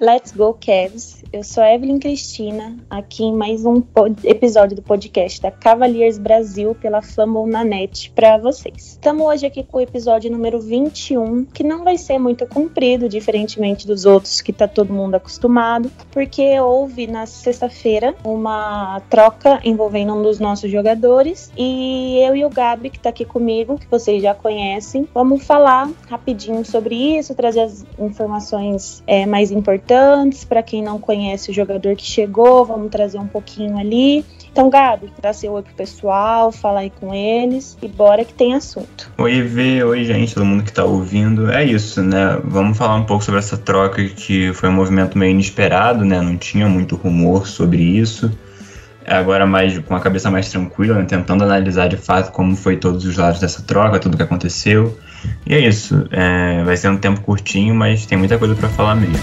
Let's 0.00 0.32
Go 0.32 0.54
Cavs! 0.54 1.17
Eu 1.30 1.44
sou 1.44 1.62
Evelyn 1.62 1.98
Cristina, 1.98 2.74
aqui 2.88 3.22
em 3.22 3.34
mais 3.34 3.62
um 3.66 3.82
episódio 4.24 4.74
do 4.74 4.80
podcast 4.80 5.42
da 5.42 5.50
Cavaliers 5.50 6.16
Brasil 6.16 6.74
pela 6.74 7.02
Fumble 7.02 7.46
na 7.46 7.62
Net 7.62 8.10
para 8.12 8.38
vocês. 8.38 8.92
Estamos 8.92 9.26
hoje 9.26 9.44
aqui 9.44 9.62
com 9.62 9.76
o 9.76 9.80
episódio 9.82 10.30
número 10.30 10.58
21, 10.58 11.44
que 11.44 11.62
não 11.62 11.84
vai 11.84 11.98
ser 11.98 12.18
muito 12.18 12.46
comprido, 12.46 13.10
diferentemente 13.10 13.86
dos 13.86 14.06
outros 14.06 14.40
que 14.40 14.54
tá 14.54 14.66
todo 14.66 14.90
mundo 14.90 15.16
acostumado, 15.16 15.92
porque 16.10 16.58
houve 16.60 17.06
na 17.06 17.26
sexta-feira 17.26 18.14
uma 18.24 19.02
troca 19.10 19.60
envolvendo 19.62 20.14
um 20.14 20.22
dos 20.22 20.40
nossos 20.40 20.70
jogadores 20.70 21.52
e 21.58 22.20
eu 22.26 22.34
e 22.34 22.42
o 22.46 22.48
Gabi, 22.48 22.88
que 22.88 22.98
tá 22.98 23.10
aqui 23.10 23.26
comigo, 23.26 23.78
que 23.78 23.86
vocês 23.90 24.22
já 24.22 24.34
conhecem, 24.34 25.06
vamos 25.12 25.44
falar 25.44 25.90
rapidinho 26.08 26.64
sobre 26.64 27.18
isso, 27.18 27.34
trazer 27.34 27.60
as 27.60 27.84
informações 27.98 29.02
é, 29.06 29.26
mais 29.26 29.50
importantes 29.50 30.42
para 30.42 30.62
quem 30.62 30.82
não 30.82 30.98
conhece 30.98 31.17
o 31.48 31.52
jogador 31.52 31.96
que 31.96 32.04
chegou, 32.04 32.64
vamos 32.64 32.90
trazer 32.90 33.18
um 33.18 33.26
pouquinho 33.26 33.78
ali. 33.78 34.24
Então, 34.50 34.70
Gabi, 34.70 35.12
dá 35.20 35.32
seu 35.32 35.52
oi 35.52 35.62
pro 35.62 35.74
pessoal, 35.74 36.50
fala 36.50 36.80
aí 36.80 36.90
com 36.90 37.14
eles 37.14 37.76
e 37.80 37.86
bora 37.86 38.24
que 38.24 38.34
tem 38.34 38.54
assunto. 38.54 39.10
Oi, 39.18 39.42
Vê, 39.42 39.84
oi, 39.84 40.04
gente, 40.04 40.34
todo 40.34 40.44
mundo 40.44 40.64
que 40.64 40.72
tá 40.72 40.84
ouvindo. 40.84 41.50
É 41.50 41.64
isso, 41.64 42.02
né? 42.02 42.40
Vamos 42.44 42.76
falar 42.76 42.96
um 42.96 43.04
pouco 43.04 43.22
sobre 43.22 43.38
essa 43.38 43.56
troca 43.56 44.04
que 44.04 44.52
foi 44.54 44.68
um 44.68 44.72
movimento 44.72 45.16
meio 45.16 45.30
inesperado, 45.30 46.04
né? 46.04 46.20
Não 46.20 46.36
tinha 46.36 46.68
muito 46.68 46.96
rumor 46.96 47.46
sobre 47.46 47.82
isso. 47.82 48.30
Agora 49.06 49.46
mais 49.46 49.78
com 49.78 49.94
a 49.94 50.00
cabeça 50.00 50.30
mais 50.30 50.50
tranquila, 50.50 50.96
né? 50.96 51.04
tentando 51.04 51.42
analisar 51.42 51.88
de 51.88 51.96
fato 51.96 52.30
como 52.30 52.54
foi 52.54 52.76
todos 52.76 53.06
os 53.06 53.16
lados 53.16 53.40
dessa 53.40 53.62
troca, 53.62 53.98
tudo 53.98 54.16
que 54.16 54.22
aconteceu. 54.22 54.98
E 55.46 55.54
é 55.54 55.60
isso. 55.60 56.06
É, 56.10 56.62
vai 56.64 56.76
ser 56.76 56.88
um 56.88 56.96
tempo 56.96 57.20
curtinho, 57.22 57.74
mas 57.74 58.04
tem 58.06 58.18
muita 58.18 58.36
coisa 58.38 58.54
para 58.54 58.68
falar 58.68 58.94
mesmo. 58.94 59.18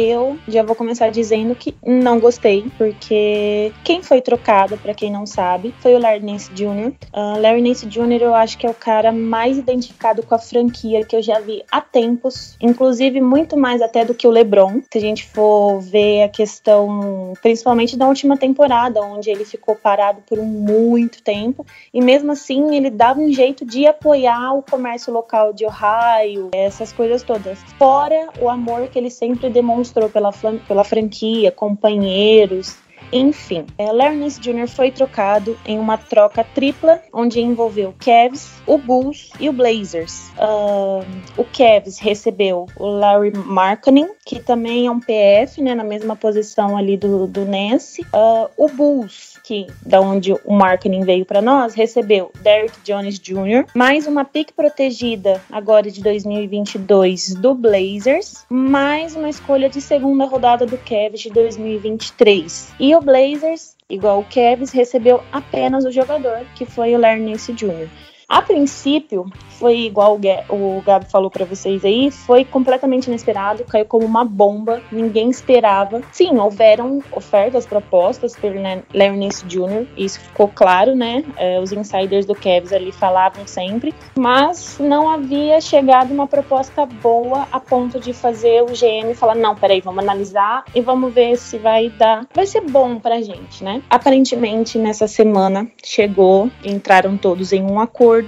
Eu 0.00 0.38
já 0.48 0.62
vou 0.62 0.74
começar 0.74 1.10
dizendo 1.10 1.54
que 1.54 1.74
não 1.84 2.18
gostei, 2.18 2.64
porque 2.78 3.70
quem 3.84 4.02
foi 4.02 4.22
trocado, 4.22 4.78
para 4.78 4.94
quem 4.94 5.12
não 5.12 5.26
sabe, 5.26 5.74
foi 5.80 5.94
o 5.94 5.98
Larry 5.98 6.24
Nance 6.24 6.50
Jr. 6.54 6.94
Uh, 7.12 7.38
Larry 7.38 7.60
Nance 7.60 7.84
Jr. 7.84 8.22
eu 8.22 8.34
acho 8.34 8.56
que 8.56 8.66
é 8.66 8.70
o 8.70 8.74
cara 8.74 9.12
mais 9.12 9.58
identificado 9.58 10.22
com 10.22 10.34
a 10.34 10.38
franquia 10.38 11.04
que 11.04 11.14
eu 11.14 11.22
já 11.22 11.38
vi 11.38 11.62
há 11.70 11.82
tempos, 11.82 12.56
inclusive 12.62 13.20
muito 13.20 13.58
mais 13.58 13.82
até 13.82 14.02
do 14.02 14.14
que 14.14 14.26
o 14.26 14.30
LeBron. 14.30 14.80
Se 14.90 14.96
a 14.96 15.00
gente 15.02 15.26
for 15.28 15.80
ver 15.80 16.22
a 16.22 16.28
questão, 16.30 17.34
principalmente 17.42 17.94
da 17.94 18.08
última 18.08 18.38
temporada, 18.38 19.02
onde 19.02 19.28
ele 19.28 19.44
ficou 19.44 19.76
parado 19.76 20.22
por 20.26 20.38
muito 20.38 21.22
tempo, 21.22 21.66
e 21.92 22.00
mesmo 22.00 22.32
assim 22.32 22.74
ele 22.74 22.88
dava 22.88 23.20
um 23.20 23.30
jeito 23.30 23.66
de 23.66 23.86
apoiar 23.86 24.54
o 24.54 24.62
comércio 24.62 25.12
local 25.12 25.52
de 25.52 25.66
Ohio, 25.66 26.48
essas 26.52 26.90
coisas 26.90 27.22
todas. 27.22 27.58
Fora 27.78 28.30
o 28.40 28.48
amor 28.48 28.88
que 28.88 28.98
ele 28.98 29.10
sempre 29.10 29.50
demonstrou 29.50 29.89
demonstrou 29.90 30.08
pela, 30.08 30.32
pela 30.66 30.84
franquia, 30.84 31.50
companheiros, 31.50 32.76
enfim, 33.12 33.66
é, 33.76 33.90
Larry 33.90 34.28
Jr. 34.28 34.68
foi 34.68 34.90
trocado 34.90 35.58
em 35.66 35.78
uma 35.78 35.98
troca 35.98 36.44
tripla, 36.44 37.02
onde 37.12 37.40
envolveu 37.40 37.90
o 37.90 37.94
Cavs, 37.94 38.62
o 38.66 38.78
Bulls 38.78 39.30
e 39.40 39.48
o 39.48 39.52
Blazers. 39.52 40.30
Uh, 40.38 41.04
o 41.36 41.44
Cavs 41.44 41.98
recebeu 41.98 42.66
o 42.76 42.86
Larry 42.86 43.32
Markkanen, 43.36 44.10
que 44.24 44.38
também 44.38 44.86
é 44.86 44.90
um 44.90 45.00
PF, 45.00 45.60
né, 45.60 45.74
na 45.74 45.82
mesma 45.82 46.14
posição 46.14 46.76
ali 46.76 46.96
do, 46.96 47.26
do 47.26 47.44
Nance. 47.44 48.02
Uh, 48.02 48.48
o 48.56 48.68
Bulls, 48.68 49.29
que 49.50 49.66
da 49.84 50.00
onde 50.00 50.32
o 50.44 50.54
Markkanen 50.54 51.02
veio 51.02 51.26
para 51.26 51.42
nós, 51.42 51.74
recebeu 51.74 52.30
Derrick 52.40 52.78
Jones 52.84 53.18
Jr., 53.18 53.66
mais 53.74 54.06
uma 54.06 54.24
pick 54.24 54.52
protegida 54.52 55.42
agora 55.50 55.90
de 55.90 56.00
2022 56.00 57.34
do 57.34 57.52
Blazers, 57.52 58.46
mais 58.48 59.16
uma 59.16 59.28
escolha 59.28 59.68
de 59.68 59.80
segunda 59.80 60.24
rodada 60.24 60.64
do 60.66 60.78
Cavs 60.78 61.18
de 61.18 61.30
2023. 61.30 62.74
E 62.78 62.94
o 62.94 63.00
Blazers, 63.00 63.74
igual 63.88 64.20
o 64.20 64.24
Cavs, 64.24 64.70
recebeu 64.70 65.20
apenas 65.32 65.84
o 65.84 65.90
jogador, 65.90 66.46
que 66.54 66.64
foi 66.64 66.94
o 66.94 67.00
Larry 67.00 67.22
Nance 67.22 67.52
Jr. 67.52 67.88
A 68.30 68.40
princípio, 68.40 69.26
foi 69.58 69.80
igual 69.80 70.18
o 70.48 70.82
Gabi 70.82 71.04
falou 71.10 71.28
para 71.28 71.44
vocês 71.44 71.84
aí, 71.84 72.12
foi 72.12 72.44
completamente 72.44 73.08
inesperado, 73.08 73.64
caiu 73.64 73.84
como 73.84 74.06
uma 74.06 74.24
bomba, 74.24 74.80
ninguém 74.92 75.28
esperava. 75.28 76.00
Sim, 76.12 76.38
houveram 76.38 77.02
ofertas, 77.10 77.66
propostas 77.66 78.36
pelo 78.36 78.54
Larry 78.94 79.16
Nance 79.16 79.44
Jr., 79.44 79.84
isso 79.96 80.20
ficou 80.20 80.46
claro, 80.46 80.94
né? 80.94 81.24
É, 81.36 81.58
os 81.58 81.72
insiders 81.72 82.24
do 82.24 82.34
Cavs 82.36 82.72
ali 82.72 82.92
falavam 82.92 83.44
sempre, 83.48 83.92
mas 84.16 84.78
não 84.78 85.10
havia 85.10 85.60
chegado 85.60 86.12
uma 86.12 86.28
proposta 86.28 86.86
boa 86.86 87.48
a 87.50 87.58
ponto 87.58 87.98
de 87.98 88.12
fazer 88.12 88.62
o 88.62 88.66
GM 88.66 89.12
falar: 89.14 89.34
não, 89.34 89.56
peraí, 89.56 89.80
vamos 89.80 90.04
analisar 90.04 90.64
e 90.72 90.80
vamos 90.80 91.12
ver 91.12 91.36
se 91.36 91.58
vai 91.58 91.90
dar. 91.90 92.26
Vai 92.32 92.46
ser 92.46 92.60
bom 92.60 93.00
pra 93.00 93.20
gente, 93.20 93.64
né? 93.64 93.82
Aparentemente, 93.90 94.78
nessa 94.78 95.08
semana 95.08 95.68
chegou, 95.84 96.48
entraram 96.64 97.16
todos 97.16 97.52
em 97.52 97.62
um 97.62 97.80
acordo. 97.80 98.19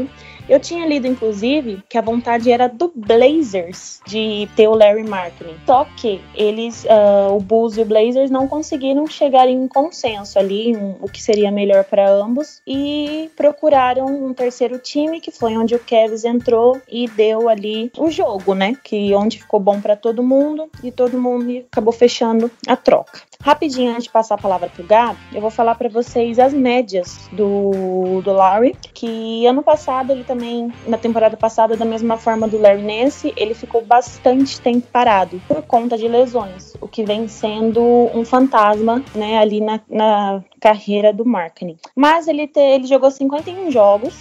Eu 0.49 0.59
tinha 0.59 0.87
lido, 0.87 1.07
inclusive, 1.07 1.83
que 1.89 1.97
a 1.97 2.03
vontade 2.03 2.51
era 2.51 2.69
do 2.69 2.93
Blazers 2.95 4.01
de 4.07 4.49
ter 4.57 4.69
o 4.69 4.75
Larry 4.75 5.05
Marketing. 5.05 5.55
Só 5.65 5.87
que 5.97 6.21
eles, 6.35 6.85
uh, 6.85 7.35
o 7.35 7.41
Bulls 7.41 7.77
e 7.77 7.83
o 7.83 7.85
Blazers, 7.85 8.31
não 8.31 8.49
conseguiram 8.49 9.07
chegar 9.07 9.49
em 9.49 9.59
um 9.59 9.69
consenso 9.69 10.39
ali, 10.39 10.77
um, 10.77 10.97
o 11.01 11.09
que 11.09 11.23
seria 11.23 11.51
melhor 11.51 11.85
para 11.85 12.11
ambos, 12.11 12.61
e 12.67 13.31
procuraram 13.37 14.07
um 14.07 14.35
terceiro 14.35 14.79
time, 14.79 15.21
que 15.21 15.31
foi 15.31 15.57
onde 15.57 15.75
o 15.75 15.79
Kevs 15.79 16.25
entrou 16.25 16.81
e 16.89 17.09
deu 17.09 17.49
ali 17.49 17.93
o 17.97 18.11
jogo, 18.11 18.55
né? 18.55 18.77
Que 18.83 19.15
onde 19.15 19.39
ficou 19.39 19.61
bom 19.61 19.81
para 19.81 19.97
todo 19.97 20.23
mundo 20.23 20.69
e 20.83 20.91
todo 20.91 21.19
mundo 21.19 21.65
acabou 21.71 21.93
fechando 21.93 22.51
a 22.67 22.77
troca. 22.77 23.21
Rapidinho, 23.43 23.91
antes 23.91 24.05
de 24.05 24.11
passar 24.11 24.37
a 24.37 24.39
palavra 24.39 24.69
pro 24.69 24.85
Gab, 24.85 25.19
eu 25.33 25.41
vou 25.41 25.51
falar 25.51 25.75
para 25.75 25.89
vocês 25.89 26.39
as 26.39 26.55
médias 26.55 27.29
do, 27.33 28.23
do 28.23 28.33
Larry, 28.33 28.77
que 28.95 29.45
ano 29.47 29.65
passado 29.65 30.13
ele 30.13 30.23
também, 30.23 30.73
na 30.87 30.97
temporada 30.97 31.37
passada, 31.37 31.77
da 31.77 31.85
mesma 31.85 32.17
forma 32.17 32.47
do 32.47 32.57
Larry 32.57 32.83
Nance, 32.83 33.35
ele 33.37 33.53
ficou 33.53 33.85
bastante 33.85 34.61
tempo 34.61 34.87
parado 34.93 35.43
por 35.49 35.61
conta 35.63 35.99
de 35.99 36.07
lesões, 36.07 36.77
o 36.81 36.87
que 36.87 37.03
vem 37.03 37.27
sendo 37.27 37.83
um 38.15 38.25
fantasma, 38.25 39.03
né, 39.13 39.39
ali 39.39 39.61
na, 39.61 39.81
na 39.91 40.45
carreira 40.61 41.13
do 41.13 41.25
marketing. 41.25 41.77
Mas 41.97 42.29
ele, 42.29 42.47
te, 42.47 42.61
ele 42.61 42.87
jogou 42.87 43.11
51 43.11 43.73
jogos, 43.73 44.15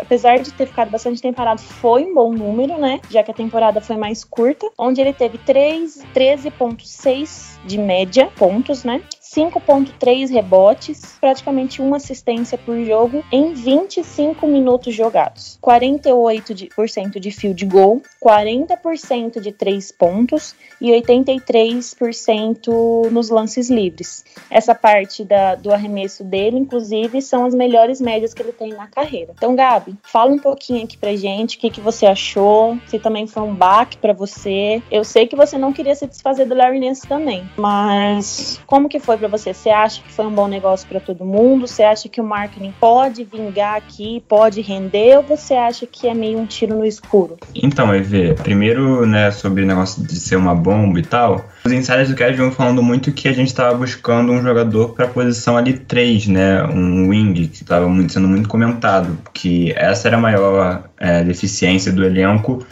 apesar 0.00 0.40
de 0.40 0.52
ter 0.52 0.66
ficado 0.66 0.90
bastante 0.90 1.22
tempo 1.22 1.36
parado, 1.36 1.62
foi 1.62 2.04
um 2.04 2.12
bom 2.12 2.32
número, 2.32 2.76
né, 2.76 3.00
já 3.08 3.22
que 3.22 3.30
a 3.30 3.34
temporada 3.34 3.80
foi 3.80 3.96
mais 3.96 4.24
curta, 4.24 4.68
onde 4.76 5.00
ele 5.00 5.12
teve 5.12 5.38
13,6 5.38 7.54
de 7.64 7.78
média 7.78 8.28
pontos, 8.36 8.63
né? 8.84 9.02
5.3 9.34 10.30
rebotes, 10.30 11.16
praticamente 11.20 11.82
uma 11.82 11.96
assistência 11.96 12.56
por 12.56 12.80
jogo 12.84 13.24
em 13.32 13.52
25 13.52 14.46
minutos 14.46 14.94
jogados. 14.94 15.58
48% 15.60 17.18
de 17.18 17.32
field 17.32 17.66
goal, 17.66 18.00
40% 18.24 19.40
de 19.40 19.50
3 19.50 19.90
pontos 19.90 20.54
e 20.80 20.92
83% 20.92 23.10
nos 23.10 23.28
lances 23.28 23.68
livres. 23.68 24.24
Essa 24.48 24.72
parte 24.72 25.24
da, 25.24 25.56
do 25.56 25.72
arremesso 25.72 26.22
dele, 26.22 26.58
inclusive, 26.58 27.20
são 27.20 27.44
as 27.44 27.54
melhores 27.54 28.00
médias 28.00 28.32
que 28.32 28.40
ele 28.40 28.52
tem 28.52 28.72
na 28.72 28.86
carreira. 28.86 29.32
Então, 29.36 29.56
Gabi, 29.56 29.96
fala 30.02 30.32
um 30.32 30.38
pouquinho 30.38 30.84
aqui 30.84 30.96
pra 30.96 31.16
gente 31.16 31.56
o 31.56 31.60
que, 31.60 31.70
que 31.70 31.80
você 31.80 32.06
achou, 32.06 32.78
se 32.86 33.00
também 33.00 33.26
foi 33.26 33.42
um 33.42 33.54
baque 33.54 33.96
para 33.96 34.12
você. 34.12 34.80
Eu 34.90 35.02
sei 35.02 35.26
que 35.26 35.34
você 35.34 35.58
não 35.58 35.72
queria 35.72 35.96
se 35.96 36.06
desfazer 36.06 36.46
do 36.46 36.54
Larry 36.54 36.78
Nance 36.78 37.04
também, 37.06 37.48
mas 37.56 38.60
como 38.66 38.88
que 38.88 39.00
foi 39.00 39.16
para 39.24 39.38
você, 39.38 39.54
você 39.54 39.70
acha 39.70 40.02
que 40.02 40.12
foi 40.12 40.26
um 40.26 40.30
bom 40.30 40.46
negócio 40.46 40.86
para 40.86 41.00
todo 41.00 41.24
mundo? 41.24 41.66
Você 41.66 41.82
acha 41.82 42.08
que 42.08 42.20
o 42.20 42.24
marketing 42.24 42.74
pode 42.78 43.24
vingar 43.24 43.76
aqui, 43.76 44.22
pode 44.28 44.60
render, 44.60 45.16
ou 45.16 45.22
você 45.22 45.54
acha 45.54 45.86
que 45.86 46.06
é 46.06 46.12
meio 46.12 46.38
um 46.38 46.44
tiro 46.44 46.76
no 46.76 46.84
escuro? 46.84 47.38
Então, 47.54 47.94
Evê, 47.94 48.34
primeiro, 48.34 49.06
né, 49.06 49.30
sobre 49.30 49.62
o 49.62 49.66
negócio 49.66 50.06
de 50.06 50.16
ser 50.16 50.36
uma 50.36 50.54
bomba 50.54 50.98
e 50.98 51.02
tal, 51.02 51.46
os 51.64 51.72
insiders 51.72 52.10
do 52.10 52.14
Kevin 52.14 52.36
vão 52.36 52.52
falando 52.52 52.82
muito 52.82 53.12
que 53.12 53.26
a 53.26 53.32
gente 53.32 53.48
estava 53.48 53.74
buscando 53.74 54.30
um 54.30 54.42
jogador 54.42 54.90
para 54.90 55.06
a 55.06 55.08
posição 55.08 55.56
ali 55.56 55.72
3, 55.72 56.28
né, 56.28 56.62
um 56.64 57.08
wing, 57.08 57.48
que 57.48 57.62
estava 57.62 57.86
sendo 58.08 58.28
muito 58.28 58.48
comentado, 58.48 59.16
que 59.32 59.72
essa 59.74 60.08
era 60.08 60.18
a 60.18 60.20
maior 60.20 60.84
é, 60.98 61.24
deficiência 61.24 61.90
do 61.90 62.04
elenco 62.04 62.64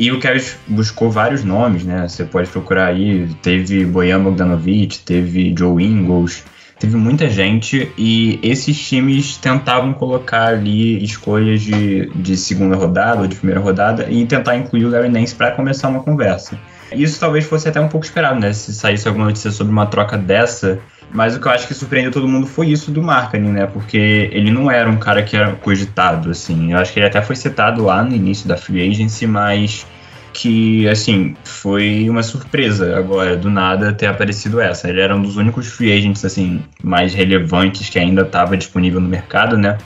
e 0.00 0.10
o 0.10 0.18
Kevin 0.18 0.42
buscou 0.66 1.10
vários 1.10 1.44
nomes, 1.44 1.84
né? 1.84 2.08
Você 2.08 2.24
pode 2.24 2.48
procurar 2.48 2.86
aí. 2.86 3.28
Teve 3.42 3.84
Bojan 3.84 4.22
Bogdanovic, 4.22 5.00
teve 5.00 5.54
Joe 5.54 5.84
Ingles, 5.84 6.42
teve 6.78 6.96
muita 6.96 7.28
gente. 7.28 7.92
E 7.98 8.40
esses 8.42 8.80
times 8.80 9.36
tentavam 9.36 9.92
colocar 9.92 10.46
ali 10.46 11.04
escolhas 11.04 11.60
de, 11.60 12.08
de 12.14 12.34
segunda 12.34 12.76
rodada 12.76 13.20
ou 13.20 13.26
de 13.26 13.36
primeira 13.36 13.60
rodada 13.60 14.10
e 14.10 14.24
tentar 14.24 14.56
incluir 14.56 14.86
o 14.86 14.90
Larry 14.90 15.10
Nance 15.10 15.34
para 15.34 15.50
começar 15.50 15.90
uma 15.90 16.02
conversa. 16.02 16.58
Isso 16.90 17.20
talvez 17.20 17.44
fosse 17.44 17.68
até 17.68 17.78
um 17.78 17.88
pouco 17.88 18.06
esperado, 18.06 18.40
né? 18.40 18.54
Se 18.54 18.72
saísse 18.72 19.06
alguma 19.06 19.26
notícia 19.26 19.50
sobre 19.50 19.70
uma 19.70 19.84
troca 19.84 20.16
dessa. 20.16 20.80
Mas 21.12 21.36
o 21.36 21.40
que 21.40 21.46
eu 21.46 21.52
acho 21.52 21.66
que 21.66 21.74
surpreendeu 21.74 22.12
todo 22.12 22.28
mundo 22.28 22.46
foi 22.46 22.68
isso 22.68 22.90
do 22.90 23.02
marketing, 23.02 23.48
né? 23.48 23.66
Porque 23.66 24.30
ele 24.32 24.50
não 24.50 24.70
era 24.70 24.88
um 24.88 24.96
cara 24.96 25.22
que 25.22 25.36
era 25.36 25.52
cogitado, 25.52 26.30
assim. 26.30 26.72
Eu 26.72 26.78
acho 26.78 26.92
que 26.92 27.00
ele 27.00 27.06
até 27.06 27.20
foi 27.20 27.34
citado 27.34 27.84
lá 27.84 28.02
no 28.02 28.14
início 28.14 28.46
da 28.46 28.56
free 28.56 28.88
agency, 28.88 29.26
mas 29.26 29.86
que, 30.32 30.88
assim, 30.88 31.36
foi 31.44 32.08
uma 32.08 32.22
surpresa 32.22 32.96
agora, 32.96 33.36
do 33.36 33.50
nada, 33.50 33.92
ter 33.92 34.06
aparecido 34.06 34.60
essa. 34.60 34.88
Ele 34.88 35.00
era 35.00 35.14
um 35.14 35.22
dos 35.22 35.36
únicos 35.36 35.66
free 35.66 35.92
agents, 35.92 36.24
assim, 36.24 36.62
mais 36.82 37.12
relevantes 37.12 37.88
que 37.88 37.98
ainda 37.98 38.22
estava 38.22 38.56
disponível 38.56 39.00
no 39.00 39.08
mercado, 39.08 39.58
né? 39.58 39.78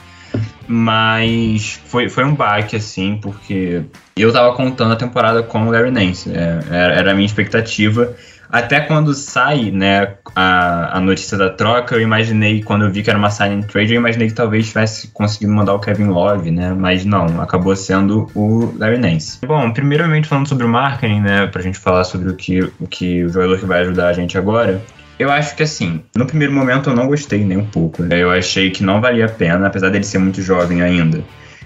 Mas 0.67 1.79
foi, 1.85 2.09
foi 2.09 2.23
um 2.23 2.33
baque, 2.33 2.75
assim, 2.75 3.19
porque 3.21 3.83
eu 4.15 4.31
tava 4.31 4.55
contando 4.55 4.93
a 4.93 4.95
temporada 4.95 5.43
com 5.43 5.67
o 5.67 5.71
Larry 5.71 5.91
Nance. 5.91 6.31
É, 6.31 6.97
era 6.99 7.11
a 7.11 7.13
minha 7.13 7.25
expectativa. 7.25 8.15
Até 8.49 8.79
quando 8.81 9.13
sai, 9.13 9.71
né, 9.71 10.15
a, 10.35 10.97
a 10.97 11.01
notícia 11.01 11.37
da 11.37 11.49
troca, 11.49 11.95
eu 11.95 12.01
imaginei, 12.01 12.63
quando 12.63 12.85
eu 12.85 12.91
vi 12.91 13.03
que 13.03 13.09
era 13.09 13.17
uma 13.17 13.29
sign 13.29 13.63
trade, 13.63 13.93
eu 13.93 13.99
imaginei 13.99 14.27
que 14.27 14.33
talvez 14.33 14.67
tivesse 14.67 15.07
conseguido 15.09 15.51
mandar 15.51 15.73
o 15.73 15.79
Kevin 15.79 16.07
Love, 16.07 16.51
né, 16.51 16.73
mas 16.73 17.05
não, 17.05 17.41
acabou 17.41 17.75
sendo 17.75 18.29
o 18.35 18.73
Larry 18.77 18.97
Nance. 18.97 19.39
Bom, 19.45 19.71
primeiramente 19.71 20.27
falando 20.27 20.47
sobre 20.47 20.65
o 20.65 20.69
marketing, 20.69 21.21
né, 21.21 21.47
pra 21.47 21.61
gente 21.61 21.79
falar 21.79 22.03
sobre 22.03 22.29
o 22.29 22.35
que 22.35 22.61
o, 22.61 22.87
que 22.89 23.23
o 23.23 23.29
jogador 23.29 23.59
que 23.59 23.65
vai 23.65 23.81
ajudar 23.81 24.07
a 24.09 24.13
gente 24.13 24.37
agora, 24.37 24.81
eu 25.17 25.31
acho 25.31 25.55
que 25.55 25.63
assim, 25.63 26.03
no 26.15 26.25
primeiro 26.25 26.53
momento 26.53 26.89
eu 26.89 26.95
não 26.95 27.07
gostei 27.07 27.43
nem 27.43 27.57
um 27.57 27.65
pouco. 27.65 28.03
Né? 28.03 28.21
Eu 28.21 28.31
achei 28.31 28.69
que 28.69 28.83
não 28.83 28.99
valia 28.99 29.25
a 29.25 29.29
pena, 29.29 29.67
apesar 29.67 29.89
dele 29.89 30.03
ser 30.03 30.17
muito 30.17 30.41
jovem 30.41 30.81
ainda. 30.81 31.23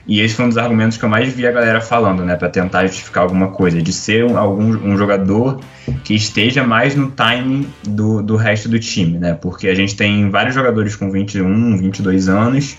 E 0.10 0.22
esse 0.22 0.34
foi 0.34 0.46
um 0.46 0.50
dos 0.50 0.58
argumentos 0.58 0.98
que 0.98 1.06
eu 1.06 1.10
mais 1.10 1.32
vi 1.32 1.46
a 1.46 1.52
galera 1.52 1.80
falando, 1.80 2.26
né, 2.26 2.36
para 2.36 2.50
tentar 2.50 2.88
justificar 2.88 3.22
alguma 3.22 3.50
coisa, 3.50 3.80
de 3.80 3.94
ser 3.94 4.26
um, 4.26 4.40
algum, 4.40 4.64
um 4.64 4.98
jogador 4.98 5.60
que 6.04 6.16
esteja 6.16 6.64
mais 6.64 6.96
no 6.96 7.12
timing 7.12 7.68
do, 7.88 8.24
do 8.24 8.36
resto 8.36 8.68
do 8.68 8.80
time, 8.80 9.20
né, 9.20 9.36
porque 9.40 9.68
a 9.68 9.76
gente 9.76 9.96
tem 9.96 10.28
vários 10.32 10.56
jogadores 10.56 10.96
com 10.96 11.12
21, 11.12 11.78
22 11.78 12.28
anos 12.28 12.76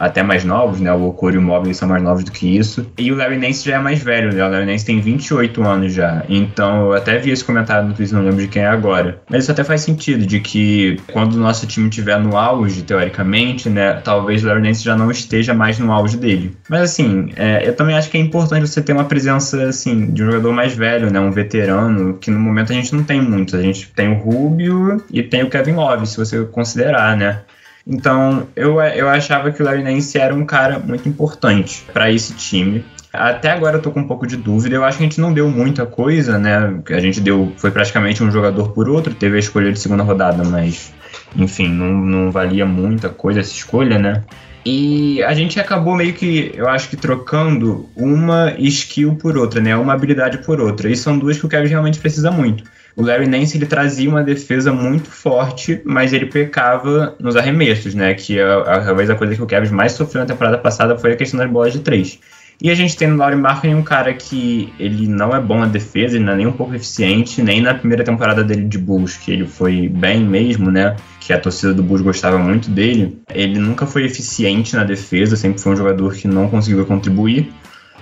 até 0.00 0.22
mais 0.22 0.44
novos, 0.44 0.80
né? 0.80 0.90
O 0.90 1.08
Okoro 1.08 1.34
e 1.34 1.38
o 1.38 1.42
Mobley 1.42 1.74
são 1.74 1.86
mais 1.86 2.02
novos 2.02 2.24
do 2.24 2.32
que 2.32 2.56
isso. 2.56 2.90
E 2.96 3.12
o 3.12 3.16
Larry 3.16 3.36
Nance 3.36 3.68
já 3.68 3.76
é 3.76 3.78
mais 3.78 4.02
velho, 4.02 4.34
né? 4.34 4.42
O 4.42 4.50
Larry 4.50 4.64
Nance 4.64 4.86
tem 4.86 4.98
28 4.98 5.62
anos 5.62 5.92
já. 5.92 6.24
Então 6.26 6.86
eu 6.86 6.94
até 6.94 7.18
vi 7.18 7.30
esse 7.30 7.44
comentário 7.44 7.86
no 7.86 7.92
Twitter, 7.92 8.16
não 8.16 8.24
lembro 8.24 8.40
de 8.40 8.48
quem 8.48 8.62
é 8.62 8.66
agora. 8.66 9.20
Mas 9.28 9.42
isso 9.42 9.52
até 9.52 9.62
faz 9.62 9.82
sentido, 9.82 10.26
de 10.26 10.40
que 10.40 10.98
quando 11.12 11.34
o 11.34 11.38
nosso 11.38 11.66
time 11.66 11.90
estiver 11.90 12.18
no 12.18 12.36
auge, 12.36 12.82
teoricamente, 12.82 13.68
né? 13.68 13.92
Talvez 14.02 14.42
o 14.42 14.46
Larry 14.46 14.62
Nance 14.62 14.82
já 14.82 14.96
não 14.96 15.10
esteja 15.10 15.52
mais 15.52 15.78
no 15.78 15.92
auge 15.92 16.16
dele. 16.16 16.56
Mas 16.68 16.80
assim, 16.80 17.28
é, 17.36 17.68
eu 17.68 17.76
também 17.76 17.94
acho 17.94 18.08
que 18.08 18.16
é 18.16 18.20
importante 18.20 18.66
você 18.66 18.80
ter 18.80 18.94
uma 18.94 19.04
presença, 19.04 19.64
assim, 19.64 20.10
de 20.10 20.22
um 20.22 20.26
jogador 20.26 20.52
mais 20.54 20.74
velho, 20.74 21.10
né? 21.10 21.20
Um 21.20 21.30
veterano, 21.30 22.14
que 22.14 22.30
no 22.30 22.40
momento 22.40 22.72
a 22.72 22.74
gente 22.74 22.94
não 22.94 23.04
tem 23.04 23.20
muito. 23.20 23.54
A 23.54 23.60
gente 23.60 23.92
tem 23.92 24.08
o 24.08 24.14
Rubio 24.14 25.04
e 25.12 25.22
tem 25.22 25.42
o 25.42 25.50
Kevin 25.50 25.72
Love, 25.72 26.06
se 26.06 26.16
você 26.16 26.42
considerar, 26.44 27.16
né? 27.16 27.40
Então, 27.90 28.46
eu, 28.54 28.80
eu 28.80 29.08
achava 29.08 29.50
que 29.50 29.60
o 29.60 29.64
Larry 29.64 29.82
Nance 29.82 30.16
era 30.16 30.32
um 30.32 30.46
cara 30.46 30.78
muito 30.78 31.08
importante 31.08 31.84
para 31.92 32.08
esse 32.08 32.32
time. 32.34 32.84
Até 33.12 33.50
agora 33.50 33.78
eu 33.78 33.82
tô 33.82 33.90
com 33.90 33.98
um 33.98 34.06
pouco 34.06 34.28
de 34.28 34.36
dúvida. 34.36 34.76
Eu 34.76 34.84
acho 34.84 34.98
que 34.98 35.02
a 35.02 35.08
gente 35.08 35.20
não 35.20 35.32
deu 35.32 35.50
muita 35.50 35.84
coisa, 35.84 36.38
né? 36.38 36.80
A 36.88 37.00
gente 37.00 37.20
deu. 37.20 37.52
Foi 37.56 37.72
praticamente 37.72 38.22
um 38.22 38.30
jogador 38.30 38.68
por 38.68 38.88
outro. 38.88 39.12
Teve 39.12 39.34
a 39.34 39.40
escolha 39.40 39.72
de 39.72 39.80
segunda 39.80 40.04
rodada, 40.04 40.44
mas. 40.44 40.92
Enfim, 41.34 41.68
não, 41.68 41.92
não 41.92 42.30
valia 42.30 42.64
muita 42.64 43.08
coisa 43.08 43.40
essa 43.40 43.52
escolha, 43.52 43.98
né? 43.98 44.22
E 44.64 45.20
a 45.24 45.34
gente 45.34 45.58
acabou 45.58 45.96
meio 45.96 46.12
que, 46.12 46.52
eu 46.54 46.68
acho 46.68 46.88
que 46.88 46.96
trocando 46.96 47.88
uma 47.96 48.54
skill 48.58 49.16
por 49.16 49.36
outra, 49.36 49.60
né? 49.60 49.76
Uma 49.76 49.94
habilidade 49.94 50.38
por 50.38 50.60
outra. 50.60 50.88
E 50.88 50.96
são 50.96 51.18
duas 51.18 51.38
que 51.38 51.46
o 51.46 51.48
Kevin 51.48 51.68
realmente 51.68 51.98
precisa 51.98 52.30
muito. 52.30 52.62
O 52.96 53.02
Larry 53.02 53.26
Nance 53.26 53.56
ele 53.56 53.66
trazia 53.66 54.08
uma 54.08 54.22
defesa 54.22 54.72
muito 54.72 55.10
forte, 55.10 55.80
mas 55.84 56.12
ele 56.12 56.26
pecava 56.26 57.14
nos 57.20 57.36
arremessos, 57.36 57.94
né? 57.94 58.14
Que 58.14 58.36
talvez 58.84 59.08
a, 59.10 59.14
a 59.14 59.16
coisa 59.16 59.34
que 59.34 59.42
o 59.42 59.46
Kevin 59.46 59.72
mais 59.72 59.92
sofreu 59.92 60.20
na 60.20 60.26
temporada 60.26 60.58
passada 60.58 60.98
foi 60.98 61.12
a 61.12 61.16
questão 61.16 61.38
das 61.38 61.50
bolas 61.50 61.72
de 61.72 61.80
três. 61.80 62.18
E 62.62 62.70
a 62.70 62.74
gente 62.74 62.94
tem 62.94 63.08
no 63.08 63.16
Laurie 63.16 63.38
Marketing 63.38 63.74
um 63.74 63.82
cara 63.82 64.12
que 64.12 64.70
ele 64.78 65.08
não 65.08 65.34
é 65.34 65.40
bom 65.40 65.60
na 65.60 65.66
defesa, 65.66 66.16
ele 66.16 66.24
não 66.24 66.34
é 66.34 66.36
nem 66.36 66.46
um 66.46 66.52
pouco 66.52 66.74
eficiente, 66.74 67.40
nem 67.40 67.62
na 67.62 67.72
primeira 67.72 68.04
temporada 68.04 68.44
dele 68.44 68.64
de 68.64 68.76
Bulls, 68.76 69.16
que 69.16 69.32
ele 69.32 69.46
foi 69.46 69.88
bem 69.88 70.22
mesmo, 70.22 70.70
né? 70.70 70.94
Que 71.20 71.32
a 71.32 71.40
torcida 71.40 71.72
do 71.72 71.82
Bulls 71.82 72.02
gostava 72.02 72.38
muito 72.38 72.68
dele. 72.70 73.18
Ele 73.32 73.58
nunca 73.58 73.86
foi 73.86 74.04
eficiente 74.04 74.76
na 74.76 74.84
defesa, 74.84 75.36
sempre 75.36 75.58
foi 75.58 75.72
um 75.72 75.76
jogador 75.76 76.12
que 76.12 76.28
não 76.28 76.48
conseguiu 76.48 76.84
contribuir 76.84 77.50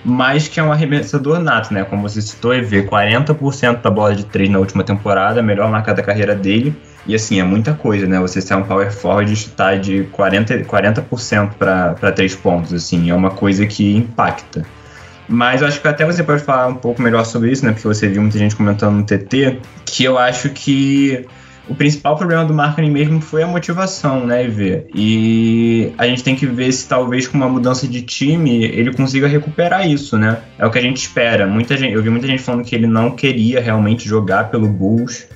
mas 0.03 0.47
que 0.47 0.59
é 0.59 0.63
um 0.63 0.71
arremessador 0.71 1.39
nato, 1.39 1.73
né? 1.73 1.83
Como 1.83 2.07
você 2.07 2.21
citou, 2.21 2.53
EV, 2.53 2.83
40% 2.83 3.81
da 3.81 3.89
bola 3.89 4.15
de 4.15 4.25
3 4.25 4.49
na 4.49 4.59
última 4.59 4.83
temporada, 4.83 5.39
a 5.39 5.43
melhor 5.43 5.69
marca 5.69 5.93
da 5.93 6.01
carreira 6.01 6.35
dele. 6.35 6.75
E 7.05 7.15
assim, 7.15 7.39
é 7.39 7.43
muita 7.43 7.73
coisa, 7.73 8.05
né? 8.07 8.19
Você 8.19 8.41
ser 8.41 8.55
um 8.55 8.63
power 8.63 8.91
forward 8.91 9.31
e 9.31 9.35
chutar 9.35 9.79
de 9.79 10.07
40%, 10.15 10.65
40 10.65 11.01
para 11.99 12.11
3 12.11 12.35
pontos, 12.35 12.73
assim, 12.73 13.09
é 13.09 13.15
uma 13.15 13.31
coisa 13.31 13.65
que 13.65 13.95
impacta. 13.95 14.65
Mas 15.27 15.61
eu 15.61 15.67
acho 15.67 15.79
que 15.79 15.87
até 15.87 16.05
você 16.05 16.23
pode 16.23 16.41
falar 16.43 16.67
um 16.67 16.75
pouco 16.75 17.01
melhor 17.01 17.23
sobre 17.23 17.51
isso, 17.51 17.63
né? 17.63 17.71
Porque 17.71 17.87
você 17.87 18.07
viu 18.07 18.21
muita 18.21 18.37
gente 18.37 18.55
comentando 18.55 18.95
no 18.95 19.03
TT, 19.03 19.59
que 19.85 20.03
eu 20.03 20.17
acho 20.17 20.49
que 20.49 21.27
o 21.69 21.75
principal 21.75 22.17
problema 22.17 22.43
do 22.43 22.53
marketing 22.53 22.89
mesmo 22.89 23.21
foi 23.21 23.43
a 23.43 23.47
motivação, 23.47 24.25
né, 24.25 24.43
Ivê? 24.45 24.87
E 24.93 25.93
a 25.97 26.07
gente 26.07 26.23
tem 26.23 26.35
que 26.35 26.45
ver 26.45 26.71
se 26.71 26.87
talvez 26.87 27.27
com 27.27 27.37
uma 27.37 27.47
mudança 27.47 27.87
de 27.87 28.01
time 28.01 28.63
ele 28.65 28.91
consiga 28.93 29.27
recuperar 29.27 29.87
isso, 29.87 30.17
né? 30.17 30.39
É 30.57 30.65
o 30.65 30.71
que 30.71 30.79
a 30.79 30.81
gente 30.81 30.97
espera. 30.97 31.45
Muita 31.45 31.77
gente, 31.77 31.93
eu 31.93 32.01
vi 32.01 32.09
muita 32.09 32.25
gente 32.25 32.41
falando 32.41 32.65
que 32.65 32.73
ele 32.73 32.87
não 32.87 33.11
queria 33.11 33.61
realmente 33.61 34.07
jogar 34.07 34.49
pelo 34.49 34.67
Bulls 34.67 35.27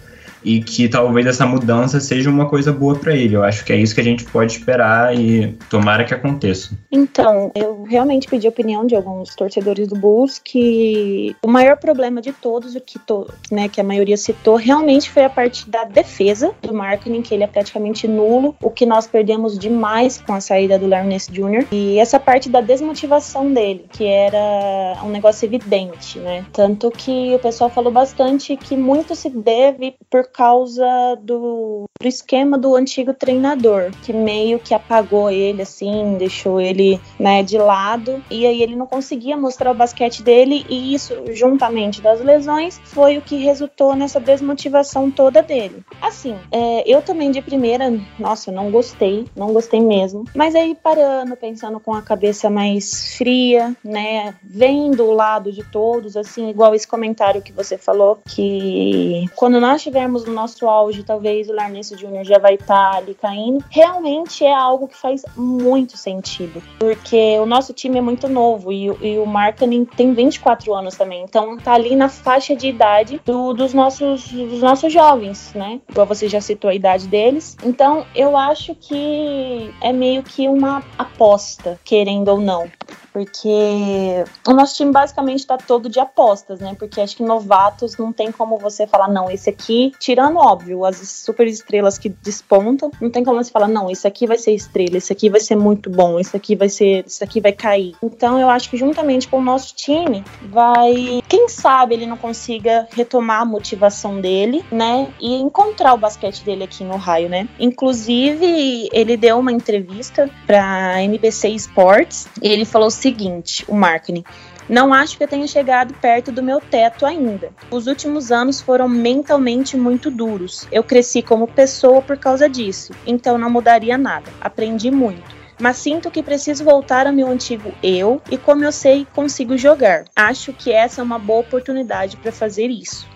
e 0.43 0.61
que 0.61 0.87
talvez 0.87 1.25
essa 1.25 1.45
mudança 1.45 1.99
seja 1.99 2.29
uma 2.29 2.47
coisa 2.47 2.71
boa 2.71 2.95
para 2.95 3.15
ele. 3.15 3.35
Eu 3.35 3.43
acho 3.43 3.63
que 3.63 3.73
é 3.73 3.75
isso 3.75 3.95
que 3.95 4.01
a 4.01 4.03
gente 4.03 4.25
pode 4.25 4.53
esperar 4.53 5.17
e 5.17 5.57
tomara 5.69 6.03
que 6.03 6.13
aconteça. 6.13 6.77
Então, 6.91 7.51
eu 7.55 7.83
realmente 7.83 8.27
pedi 8.27 8.47
a 8.47 8.49
opinião 8.49 8.85
de 8.85 8.95
alguns 8.95 9.35
torcedores 9.35 9.87
do 9.87 9.95
Bulls 9.95 10.39
que 10.39 11.35
o 11.41 11.47
maior 11.47 11.77
problema 11.77 12.21
de 12.21 12.31
todos, 12.31 12.75
o 12.75 12.81
que, 12.81 12.99
to, 12.99 13.27
né, 13.51 13.67
que 13.67 13.79
a 13.79 13.83
maioria 13.83 14.17
citou, 14.17 14.55
realmente 14.55 15.09
foi 15.09 15.23
a 15.23 15.29
parte 15.29 15.69
da 15.69 15.83
defesa 15.83 16.51
do 16.61 16.73
marketing, 16.73 17.21
que 17.21 17.33
ele 17.33 17.43
é 17.43 17.47
praticamente 17.47 18.07
nulo, 18.07 18.55
o 18.61 18.69
que 18.69 18.85
nós 18.85 19.07
perdemos 19.07 19.57
demais 19.57 20.21
com 20.25 20.33
a 20.33 20.41
saída 20.41 20.77
do 20.77 20.87
Nance 20.87 21.31
Jr. 21.31 21.65
E 21.71 21.99
essa 21.99 22.19
parte 22.19 22.49
da 22.49 22.61
desmotivação 22.61 23.51
dele, 23.51 23.85
que 23.91 24.05
era 24.05 25.03
um 25.03 25.09
negócio 25.09 25.45
evidente, 25.45 26.19
né? 26.19 26.45
Tanto 26.51 26.89
que 26.91 27.33
o 27.35 27.39
pessoal 27.39 27.69
falou 27.69 27.91
bastante 27.91 28.55
que 28.57 28.75
muito 28.75 29.15
se 29.15 29.29
deve 29.29 29.95
por 30.09 30.27
causa 30.33 30.85
do, 31.21 31.85
do 32.01 32.07
esquema 32.07 32.57
do 32.57 32.75
antigo 32.75 33.13
treinador, 33.13 33.91
que 34.03 34.11
meio 34.11 34.59
que 34.59 34.73
apagou 34.73 35.29
ele, 35.29 35.61
assim, 35.61 36.15
deixou 36.17 36.59
ele 36.59 36.99
né, 37.19 37.43
de 37.43 37.57
lado, 37.57 38.21
e 38.29 38.45
aí 38.45 38.61
ele 38.61 38.75
não 38.75 38.87
conseguia 38.87 39.37
mostrar 39.37 39.71
o 39.71 39.75
basquete 39.75 40.23
dele, 40.23 40.65
e 40.67 40.93
isso, 40.93 41.13
juntamente 41.31 42.01
das 42.01 42.19
lesões, 42.21 42.79
foi 42.83 43.17
o 43.17 43.21
que 43.21 43.37
resultou 43.37 43.95
nessa 43.95 44.19
desmotivação 44.19 45.11
toda 45.11 45.41
dele. 45.41 45.83
Assim, 46.01 46.35
é, 46.51 46.83
eu 46.85 47.01
também 47.01 47.31
de 47.31 47.41
primeira, 47.41 47.93
nossa, 48.17 48.51
não 48.51 48.71
gostei, 48.71 49.27
não 49.35 49.53
gostei 49.53 49.79
mesmo, 49.79 50.25
mas 50.35 50.55
aí 50.55 50.75
parando, 50.75 51.35
pensando 51.35 51.79
com 51.79 51.93
a 51.93 52.01
cabeça 52.01 52.49
mais 52.49 53.15
fria, 53.15 53.75
né, 53.83 54.35
vendo 54.43 55.05
o 55.05 55.13
lado 55.13 55.51
de 55.51 55.63
todos, 55.63 56.17
assim, 56.17 56.49
igual 56.49 56.73
esse 56.73 56.87
comentário 56.87 57.41
que 57.41 57.51
você 57.51 57.77
falou, 57.77 58.19
que 58.25 59.25
quando 59.35 59.59
nós 59.59 59.81
tivermos 59.81 60.22
estamos 60.23 60.25
no 60.25 60.33
nosso 60.33 60.67
auge, 60.67 61.03
talvez 61.03 61.49
o 61.49 61.53
Larnense 61.53 61.95
Júnior 61.97 62.23
já 62.23 62.39
vai 62.39 62.55
estar 62.55 62.91
tá 62.91 62.97
ali 62.97 63.13
caindo. 63.13 63.63
Realmente 63.69 64.43
é 64.43 64.53
algo 64.53 64.87
que 64.87 64.95
faz 64.95 65.23
muito 65.35 65.97
sentido, 65.97 66.61
porque 66.79 67.37
o 67.39 67.45
nosso 67.45 67.73
time 67.73 67.97
é 67.97 68.01
muito 68.01 68.27
novo 68.27 68.71
e, 68.71 68.85
e 69.01 69.17
o 69.17 69.25
Markkanen 69.25 69.85
tem 69.85 70.13
24 70.13 70.73
anos 70.73 70.95
também, 70.95 71.23
então 71.23 71.57
tá 71.57 71.73
ali 71.73 71.95
na 71.95 72.09
faixa 72.09 72.55
de 72.55 72.67
idade 72.67 73.21
do, 73.25 73.53
dos, 73.53 73.73
nossos, 73.73 74.31
dos 74.31 74.61
nossos 74.61 74.91
jovens, 74.91 75.53
né? 75.53 75.81
Igual 75.89 76.07
você 76.07 76.27
já 76.27 76.41
citou 76.41 76.69
a 76.69 76.75
idade 76.75 77.07
deles. 77.07 77.57
Então 77.63 78.05
eu 78.15 78.37
acho 78.37 78.75
que 78.75 79.73
é 79.81 79.91
meio 79.91 80.23
que 80.23 80.47
uma 80.47 80.83
aposta, 80.97 81.79
querendo 81.83 82.29
ou 82.29 82.39
não 82.39 82.69
porque 83.13 84.25
o 84.47 84.53
nosso 84.53 84.75
time 84.75 84.91
basicamente 84.91 85.39
está 85.39 85.57
todo 85.57 85.87
de 85.87 85.99
apostas, 85.99 86.59
né? 86.59 86.75
Porque 86.77 86.99
acho 86.99 87.15
que 87.15 87.23
novatos 87.23 87.95
não 87.97 88.11
tem 88.11 88.31
como 88.31 88.57
você 88.57 88.87
falar, 88.87 89.07
não, 89.07 89.29
esse 89.29 89.49
aqui, 89.49 89.93
tirando 89.99 90.37
óbvio, 90.37 90.83
as 90.83 90.97
super 90.97 91.47
estrelas 91.47 91.97
que 91.97 92.09
despontam, 92.09 92.91
não 92.99 93.11
tem 93.11 93.23
como 93.23 93.41
você 93.41 93.51
falar, 93.51 93.67
não, 93.67 93.89
esse 93.89 94.07
aqui 94.07 94.25
vai 94.25 94.37
ser 94.37 94.53
estrela, 94.53 94.97
esse 94.97 95.13
aqui 95.13 95.29
vai 95.29 95.39
ser 95.39 95.55
muito 95.55 95.89
bom, 95.89 96.19
esse 96.19 96.35
aqui 96.35 96.55
vai 96.55 96.69
ser, 96.69 97.05
esse 97.05 97.23
aqui 97.23 97.39
vai 97.39 97.51
cair. 97.51 97.95
Então 98.01 98.39
eu 98.39 98.49
acho 98.49 98.69
que 98.69 98.77
juntamente 98.77 99.27
com 99.27 99.37
o 99.37 99.43
nosso 99.43 99.75
time 99.75 100.23
vai, 100.49 101.21
quem 101.29 101.47
sabe 101.47 101.93
ele 101.93 102.07
não 102.07 102.17
consiga 102.17 102.87
retomar 102.91 103.41
a 103.41 103.45
motivação 103.45 104.19
dele, 104.19 104.65
né? 104.71 105.13
E 105.19 105.35
encontrar 105.35 105.93
o 105.93 105.97
basquete 105.97 106.43
dele 106.43 106.63
aqui 106.63 106.83
no 106.83 106.97
Raio, 106.97 107.29
né? 107.29 107.47
Inclusive, 107.59 108.89
ele 108.91 109.15
deu 109.15 109.37
uma 109.37 109.51
entrevista 109.51 110.29
para 110.47 111.01
NBC 111.01 111.49
Sports, 111.49 112.27
e 112.41 112.47
ele 112.47 112.65
falou 112.65 112.89
seguinte, 113.03 113.65
o 113.67 113.75
marketing. 113.75 114.23
Não 114.69 114.93
acho 114.93 115.17
que 115.17 115.23
eu 115.23 115.27
tenha 115.27 115.45
chegado 115.45 115.93
perto 115.95 116.31
do 116.31 116.41
meu 116.41 116.61
teto 116.61 117.05
ainda. 117.05 117.51
Os 117.69 117.85
últimos 117.85 118.31
anos 118.31 118.61
foram 118.61 118.87
mentalmente 118.87 119.75
muito 119.75 120.09
duros. 120.09 120.65
Eu 120.71 120.83
cresci 120.83 121.21
como 121.21 121.45
pessoa 121.45 122.01
por 122.01 122.17
causa 122.17 122.47
disso, 122.49 122.93
então 123.05 123.37
não 123.37 123.49
mudaria 123.49 123.97
nada. 123.97 124.31
Aprendi 124.39 124.89
muito 124.89 125.43
mas 125.59 125.77
sinto 125.77 126.09
que 126.09 126.23
preciso 126.23 126.65
voltar 126.65 127.05
ao 127.05 127.13
meu 127.13 127.27
antigo 127.27 127.71
eu 127.81 128.21
e 128.29 128.37
como 128.37 128.65
eu 128.65 128.71
sei 128.71 129.07
consigo 129.13 129.55
jogar. 129.55 130.05
Acho 130.15 130.51
que 130.51 130.71
essa 130.73 130.99
é 130.99 131.03
uma 131.03 131.19
boa 131.19 131.41
oportunidade 131.41 132.17
para 132.17 132.31
fazer 132.31 132.67
isso. 132.67 133.07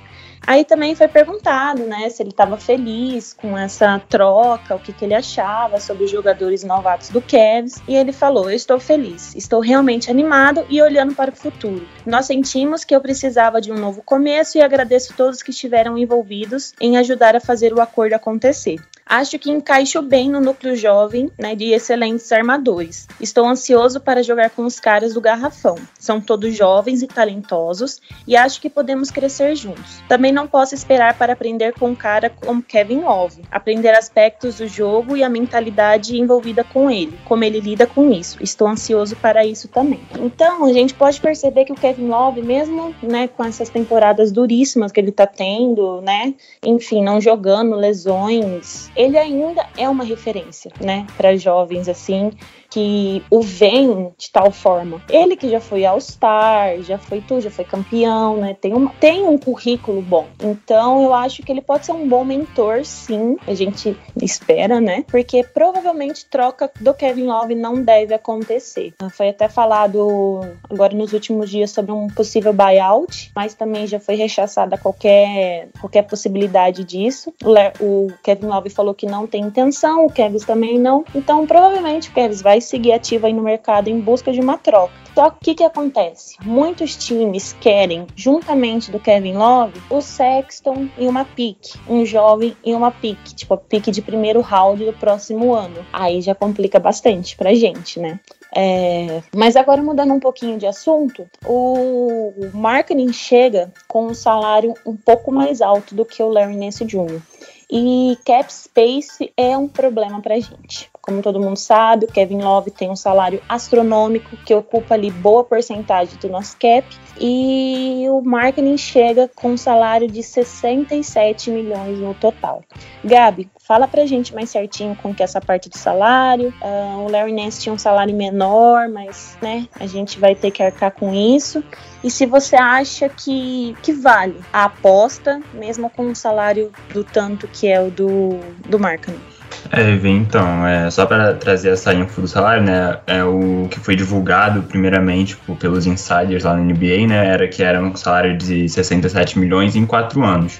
Aí 0.47 0.63
também 0.63 0.95
foi 0.95 1.09
perguntado, 1.09 1.83
né, 1.83 2.09
se 2.09 2.23
ele 2.23 2.29
estava 2.29 2.55
feliz 2.55 3.33
com 3.33 3.57
essa 3.57 3.99
troca, 4.07 4.75
o 4.75 4.79
que, 4.79 4.93
que 4.93 5.03
ele 5.03 5.13
achava 5.13 5.77
sobre 5.77 6.05
os 6.05 6.09
jogadores 6.09 6.63
novatos 6.63 7.09
do 7.09 7.21
Cavs, 7.21 7.81
e 7.85 7.93
ele 7.93 8.13
falou: 8.13 8.49
"Eu 8.49 8.55
estou 8.55 8.79
feliz, 8.79 9.35
estou 9.35 9.59
realmente 9.59 10.09
animado 10.09 10.65
e 10.69 10.81
olhando 10.81 11.13
para 11.13 11.31
o 11.31 11.35
futuro. 11.35 11.85
Nós 12.05 12.27
sentimos 12.27 12.85
que 12.85 12.95
eu 12.95 13.01
precisava 13.01 13.59
de 13.59 13.73
um 13.73 13.77
novo 13.77 14.01
começo 14.01 14.57
e 14.57 14.61
agradeço 14.61 15.13
todos 15.17 15.43
que 15.43 15.51
estiveram 15.51 15.97
envolvidos 15.97 16.73
em 16.79 16.95
ajudar 16.95 17.35
a 17.35 17.41
fazer 17.41 17.73
o 17.73 17.81
acordo 17.81 18.13
acontecer. 18.13 18.77
Acho 19.09 19.39
que 19.39 19.49
encaixo 19.49 20.01
bem 20.01 20.29
no 20.29 20.41
núcleo 20.41 20.75
jovem, 20.75 21.31
né, 21.39 21.55
de 21.55 21.71
excelentes 21.71 22.29
armadores. 22.29 23.07
Estou 23.21 23.47
ansioso 23.47 24.01
para 24.01 24.21
jogar 24.21 24.49
com 24.49 24.65
os 24.65 24.81
caras 24.81 25.13
do 25.13 25.21
garrafão. 25.21 25.77
São 25.97 26.19
todos 26.19 26.53
jovens 26.53 27.01
e 27.01 27.07
talentosos 27.07 28.01
e 28.27 28.35
acho 28.35 28.59
que 28.59 28.69
podemos 28.69 29.09
crescer 29.09 29.55
juntos. 29.55 30.03
Também 30.09 30.33
não 30.37 30.47
posso 30.47 30.75
esperar 30.75 31.17
para 31.17 31.33
aprender 31.33 31.73
com 31.73 31.89
um 31.89 31.95
cara 31.95 32.29
como 32.29 32.61
Kevin 32.61 33.01
Love, 33.01 33.41
aprender 33.49 33.89
aspectos 33.89 34.57
do 34.57 34.67
jogo 34.67 35.17
e 35.17 35.23
a 35.23 35.29
mentalidade 35.29 36.15
envolvida 36.15 36.63
com 36.63 36.91
ele, 36.91 37.17
como 37.25 37.43
ele 37.43 37.59
lida 37.59 37.87
com 37.87 38.11
isso. 38.11 38.37
Estou 38.39 38.67
ansioso 38.67 39.15
para 39.15 39.43
isso 39.43 39.67
também. 39.67 39.99
Então, 40.19 40.63
a 40.65 40.71
gente 40.71 40.93
pode 40.93 41.19
perceber 41.19 41.65
que 41.65 41.71
o 41.71 41.75
Kevin 41.75 42.07
Love, 42.07 42.43
mesmo, 42.43 42.93
né, 43.01 43.27
com 43.27 43.43
essas 43.43 43.69
temporadas 43.69 44.31
duríssimas 44.31 44.91
que 44.91 44.99
ele 44.99 45.11
tá 45.11 45.25
tendo, 45.25 46.01
né, 46.01 46.35
enfim, 46.63 47.03
não 47.03 47.19
jogando, 47.19 47.75
lesões, 47.75 48.91
ele 48.95 49.17
ainda 49.17 49.65
é 49.75 49.89
uma 49.89 50.03
referência, 50.03 50.71
né, 50.79 51.07
para 51.17 51.35
jovens 51.35 51.89
assim 51.89 52.31
que 52.69 53.23
o 53.29 53.41
vem 53.41 54.13
de 54.17 54.31
tal 54.31 54.51
forma. 54.51 55.01
Ele 55.09 55.35
que 55.35 55.49
já 55.49 55.59
foi 55.59 55.85
All-Star, 55.85 56.81
já 56.81 56.97
foi 56.97 57.21
tu, 57.21 57.39
já 57.39 57.49
foi 57.49 57.65
campeão, 57.65 58.37
né? 58.37 58.55
Tem, 58.59 58.73
uma, 58.73 58.91
tem 58.99 59.27
um 59.27 59.37
currículo 59.37 60.01
bom. 60.01 60.27
Então 60.41 61.03
eu 61.03 61.13
acho 61.13 61.43
que 61.43 61.51
ele 61.51 61.61
pode 61.61 61.85
ser 61.85 61.93
um 61.93 62.07
bom 62.07 62.23
mentor, 62.23 62.83
sim. 62.83 63.37
A 63.47 63.53
gente 63.53 63.97
espera, 64.21 64.79
né? 64.81 65.05
Porque 65.07 65.43
provavelmente 65.43 66.25
troca 66.29 66.71
do 66.79 66.93
Kevin 66.93 67.25
Love 67.25 67.55
não 67.55 67.81
deve 67.81 68.13
acontecer. 68.13 68.93
Foi 69.11 69.29
até 69.29 69.47
falado 69.47 70.41
agora 70.69 70.95
nos 70.95 71.13
últimos 71.13 71.49
dias 71.49 71.71
sobre 71.71 71.91
um 71.91 72.07
possível 72.07 72.53
buyout, 72.53 73.31
mas 73.35 73.53
também 73.53 73.87
já 73.87 73.99
foi 73.99 74.15
rechaçada 74.15 74.77
qualquer, 74.77 75.69
qualquer 75.79 76.03
possibilidade 76.03 76.83
disso. 76.83 77.33
O, 77.43 77.53
o 77.83 78.13
Kevin 78.23 78.47
Love 78.47 78.69
falou 78.69 78.93
que 78.93 79.05
não 79.05 79.25
tem 79.25 79.43
intenção, 79.43 80.05
o 80.05 80.11
Kevin 80.11 80.37
também 80.39 80.79
não. 80.79 81.05
Então 81.15 81.45
provavelmente 81.45 82.09
o 82.09 82.13
Kevin 82.13 82.35
vai 82.41 82.56
vai 82.57 82.61
seguir 82.61 82.91
ativa 82.91 83.27
aí 83.27 83.33
no 83.33 83.43
mercado 83.43 83.87
em 83.87 83.99
busca 83.99 84.31
de 84.31 84.39
uma 84.39 84.57
troca. 84.57 84.93
Só 85.13 85.29
que 85.29 85.35
o 85.35 85.39
que, 85.41 85.55
que 85.55 85.63
acontece? 85.63 86.35
Muitos 86.43 86.95
times 86.95 87.53
querem, 87.59 88.05
juntamente 88.15 88.91
do 88.91 88.99
Kevin 88.99 89.33
Love, 89.33 89.81
o 89.89 90.01
Sexton 90.01 90.89
e 90.97 91.07
uma 91.07 91.23
pique, 91.23 91.73
um 91.87 92.05
jovem 92.05 92.55
e 92.63 92.73
uma 92.73 92.91
pique, 92.91 93.35
tipo 93.35 93.53
a 93.53 93.57
pique 93.57 93.91
de 93.91 94.01
primeiro 94.01 94.41
round 94.41 94.83
do 94.83 94.93
próximo 94.93 95.53
ano. 95.53 95.85
Aí 95.93 96.21
já 96.21 96.33
complica 96.33 96.79
bastante 96.79 97.35
pra 97.35 97.53
gente, 97.53 97.99
né? 97.99 98.19
É, 98.55 99.21
mas 99.35 99.55
agora 99.55 99.83
mudando 99.83 100.13
um 100.13 100.19
pouquinho 100.19 100.57
de 100.57 100.65
assunto, 100.65 101.27
o 101.45 102.31
marketing 102.53 103.11
chega 103.11 103.71
com 103.87 104.07
um 104.07 104.13
salário 104.13 104.73
um 104.85 104.95
pouco 104.95 105.31
mais 105.31 105.61
alto 105.61 105.93
do 105.93 106.05
que 106.05 106.23
o 106.23 106.29
Larry 106.29 106.55
Nance 106.55 106.85
Jr. 106.85 107.21
E 107.69 108.17
cap 108.25 108.51
space 108.51 109.31
é 109.35 109.57
um 109.57 109.67
problema 109.67 110.21
pra 110.21 110.39
gente. 110.39 110.89
Como 111.07 111.21
todo 111.21 111.39
mundo 111.39 111.55
sabe, 111.55 112.03
o 112.03 112.11
Kevin 112.11 112.41
Love 112.41 112.69
tem 112.69 112.89
um 112.89 112.95
salário 112.95 113.41
astronômico 113.47 114.35
que 114.45 114.53
ocupa 114.53 114.93
ali 114.93 115.09
boa 115.09 115.41
porcentagem 115.41 116.19
do 116.19 116.27
nosso 116.27 116.57
cap 116.57 116.85
e 117.17 118.05
o 118.09 118.21
marketing 118.21 118.75
chega 118.75 119.31
com 119.33 119.51
um 119.51 119.57
salário 119.57 120.05
de 120.09 120.21
67 120.21 121.49
milhões 121.49 121.97
no 121.97 122.13
total. 122.13 122.61
Gabi, 123.05 123.49
fala 123.57 123.87
pra 123.87 124.05
gente 124.05 124.35
mais 124.35 124.49
certinho 124.49 124.97
com 124.97 125.15
que 125.15 125.23
é 125.23 125.25
essa 125.25 125.39
parte 125.39 125.69
do 125.69 125.77
salário. 125.77 126.53
Uh, 126.61 127.05
o 127.05 127.09
Larry 127.09 127.31
Nance 127.31 127.61
tinha 127.61 127.71
um 127.71 127.77
salário 127.77 128.13
menor, 128.13 128.89
mas 128.89 129.37
né, 129.41 129.65
a 129.79 129.87
gente 129.87 130.19
vai 130.19 130.35
ter 130.35 130.51
que 130.51 130.61
arcar 130.61 130.91
com 130.91 131.13
isso. 131.13 131.63
E 132.03 132.11
se 132.11 132.25
você 132.25 132.57
acha 132.57 133.07
que, 133.07 133.77
que 133.81 133.93
vale 133.93 134.41
a 134.51 134.65
aposta, 134.65 135.41
mesmo 135.53 135.89
com 135.89 136.03
um 136.03 136.15
salário 136.15 136.69
do 136.93 137.05
tanto 137.05 137.47
que 137.47 137.65
é 137.65 137.81
o 137.81 137.89
do, 137.89 138.39
do 138.67 138.77
marketing. 138.77 139.36
É, 139.71 139.91
então, 140.07 140.65
é, 140.65 140.89
só 140.89 141.05
para 141.05 141.33
trazer 141.33 141.69
essa 141.69 141.93
info 141.93 142.21
do 142.21 142.27
salário, 142.27 142.63
né, 142.63 142.99
é 143.05 143.23
o 143.23 143.67
que 143.69 143.79
foi 143.79 143.95
divulgado 143.95 144.63
primeiramente 144.63 145.35
por, 145.35 145.57
pelos 145.57 145.85
insiders 145.85 146.43
lá 146.43 146.55
na 146.55 146.61
NBA, 146.61 147.07
né, 147.07 147.27
era 147.27 147.47
que 147.47 147.61
era 147.61 147.81
um 147.81 147.95
salário 147.95 148.37
de 148.37 148.69
67 148.69 149.37
milhões 149.37 149.75
em 149.75 149.85
quatro 149.85 150.23
anos. 150.23 150.59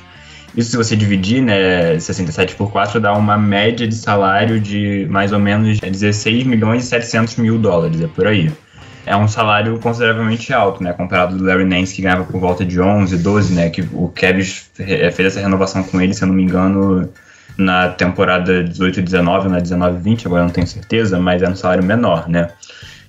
Isso 0.56 0.72
se 0.72 0.78
você 0.78 0.96
dividir, 0.96 1.42
né, 1.42 2.00
67 2.00 2.56
por 2.56 2.72
4 2.72 3.00
dá 3.00 3.14
uma 3.14 3.38
média 3.38 3.88
de 3.88 3.96
salário 3.96 4.60
de 4.60 5.08
mais 5.10 5.32
ou 5.32 5.40
menos 5.40 5.80
16 5.80 6.44
milhões 6.46 6.84
e 6.84 6.88
700 6.88 7.38
mil 7.38 7.58
dólares, 7.58 8.02
é 8.02 8.08
por 8.08 8.28
aí. 8.28 8.52
É 9.06 9.16
um 9.16 9.28
salário 9.28 9.80
consideravelmente 9.80 10.52
alto, 10.52 10.84
né, 10.84 10.92
comparado 10.92 11.38
do 11.38 11.46
Larry 11.46 11.64
Nance 11.64 11.96
que 11.96 12.02
ganhava 12.02 12.26
por 12.26 12.42
volta 12.42 12.66
de 12.66 12.82
11, 12.82 13.18
12, 13.18 13.54
né, 13.54 13.70
que 13.70 13.82
o 13.94 14.10
Kevin 14.10 14.44
fez 14.44 15.20
essa 15.20 15.40
renovação 15.40 15.82
com 15.84 16.02
ele, 16.02 16.14
se 16.14 16.24
eu 16.24 16.28
não 16.28 16.36
me 16.36 16.44
engano, 16.44 17.10
na 17.58 17.90
temporada 17.90 18.64
18 18.64 19.00
e 19.00 19.04
19, 19.04 19.50
na 19.50 19.60
19 19.60 19.98
e 19.98 20.02
20, 20.02 20.28
agora 20.28 20.44
não 20.44 20.50
tenho 20.50 20.68
certeza, 20.68 21.20
mas 21.20 21.42
é 21.42 21.50
um 21.50 21.56
salário 21.56 21.84
menor, 21.84 22.30
né? 22.30 22.50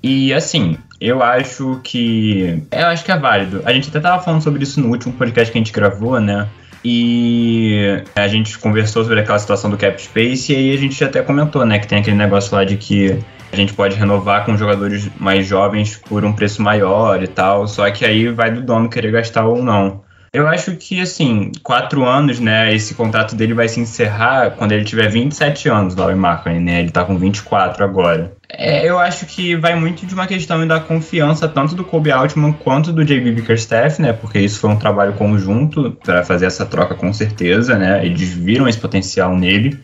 E 0.02 0.32
assim, 0.32 0.78
eu 1.00 1.22
acho 1.22 1.80
que. 1.82 2.62
Eu 2.70 2.86
acho 2.86 3.04
que 3.04 3.12
é 3.12 3.18
válido. 3.18 3.62
A 3.64 3.72
gente 3.72 3.88
até 3.88 4.00
tava 4.00 4.22
falando 4.22 4.42
sobre 4.42 4.62
isso 4.62 4.80
no 4.80 4.88
último 4.88 5.12
podcast 5.14 5.52
que 5.52 5.58
a 5.58 5.60
gente 5.60 5.72
gravou, 5.72 6.20
né? 6.20 6.48
E 6.84 8.02
a 8.14 8.28
gente 8.28 8.56
conversou 8.58 9.02
sobre 9.02 9.20
aquela 9.20 9.38
situação 9.38 9.68
do 9.68 9.76
cap 9.76 10.00
space 10.00 10.52
e 10.52 10.56
aí 10.56 10.74
a 10.74 10.78
gente 10.78 11.02
até 11.02 11.22
comentou, 11.22 11.66
né, 11.66 11.78
que 11.78 11.88
tem 11.88 11.98
aquele 11.98 12.16
negócio 12.16 12.54
lá 12.54 12.64
de 12.64 12.76
que 12.76 13.18
a 13.52 13.56
gente 13.56 13.72
pode 13.72 13.96
renovar 13.96 14.44
com 14.44 14.56
jogadores 14.56 15.10
mais 15.18 15.46
jovens 15.46 15.96
por 15.96 16.24
um 16.24 16.32
preço 16.32 16.62
maior 16.62 17.22
e 17.22 17.26
tal, 17.26 17.66
só 17.66 17.90
que 17.90 18.04
aí 18.04 18.28
vai 18.28 18.52
do 18.52 18.60
dono 18.60 18.88
querer 18.88 19.10
gastar 19.10 19.44
ou 19.44 19.62
não. 19.62 20.02
Eu 20.32 20.46
acho 20.46 20.76
que, 20.76 21.00
assim, 21.00 21.52
quatro 21.62 22.04
anos, 22.04 22.38
né? 22.38 22.74
Esse 22.74 22.94
contrato 22.94 23.34
dele 23.34 23.54
vai 23.54 23.68
se 23.68 23.80
encerrar 23.80 24.50
quando 24.50 24.72
ele 24.72 24.84
tiver 24.84 25.08
27 25.08 25.68
anos, 25.68 25.96
Laurie 25.96 26.16
Markkinen, 26.16 26.60
né? 26.60 26.80
Ele 26.80 26.90
tá 26.90 27.04
com 27.04 27.16
24 27.18 27.82
agora. 27.84 28.32
É, 28.50 28.88
eu 28.88 28.98
acho 28.98 29.26
que 29.26 29.54
vai 29.56 29.74
muito 29.74 30.06
de 30.06 30.14
uma 30.14 30.26
questão 30.26 30.66
da 30.66 30.80
confiança 30.80 31.46
tanto 31.46 31.74
do 31.74 31.84
Kobe 31.84 32.10
Altman 32.10 32.52
quanto 32.52 32.92
do 32.92 33.04
JB 33.04 33.32
Bickerstaff, 33.32 34.00
né? 34.00 34.12
Porque 34.12 34.38
isso 34.38 34.60
foi 34.60 34.70
um 34.70 34.76
trabalho 34.76 35.12
conjunto 35.14 35.96
para 36.02 36.24
fazer 36.24 36.46
essa 36.46 36.64
troca 36.64 36.94
com 36.94 37.12
certeza, 37.12 37.76
né? 37.76 38.04
Eles 38.04 38.32
viram 38.32 38.68
esse 38.68 38.78
potencial 38.78 39.36
nele. 39.36 39.78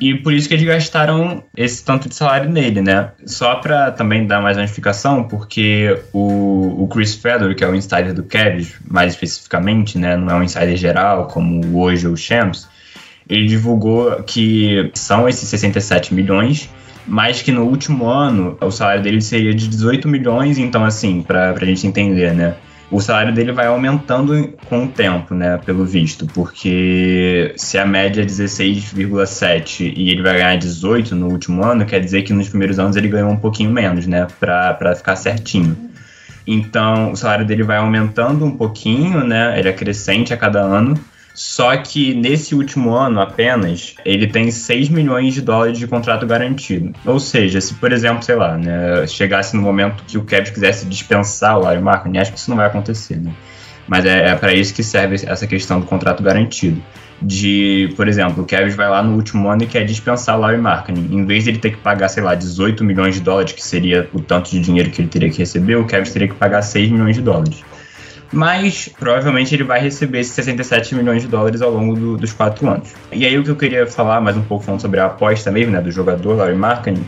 E 0.00 0.14
por 0.14 0.32
isso 0.32 0.48
que 0.48 0.54
eles 0.54 0.66
gastaram 0.66 1.44
esse 1.56 1.84
tanto 1.84 2.08
de 2.08 2.14
salário 2.14 2.50
nele, 2.50 2.80
né? 2.80 3.12
Só 3.24 3.56
para 3.56 3.90
também 3.92 4.26
dar 4.26 4.40
mais 4.40 4.56
uma 4.56 4.64
explicação, 4.64 5.24
porque 5.24 5.98
o, 6.12 6.84
o 6.84 6.88
Chris 6.88 7.14
Fedor, 7.14 7.54
que 7.54 7.62
é 7.62 7.68
o 7.68 7.74
insider 7.74 8.12
do 8.12 8.24
Cavs, 8.24 8.74
mais 8.88 9.12
especificamente, 9.12 9.96
né? 9.96 10.16
Não 10.16 10.30
é 10.30 10.34
um 10.34 10.42
insider 10.42 10.76
geral, 10.76 11.28
como 11.28 11.80
hoje 11.80 12.08
o 12.08 12.16
Shams, 12.16 12.68
ele 13.28 13.46
divulgou 13.46 14.22
que 14.24 14.90
são 14.94 15.28
esses 15.28 15.48
67 15.48 16.12
milhões, 16.12 16.68
mas 17.06 17.40
que 17.40 17.52
no 17.52 17.62
último 17.62 18.06
ano 18.06 18.58
o 18.60 18.70
salário 18.70 19.02
dele 19.02 19.20
seria 19.20 19.54
de 19.54 19.68
18 19.68 20.08
milhões, 20.08 20.58
então 20.58 20.84
assim, 20.84 21.22
pra, 21.22 21.52
pra 21.52 21.64
gente 21.64 21.86
entender, 21.86 22.34
né? 22.34 22.56
O 22.88 23.00
salário 23.00 23.34
dele 23.34 23.50
vai 23.50 23.66
aumentando 23.66 24.54
com 24.68 24.84
o 24.84 24.88
tempo, 24.88 25.34
né, 25.34 25.58
pelo 25.64 25.84
visto, 25.84 26.24
porque 26.26 27.52
se 27.56 27.76
a 27.78 27.84
média 27.84 28.22
é 28.22 28.24
16,7 28.24 29.92
e 29.96 30.10
ele 30.10 30.22
vai 30.22 30.34
ganhar 30.34 30.56
18 30.56 31.16
no 31.16 31.28
último 31.28 31.64
ano, 31.64 31.84
quer 31.84 31.98
dizer 31.98 32.22
que 32.22 32.32
nos 32.32 32.48
primeiros 32.48 32.78
anos 32.78 32.94
ele 32.94 33.08
ganhou 33.08 33.30
um 33.30 33.36
pouquinho 33.36 33.70
menos, 33.70 34.06
né, 34.06 34.28
pra 34.38 34.94
ficar 34.94 35.16
certinho. 35.16 35.76
Então, 36.46 37.10
o 37.10 37.16
salário 37.16 37.44
dele 37.44 37.64
vai 37.64 37.78
aumentando 37.78 38.44
um 38.44 38.56
pouquinho, 38.56 39.24
né, 39.24 39.58
ele 39.58 39.68
é 39.68 39.72
crescente 39.72 40.32
a 40.32 40.36
cada 40.36 40.60
ano, 40.60 40.94
só 41.36 41.76
que 41.76 42.14
nesse 42.14 42.54
último 42.54 42.94
ano 42.94 43.20
apenas, 43.20 43.94
ele 44.06 44.26
tem 44.26 44.50
6 44.50 44.88
milhões 44.88 45.34
de 45.34 45.42
dólares 45.42 45.78
de 45.78 45.86
contrato 45.86 46.26
garantido. 46.26 46.94
Ou 47.04 47.20
seja, 47.20 47.60
se 47.60 47.74
por 47.74 47.92
exemplo, 47.92 48.22
sei 48.22 48.36
lá, 48.36 48.56
né, 48.56 49.06
chegasse 49.06 49.54
no 49.54 49.60
momento 49.60 50.02
que 50.06 50.16
o 50.16 50.24
Cavs 50.24 50.48
quisesse 50.48 50.86
dispensar 50.86 51.58
o 51.58 51.62
Larry 51.62 51.82
Markkinen, 51.82 52.22
acho 52.22 52.32
que 52.32 52.38
isso 52.38 52.48
não 52.48 52.56
vai 52.56 52.66
acontecer, 52.66 53.16
né? 53.16 53.30
Mas 53.86 54.06
é, 54.06 54.30
é 54.30 54.34
para 54.34 54.54
isso 54.54 54.72
que 54.72 54.82
serve 54.82 55.14
essa 55.26 55.46
questão 55.46 55.78
do 55.78 55.84
contrato 55.84 56.22
garantido. 56.22 56.82
De, 57.20 57.92
por 57.96 58.08
exemplo, 58.08 58.42
o 58.42 58.46
Cavs 58.46 58.74
vai 58.74 58.88
lá 58.88 59.02
no 59.02 59.14
último 59.14 59.48
ano 59.48 59.62
e 59.62 59.66
quer 59.66 59.84
dispensar 59.84 60.38
o 60.38 60.40
Larry 60.40 60.58
Markkinen. 60.58 61.06
Em 61.12 61.24
vez 61.26 61.44
de 61.44 61.50
ele 61.50 61.58
ter 61.58 61.70
que 61.70 61.76
pagar, 61.76 62.08
sei 62.08 62.22
lá, 62.22 62.34
18 62.34 62.82
milhões 62.82 63.14
de 63.14 63.20
dólares, 63.20 63.52
que 63.52 63.64
seria 63.64 64.08
o 64.14 64.20
tanto 64.20 64.50
de 64.50 64.60
dinheiro 64.60 64.90
que 64.90 65.02
ele 65.02 65.08
teria 65.08 65.30
que 65.30 65.38
receber, 65.38 65.76
o 65.76 65.84
Cavs 65.84 66.10
teria 66.10 66.28
que 66.28 66.34
pagar 66.34 66.62
6 66.62 66.90
milhões 66.90 67.14
de 67.14 67.20
dólares 67.20 67.62
mas 68.32 68.88
provavelmente 68.98 69.54
ele 69.54 69.64
vai 69.64 69.80
receber 69.80 70.20
esses 70.20 70.34
67 70.34 70.94
milhões 70.94 71.22
de 71.22 71.28
dólares 71.28 71.62
ao 71.62 71.70
longo 71.70 71.94
do, 71.94 72.16
dos 72.16 72.32
quatro 72.32 72.68
anos. 72.68 72.92
E 73.12 73.24
aí 73.24 73.38
o 73.38 73.44
que 73.44 73.50
eu 73.50 73.56
queria 73.56 73.86
falar 73.86 74.20
mais 74.20 74.36
um 74.36 74.42
pouco 74.42 74.64
falando 74.64 74.80
sobre 74.80 75.00
a 75.00 75.06
aposta 75.06 75.50
mesmo, 75.50 75.72
né, 75.72 75.80
do 75.80 75.90
jogador 75.90 76.34
Larry 76.34 76.56
Markkinen, 76.56 77.04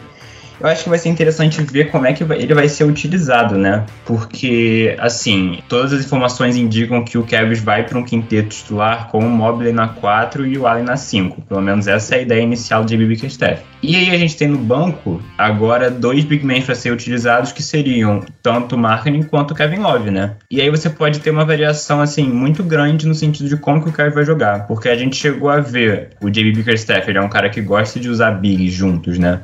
eu 0.61 0.67
acho 0.67 0.85
que 0.85 0.88
vai 0.88 0.99
ser 0.99 1.09
interessante 1.09 1.61
ver 1.62 1.91
como 1.91 2.07
é 2.07 2.12
que 2.12 2.25
ele 2.25 2.55
vai 2.55 2.69
ser 2.69 2.85
utilizado, 2.85 3.57
né? 3.57 3.85
Porque, 4.05 4.97
assim, 4.99 5.61
todas 5.69 5.93
as 5.93 6.05
informações 6.05 6.57
indicam 6.57 7.05
que 7.05 7.17
o 7.17 7.25
Cavs 7.25 7.61
vai 7.61 7.85
para 7.85 7.99
um 7.99 8.05
quinteto 8.05 8.49
titular 8.49 9.09
com 9.09 9.19
o 9.19 9.31
Mobley 9.31 9.73
na 9.73 9.88
4 9.88 10.47
e 10.47 10.59
o 10.59 10.67
Allen 10.67 10.85
na 10.85 10.97
5. 10.97 11.43
Pelo 11.43 11.61
menos 11.61 11.87
essa 11.87 12.15
é 12.15 12.19
a 12.19 12.23
ideia 12.23 12.43
inicial 12.43 12.85
de 12.85 12.97
Bickerstaff. 12.97 13.62
E 13.83 13.95
aí 13.95 14.11
a 14.11 14.19
gente 14.19 14.37
tem 14.37 14.49
no 14.49 14.59
banco 14.59 15.23
agora 15.37 15.91
dois 15.91 16.25
big 16.25 16.45
men 16.45 16.62
para 16.62 16.75
ser 16.75 16.93
utilizados 16.93 17.53
que 17.53 17.62
seriam 17.62 18.25
tanto 18.43 18.75
o 18.75 18.79
Marketing 18.79 19.23
quanto 19.23 19.53
o 19.53 19.55
Kevin 19.55 19.79
Love, 19.79 20.11
né? 20.11 20.35
E 20.50 20.61
aí 20.61 20.69
você 20.69 20.91
pode 20.91 21.21
ter 21.21 21.31
uma 21.31 21.45
variação, 21.45 22.00
assim, 22.00 22.25
muito 22.25 22.65
grande 22.65 23.07
no 23.07 23.15
sentido 23.15 23.49
de 23.49 23.57
como 23.57 23.83
que 23.83 23.88
o 23.88 23.93
Kevin 23.93 24.15
vai 24.15 24.25
jogar. 24.25 24.67
Porque 24.67 24.88
a 24.88 24.97
gente 24.97 25.17
chegou 25.17 25.49
a 25.49 25.61
ver 25.61 26.11
o 26.21 26.29
JB 26.29 26.53
Bickerstaff, 26.53 27.09
ele 27.09 27.19
é 27.19 27.23
um 27.23 27.29
cara 27.29 27.49
que 27.49 27.61
gosta 27.61 28.00
de 28.00 28.09
usar 28.09 28.33
bigs 28.33 28.73
juntos, 28.73 29.19
né? 29.19 29.41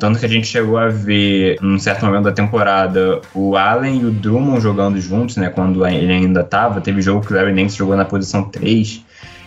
Tanto 0.00 0.18
que 0.18 0.24
a 0.24 0.28
gente 0.28 0.46
chegou 0.46 0.78
a 0.78 0.88
ver, 0.88 1.58
num 1.60 1.78
certo 1.78 2.06
momento 2.06 2.24
da 2.24 2.32
temporada, 2.32 3.20
o 3.34 3.54
Allen 3.54 4.00
e 4.00 4.04
o 4.06 4.10
Drummond 4.10 4.62
jogando 4.62 4.98
juntos, 4.98 5.36
né? 5.36 5.50
Quando 5.50 5.86
ele 5.86 6.10
ainda 6.10 6.42
tava. 6.42 6.80
Teve 6.80 7.02
jogo 7.02 7.24
que 7.24 7.30
o 7.30 7.36
Larry 7.36 7.52
Nance 7.52 7.76
jogou 7.76 7.94
na 7.94 8.06
posição 8.06 8.44
3. 8.44 9.04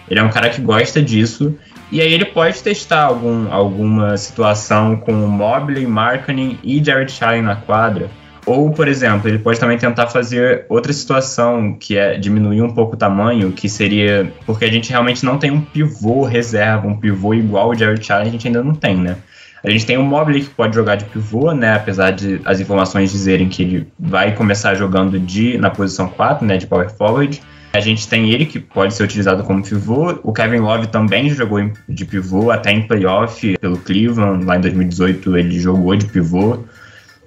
Ele 0.07 0.19
é 0.19 0.23
um 0.23 0.29
cara 0.29 0.51
que 0.51 0.61
gosta 0.61 1.01
disso. 1.01 1.57
E 1.91 1.99
aí 1.99 2.13
ele 2.13 2.25
pode 2.25 2.61
testar 2.61 3.01
algum, 3.01 3.51
alguma 3.51 4.15
situação 4.15 4.95
com 4.95 5.11
o 5.11 5.27
Mobley, 5.27 5.87
Markkanen 5.87 6.59
e 6.63 6.83
Jared 6.83 7.11
Allen 7.19 7.41
na 7.41 7.55
quadra. 7.55 8.11
Ou, 8.45 8.69
por 8.69 8.87
exemplo, 8.87 9.27
ele 9.29 9.39
pode 9.39 9.59
também 9.59 9.77
tentar 9.79 10.05
fazer 10.07 10.67
outra 10.69 10.93
situação, 10.93 11.73
que 11.73 11.97
é 11.97 12.15
diminuir 12.15 12.61
um 12.61 12.73
pouco 12.73 12.93
o 12.93 12.97
tamanho, 12.97 13.51
que 13.51 13.67
seria. 13.67 14.31
Porque 14.45 14.65
a 14.65 14.71
gente 14.71 14.91
realmente 14.91 15.25
não 15.25 15.39
tem 15.39 15.49
um 15.49 15.61
pivô 15.61 16.25
reserva, 16.25 16.87
um 16.87 16.95
pivô 16.95 17.33
igual 17.33 17.69
o 17.69 17.75
Jared 17.75 18.11
Allen, 18.11 18.27
a 18.27 18.31
gente 18.31 18.45
ainda 18.45 18.63
não 18.63 18.75
tem, 18.75 18.97
né? 18.97 19.17
A 19.63 19.69
gente 19.69 19.85
tem 19.85 19.97
o 19.97 20.03
Mobley 20.03 20.41
que 20.41 20.49
pode 20.49 20.75
jogar 20.75 20.95
de 20.95 21.05
pivô, 21.05 21.53
né? 21.53 21.75
Apesar 21.75 22.11
de 22.11 22.41
as 22.43 22.59
informações 22.59 23.11
dizerem 23.11 23.47
que 23.47 23.63
ele 23.63 23.87
vai 23.97 24.35
começar 24.35 24.75
jogando 24.75 25.17
de 25.17 25.57
na 25.57 25.69
posição 25.69 26.09
4, 26.09 26.45
né? 26.45 26.57
De 26.57 26.67
power 26.67 26.89
forward. 26.89 27.41
A 27.71 27.79
gente 27.79 28.07
tem 28.07 28.29
ele 28.29 28.45
que 28.45 28.59
pode 28.59 28.93
ser 28.93 29.03
utilizado 29.03 29.41
como 29.43 29.63
pivô. 29.63 30.19
O 30.21 30.33
Kevin 30.33 30.59
Love 30.59 30.87
também 30.87 31.29
jogou 31.29 31.71
de 31.87 32.05
pivô, 32.05 32.51
até 32.51 32.71
em 32.71 32.85
playoff 32.85 33.57
pelo 33.57 33.77
Cleveland. 33.77 34.45
Lá 34.45 34.57
em 34.57 34.61
2018 34.61 35.37
ele 35.37 35.57
jogou 35.57 35.95
de 35.95 36.07
pivô. 36.07 36.59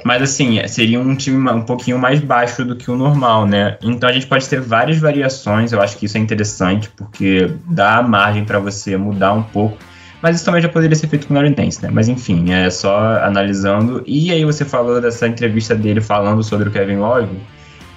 Mas 0.04 0.22
assim, 0.22 0.64
seria 0.68 1.00
um 1.00 1.16
time 1.16 1.50
um 1.50 1.62
pouquinho 1.62 1.98
mais 1.98 2.20
baixo 2.20 2.64
do 2.66 2.76
que 2.76 2.90
o 2.90 2.96
normal, 2.96 3.46
né? 3.46 3.78
Então 3.82 4.08
a 4.08 4.12
gente 4.12 4.26
pode 4.26 4.46
ter 4.46 4.60
várias 4.60 4.98
variações. 4.98 5.72
Eu 5.72 5.80
acho 5.80 5.96
que 5.96 6.04
isso 6.04 6.18
é 6.18 6.20
interessante 6.20 6.90
porque 6.90 7.50
dá 7.64 8.02
margem 8.02 8.44
para 8.44 8.58
você 8.58 8.96
mudar 8.96 9.32
um 9.32 9.42
pouco 9.42 9.78
mas 10.26 10.34
isso 10.34 10.44
também 10.44 10.60
já 10.60 10.68
poderia 10.68 10.96
ser 10.96 11.06
feito 11.06 11.28
com 11.28 11.34
o 11.34 11.36
Larry 11.36 11.54
né? 11.56 11.88
Mas 11.92 12.08
enfim, 12.08 12.52
é 12.52 12.68
só 12.68 12.98
analisando. 13.22 14.02
E 14.04 14.32
aí 14.32 14.44
você 14.44 14.64
falou 14.64 15.00
dessa 15.00 15.28
entrevista 15.28 15.72
dele 15.72 16.00
falando 16.00 16.42
sobre 16.42 16.68
o 16.68 16.72
Kevin 16.72 16.96
Love. 16.96 17.38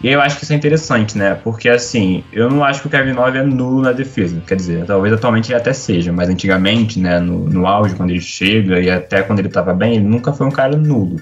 E 0.03 0.09
eu 0.09 0.21
acho 0.21 0.37
que 0.37 0.43
isso 0.43 0.53
é 0.53 0.55
interessante, 0.55 1.17
né? 1.17 1.33
Porque 1.43 1.67
assim, 1.67 2.23
eu 2.31 2.47
não 2.47 2.63
acho 2.63 2.81
que 2.81 2.87
o 2.87 2.89
Kevin 2.91 3.13
Love 3.13 3.39
é 3.39 3.43
nulo 3.43 3.81
na 3.81 3.93
defesa. 3.93 4.39
Quer 4.45 4.57
dizer, 4.57 4.85
talvez 4.85 5.11
atualmente 5.11 5.51
ele 5.51 5.57
até 5.59 5.73
seja, 5.73 6.13
mas 6.13 6.29
antigamente, 6.29 6.99
né, 6.99 7.19
no, 7.19 7.49
no 7.49 7.65
auge, 7.65 7.95
quando 7.95 8.11
ele 8.11 8.21
chega 8.21 8.79
e 8.79 8.91
até 8.91 9.23
quando 9.23 9.39
ele 9.39 9.49
tava 9.49 9.73
bem, 9.73 9.95
ele 9.95 10.05
nunca 10.05 10.31
foi 10.31 10.45
um 10.45 10.51
cara 10.51 10.77
nulo. 10.77 11.19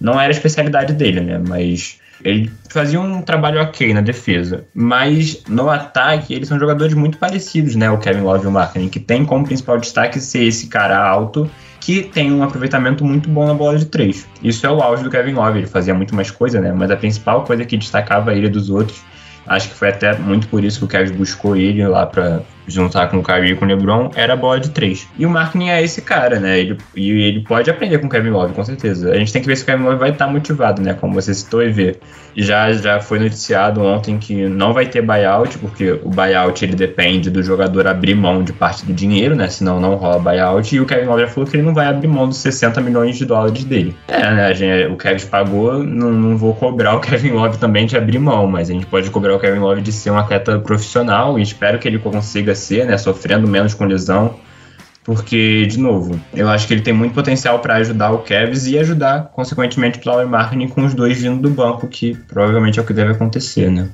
Não 0.00 0.14
era 0.14 0.26
a 0.26 0.32
especialidade 0.32 0.92
dele, 0.92 1.20
né? 1.20 1.40
Mas 1.46 2.00
ele 2.28 2.50
fazia 2.68 3.00
um 3.00 3.22
trabalho 3.22 3.60
ok 3.60 3.92
na 3.94 4.00
defesa, 4.00 4.64
mas 4.74 5.42
no 5.48 5.68
ataque 5.70 6.34
eles 6.34 6.48
são 6.48 6.58
jogadores 6.58 6.94
muito 6.94 7.18
parecidos, 7.18 7.74
né? 7.74 7.90
O 7.90 7.98
Kevin 7.98 8.20
Love 8.20 8.44
e 8.44 8.48
o 8.48 8.50
Markkinen, 8.50 8.88
que 8.88 9.00
tem 9.00 9.24
como 9.24 9.44
principal 9.44 9.78
destaque 9.78 10.20
ser 10.20 10.44
esse 10.44 10.66
cara 10.66 10.98
alto 10.98 11.50
que 11.80 12.02
tem 12.02 12.30
um 12.30 12.42
aproveitamento 12.42 13.04
muito 13.04 13.30
bom 13.30 13.46
na 13.46 13.54
bola 13.54 13.78
de 13.78 13.86
três. 13.86 14.26
Isso 14.42 14.66
é 14.66 14.70
o 14.70 14.82
auge 14.82 15.02
do 15.02 15.10
Kevin 15.10 15.32
Love, 15.32 15.58
ele 15.58 15.66
fazia 15.66 15.94
muito 15.94 16.14
mais 16.14 16.30
coisa, 16.30 16.60
né? 16.60 16.72
Mas 16.72 16.90
a 16.90 16.96
principal 16.96 17.44
coisa 17.44 17.64
que 17.64 17.76
destacava 17.76 18.34
ele 18.34 18.48
dos 18.48 18.68
outros, 18.68 19.00
acho 19.46 19.68
que 19.68 19.74
foi 19.74 19.88
até 19.88 20.16
muito 20.18 20.48
por 20.48 20.62
isso 20.62 20.80
que 20.80 20.84
o 20.84 20.88
Kevin 20.88 21.14
buscou 21.14 21.56
ele 21.56 21.86
lá 21.86 22.04
para 22.04 22.42
juntar 22.68 23.08
com 23.08 23.18
o 23.18 23.22
Kyrie 23.22 23.52
e 23.52 23.56
com 23.56 23.64
o 23.64 23.68
LeBron, 23.68 24.10
era 24.14 24.36
bola 24.36 24.60
de 24.60 24.70
três. 24.70 25.08
E 25.18 25.26
o 25.26 25.30
Markkinen 25.30 25.70
é 25.70 25.82
esse 25.82 26.02
cara, 26.02 26.38
né? 26.38 26.60
Ele, 26.60 26.78
e 26.94 27.10
ele 27.10 27.40
pode 27.40 27.70
aprender 27.70 27.98
com 27.98 28.06
o 28.06 28.10
Kevin 28.10 28.30
Love, 28.30 28.54
com 28.54 28.64
certeza. 28.64 29.10
A 29.10 29.18
gente 29.18 29.32
tem 29.32 29.42
que 29.42 29.48
ver 29.48 29.56
se 29.56 29.62
o 29.62 29.66
Kevin 29.66 29.84
Love 29.84 29.96
vai 29.96 30.10
estar 30.10 30.26
motivado, 30.26 30.82
né? 30.82 30.94
Como 30.94 31.14
você 31.14 31.32
citou 31.34 31.62
e 31.62 31.70
ver. 31.70 31.98
Já, 32.36 32.70
já 32.72 33.00
foi 33.00 33.18
noticiado 33.18 33.82
ontem 33.82 34.18
que 34.18 34.48
não 34.48 34.72
vai 34.72 34.86
ter 34.86 35.02
buyout, 35.02 35.58
porque 35.58 35.92
o 36.04 36.10
buyout 36.10 36.64
ele 36.64 36.76
depende 36.76 37.30
do 37.30 37.42
jogador 37.42 37.86
abrir 37.86 38.14
mão 38.14 38.44
de 38.44 38.52
parte 38.52 38.84
do 38.84 38.92
dinheiro, 38.92 39.34
né? 39.34 39.48
Senão 39.48 39.80
não 39.80 39.96
rola 39.96 40.18
buyout. 40.18 40.74
E 40.74 40.80
o 40.80 40.86
Kevin 40.86 41.06
Love 41.06 41.22
já 41.22 41.28
falou 41.28 41.48
que 41.48 41.56
ele 41.56 41.64
não 41.64 41.74
vai 41.74 41.86
abrir 41.86 42.06
mão 42.06 42.28
dos 42.28 42.38
60 42.38 42.80
milhões 42.80 43.16
de 43.16 43.24
dólares 43.24 43.64
dele. 43.64 43.96
É, 44.06 44.30
né? 44.30 44.54
Gente, 44.54 44.92
o 44.92 44.96
Kevin 44.96 45.26
pagou, 45.26 45.82
não, 45.82 46.12
não 46.12 46.36
vou 46.36 46.54
cobrar 46.54 46.94
o 46.94 47.00
Kevin 47.02 47.30
Love 47.30 47.58
também 47.58 47.86
de 47.86 47.96
abrir 47.96 48.18
mão, 48.18 48.46
mas 48.46 48.70
a 48.70 48.72
gente 48.72 48.86
pode 48.86 49.10
cobrar 49.10 49.34
o 49.34 49.40
Kevin 49.40 49.58
Love 49.58 49.80
de 49.80 49.92
ser 49.92 50.10
um 50.10 50.18
atleta 50.18 50.58
profissional 50.58 51.38
e 51.38 51.42
espero 51.42 51.78
que 51.78 51.88
ele 51.88 51.98
consiga 51.98 52.54
né, 52.84 52.98
sofrendo 52.98 53.46
menos 53.46 53.74
com 53.74 53.84
lesão, 53.84 54.36
porque, 55.04 55.64
de 55.66 55.78
novo, 55.78 56.20
eu 56.34 56.48
acho 56.48 56.66
que 56.66 56.74
ele 56.74 56.82
tem 56.82 56.92
muito 56.92 57.14
potencial 57.14 57.60
para 57.60 57.76
ajudar 57.76 58.10
o 58.12 58.18
Cavs 58.18 58.66
e 58.66 58.78
ajudar, 58.78 59.30
consequentemente, 59.32 59.98
o 59.98 60.10
Lauer 60.10 60.28
Marketing 60.28 60.68
com 60.68 60.84
os 60.84 60.92
dois 60.92 61.18
vindo 61.20 61.40
do 61.40 61.48
banco, 61.48 61.88
que 61.88 62.14
provavelmente 62.14 62.78
é 62.78 62.82
o 62.82 62.84
que 62.84 62.92
deve 62.92 63.12
acontecer, 63.12 63.70
né? 63.70 63.88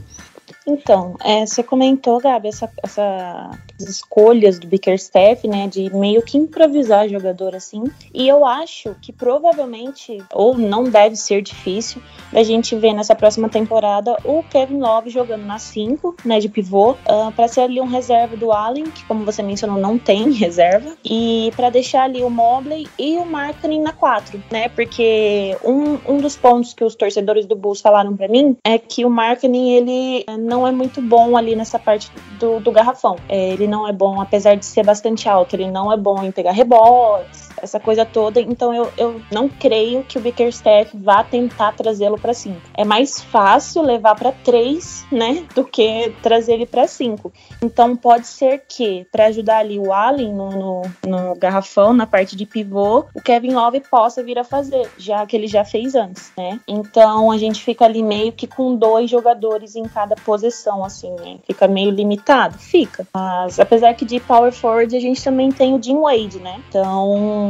Então, 0.66 1.16
é, 1.22 1.44
você 1.44 1.62
comentou, 1.62 2.20
Gabi, 2.20 2.48
essa, 2.48 2.70
essa 2.82 3.50
escolhas 3.78 4.58
do 4.58 4.66
Bickerstaff, 4.66 5.46
né, 5.46 5.66
de 5.66 5.94
meio 5.94 6.22
que 6.22 6.38
improvisar 6.38 7.08
jogador 7.08 7.54
assim. 7.54 7.84
E 8.12 8.28
eu 8.28 8.46
acho 8.46 8.94
que 9.00 9.12
provavelmente, 9.12 10.18
ou 10.32 10.56
não 10.56 10.84
deve 10.84 11.16
ser 11.16 11.42
difícil, 11.42 12.00
a 12.32 12.42
gente 12.42 12.74
ver 12.76 12.92
nessa 12.92 13.14
próxima 13.14 13.48
temporada 13.48 14.16
o 14.24 14.42
Kevin 14.44 14.78
Love 14.78 15.10
jogando 15.10 15.44
na 15.44 15.58
5, 15.58 16.16
né, 16.24 16.40
de 16.40 16.48
pivô, 16.48 16.92
uh, 16.92 16.96
ah, 17.08 17.32
para 17.34 17.48
ser 17.48 17.62
ali 17.62 17.80
um 17.80 17.86
reserva 17.86 18.36
do 18.36 18.52
Allen, 18.52 18.84
que 18.84 19.04
como 19.04 19.24
você 19.24 19.42
mencionou, 19.42 19.78
não 19.78 19.98
tem 19.98 20.30
reserva, 20.32 20.96
e 21.04 21.52
para 21.56 21.70
deixar 21.70 22.04
ali 22.04 22.22
o 22.22 22.30
Mobley 22.30 22.86
e 22.98 23.16
o 23.16 23.26
Markkinen 23.26 23.82
na 23.82 23.92
4, 23.92 24.42
né, 24.50 24.68
porque 24.68 25.56
um, 25.64 25.98
um 26.06 26.18
dos 26.18 26.36
pontos 26.36 26.72
que 26.72 26.84
os 26.84 26.94
torcedores 26.94 27.46
do 27.46 27.56
Bulls 27.56 27.80
falaram 27.80 28.16
para 28.16 28.28
mim 28.28 28.56
é 28.64 28.78
que 28.78 29.04
o 29.04 29.10
Markkinen, 29.10 29.76
ele 29.76 30.24
não 30.38 30.53
é 30.66 30.70
muito 30.70 31.02
bom 31.02 31.36
ali 31.36 31.56
nessa 31.56 31.78
parte 31.78 32.10
do, 32.38 32.60
do 32.60 32.70
garrafão. 32.70 33.16
É, 33.28 33.50
ele 33.50 33.66
não 33.66 33.88
é 33.88 33.92
bom, 33.92 34.20
apesar 34.20 34.54
de 34.54 34.64
ser 34.64 34.84
bastante 34.84 35.28
alto, 35.28 35.56
ele 35.56 35.70
não 35.70 35.90
é 35.90 35.96
bom 35.96 36.22
em 36.22 36.30
pegar 36.30 36.52
rebotes, 36.52 37.43
essa 37.62 37.80
coisa 37.80 38.04
toda. 38.04 38.40
Então 38.40 38.74
eu, 38.74 38.92
eu 38.96 39.20
não 39.30 39.48
creio 39.48 40.02
que 40.04 40.18
o 40.18 40.20
Bickerstaff 40.20 40.96
vá 40.96 41.22
tentar 41.22 41.72
trazê-lo 41.72 42.18
para 42.18 42.34
5. 42.34 42.60
É 42.74 42.84
mais 42.84 43.22
fácil 43.22 43.82
levar 43.82 44.14
para 44.14 44.32
3, 44.32 45.06
né, 45.10 45.44
do 45.54 45.64
que 45.64 46.14
trazer 46.22 46.54
ele 46.54 46.66
para 46.66 46.86
5. 46.86 47.32
Então 47.62 47.96
pode 47.96 48.26
ser 48.26 48.64
que, 48.68 49.06
para 49.10 49.26
ajudar 49.26 49.58
ali 49.58 49.78
o 49.78 49.92
Allen 49.92 50.32
no, 50.32 50.50
no, 50.50 50.82
no, 51.06 51.34
garrafão, 51.36 51.92
na 51.92 52.06
parte 52.06 52.36
de 52.36 52.46
pivô, 52.46 53.06
o 53.14 53.20
Kevin 53.20 53.54
Love 53.54 53.80
possa 53.90 54.22
vir 54.22 54.38
a 54.38 54.44
fazer, 54.44 54.90
já 54.98 55.24
que 55.26 55.36
ele 55.36 55.46
já 55.46 55.64
fez 55.64 55.94
antes, 55.94 56.32
né? 56.36 56.60
Então 56.66 57.30
a 57.30 57.38
gente 57.38 57.62
fica 57.62 57.84
ali 57.84 58.02
meio 58.02 58.32
que 58.32 58.46
com 58.46 58.76
dois 58.76 59.10
jogadores 59.10 59.76
em 59.76 59.84
cada 59.84 60.14
posição 60.16 60.84
assim, 60.84 61.14
né? 61.20 61.38
Fica 61.46 61.66
meio 61.66 61.90
limitado? 61.90 62.58
Fica. 62.58 63.06
Mas 63.12 63.58
apesar 63.58 63.94
que 63.94 64.04
de 64.04 64.20
power 64.20 64.52
forward 64.52 64.94
a 64.96 65.00
gente 65.00 65.22
também 65.22 65.50
tem 65.50 65.74
o 65.74 65.82
Jim 65.82 66.00
Wade, 66.00 66.38
né? 66.38 66.60
Então, 66.68 67.43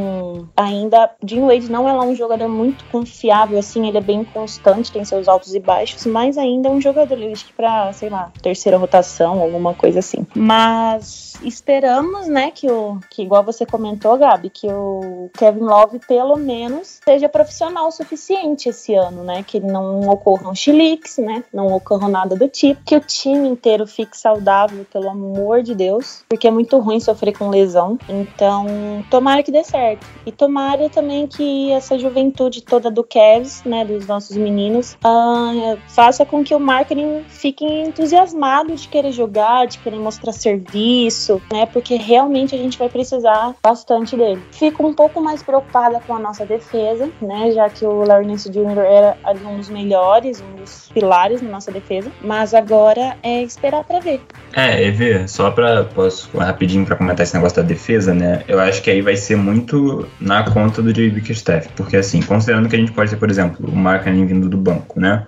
ainda, 0.55 1.11
Jim 1.23 1.41
Wade 1.41 1.71
não 1.71 1.87
é 1.87 1.93
lá 1.93 2.03
um 2.03 2.15
jogador 2.15 2.47
muito 2.47 2.83
confiável, 2.91 3.57
assim, 3.57 3.87
ele 3.87 3.97
é 3.97 4.01
bem 4.01 4.23
constante, 4.23 4.91
tem 4.91 5.03
seus 5.05 5.27
altos 5.27 5.53
e 5.55 5.59
baixos, 5.59 6.05
mas 6.05 6.37
ainda 6.37 6.69
é 6.69 6.71
um 6.71 6.81
jogador, 6.81 7.19
eu 7.19 7.31
acho 7.31 7.45
que 7.45 7.53
pra, 7.53 7.91
sei 7.93 8.09
lá, 8.09 8.31
terceira 8.41 8.77
rotação, 8.77 9.41
alguma 9.41 9.73
coisa 9.73 9.99
assim. 9.99 10.25
Mas 10.35 11.34
esperamos, 11.43 12.27
né, 12.27 12.51
que 12.51 12.69
o 12.69 12.99
que 13.09 13.23
igual 13.23 13.43
você 13.43 13.65
comentou, 13.65 14.17
Gabi, 14.17 14.49
que 14.49 14.67
o 14.67 15.29
Kevin 15.37 15.61
Love 15.61 15.99
pelo 15.99 16.35
menos 16.37 16.99
seja 17.03 17.29
profissional 17.29 17.87
o 17.87 17.91
suficiente 17.91 18.69
esse 18.69 18.93
ano, 18.93 19.23
né, 19.23 19.43
que 19.43 19.59
não 19.59 20.01
ocorram 20.09 20.53
chiliques, 20.55 21.17
né, 21.17 21.43
não 21.53 21.67
ocorra 21.67 22.07
nada 22.07 22.35
do 22.35 22.47
tipo, 22.47 22.81
que 22.85 22.95
o 22.95 22.99
time 22.99 23.47
inteiro 23.47 23.85
fique 23.87 24.17
saudável, 24.17 24.85
pelo 24.91 25.09
amor 25.09 25.61
de 25.61 25.75
Deus, 25.75 26.23
porque 26.29 26.47
é 26.47 26.51
muito 26.51 26.77
ruim 26.79 26.99
sofrer 26.99 27.37
com 27.37 27.49
lesão. 27.49 27.97
Então, 28.07 28.65
tomara 29.09 29.43
que 29.43 29.51
dê 29.51 29.63
certo. 29.63 30.05
E 30.25 30.31
tomara 30.31 30.89
também 30.89 31.27
que 31.27 31.71
essa 31.71 31.97
juventude 31.97 32.61
toda 32.61 32.89
do 32.89 33.03
Kevs, 33.03 33.63
né, 33.63 33.85
dos 33.85 34.07
nossos 34.07 34.35
meninos, 34.37 34.97
uh, 35.05 35.77
faça 35.87 36.25
com 36.25 36.43
que 36.43 36.53
o 36.53 36.59
marketing 36.59 37.23
fique 37.27 37.65
entusiasmado 37.65 38.75
de 38.75 38.87
querer 38.87 39.11
jogar, 39.11 39.67
de 39.67 39.79
querer 39.79 39.99
mostrar 39.99 40.31
serviço, 40.31 41.24
né, 41.51 41.65
porque 41.65 41.95
realmente 41.95 42.55
a 42.55 42.57
gente 42.57 42.77
vai 42.77 42.89
precisar 42.89 43.55
bastante 43.63 44.15
dele. 44.15 44.41
Fico 44.51 44.85
um 44.85 44.93
pouco 44.93 45.21
mais 45.21 45.41
preocupada 45.41 45.99
com 46.05 46.15
a 46.15 46.19
nossa 46.19 46.45
defesa, 46.45 47.09
né, 47.21 47.51
já 47.51 47.69
que 47.69 47.85
o 47.85 48.03
Larry 48.05 48.27
Nance 48.27 48.49
Jr. 48.49 48.79
era 48.79 49.17
um 49.45 49.57
dos 49.57 49.69
melhores, 49.69 50.41
um 50.41 50.61
dos 50.61 50.89
pilares 50.93 51.41
na 51.41 51.49
nossa 51.49 51.71
defesa, 51.71 52.11
mas 52.21 52.53
agora 52.53 53.17
é 53.23 53.41
esperar 53.43 53.83
para 53.83 53.99
ver. 53.99 54.21
É, 54.53 54.83
Evê, 54.83 55.27
só 55.27 55.51
para 55.51 55.83
posso 55.83 56.37
rapidinho 56.37 56.85
para 56.85 56.95
comentar 56.95 57.23
esse 57.23 57.35
negócio 57.35 57.57
da 57.57 57.63
defesa, 57.63 58.13
né? 58.13 58.43
Eu 58.47 58.59
acho 58.59 58.81
que 58.81 58.89
aí 58.89 59.01
vai 59.01 59.15
ser 59.15 59.35
muito 59.35 60.07
na 60.19 60.43
conta 60.43 60.81
do 60.81 60.93
J.B. 60.93 61.15
Bickerstaff, 61.15 61.69
porque 61.75 61.97
assim, 61.97 62.21
considerando 62.21 62.69
que 62.69 62.75
a 62.75 62.79
gente 62.79 62.91
pode 62.91 63.09
ter, 63.09 63.17
por 63.17 63.29
exemplo, 63.29 63.67
o 63.67 63.75
Markkanen 63.75 64.25
vindo 64.25 64.49
do 64.49 64.57
banco, 64.57 64.99
né? 64.99 65.25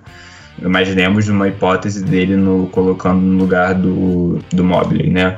Imaginemos 0.60 1.28
uma 1.30 1.48
hipótese 1.48 2.04
dele 2.04 2.36
no 2.36 2.68
colocando 2.68 3.22
no 3.22 3.38
lugar 3.38 3.76
do, 3.76 4.40
do 4.52 4.64
Mobley, 4.64 5.10
né? 5.10 5.38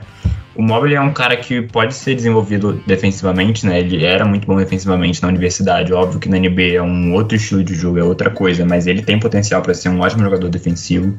O 0.59 0.61
Mobley 0.61 0.93
é 0.93 0.99
um 0.99 1.13
cara 1.13 1.37
que 1.37 1.61
pode 1.61 1.95
ser 1.95 2.15
desenvolvido 2.15 2.83
defensivamente, 2.85 3.65
né? 3.65 3.79
Ele 3.79 4.03
era 4.03 4.25
muito 4.25 4.45
bom 4.45 4.57
defensivamente 4.57 5.21
na 5.21 5.29
universidade. 5.29 5.93
Óbvio 5.93 6.19
que 6.19 6.27
na 6.27 6.37
NBA 6.37 6.73
é 6.73 6.81
um 6.81 7.13
outro 7.13 7.37
estilo 7.37 7.63
de 7.63 7.73
jogo, 7.73 7.97
é 7.97 8.03
outra 8.03 8.29
coisa, 8.29 8.65
mas 8.65 8.85
ele 8.85 9.01
tem 9.01 9.17
potencial 9.17 9.61
para 9.61 9.73
ser 9.73 9.87
um 9.87 10.01
ótimo 10.01 10.21
jogador 10.21 10.49
defensivo. 10.49 11.17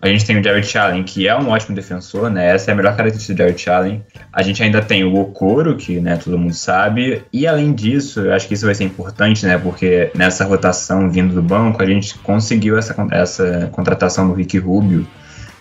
A 0.00 0.08
gente 0.08 0.24
tem 0.24 0.40
o 0.40 0.42
Jared 0.42 0.78
Allen, 0.78 1.02
que 1.02 1.28
é 1.28 1.38
um 1.38 1.50
ótimo 1.50 1.76
defensor, 1.76 2.30
né? 2.30 2.48
Essa 2.48 2.70
é 2.70 2.72
a 2.72 2.74
melhor 2.74 2.96
característica 2.96 3.34
do 3.34 3.36
Jared 3.36 3.68
Allen. 3.68 4.02
A 4.32 4.42
gente 4.42 4.62
ainda 4.62 4.80
tem 4.80 5.04
o 5.04 5.16
Okoro, 5.16 5.76
que 5.76 6.00
né, 6.00 6.16
todo 6.16 6.38
mundo 6.38 6.54
sabe. 6.54 7.24
E 7.30 7.46
além 7.46 7.74
disso, 7.74 8.20
eu 8.20 8.32
acho 8.32 8.48
que 8.48 8.54
isso 8.54 8.64
vai 8.64 8.74
ser 8.74 8.84
importante, 8.84 9.44
né? 9.44 9.58
Porque 9.58 10.10
nessa 10.14 10.46
rotação 10.46 11.10
vindo 11.10 11.34
do 11.34 11.42
banco, 11.42 11.82
a 11.82 11.86
gente 11.86 12.18
conseguiu 12.20 12.78
essa, 12.78 12.96
essa 13.10 13.68
contratação 13.70 14.28
do 14.28 14.32
Rick 14.32 14.56
Rubio 14.56 15.06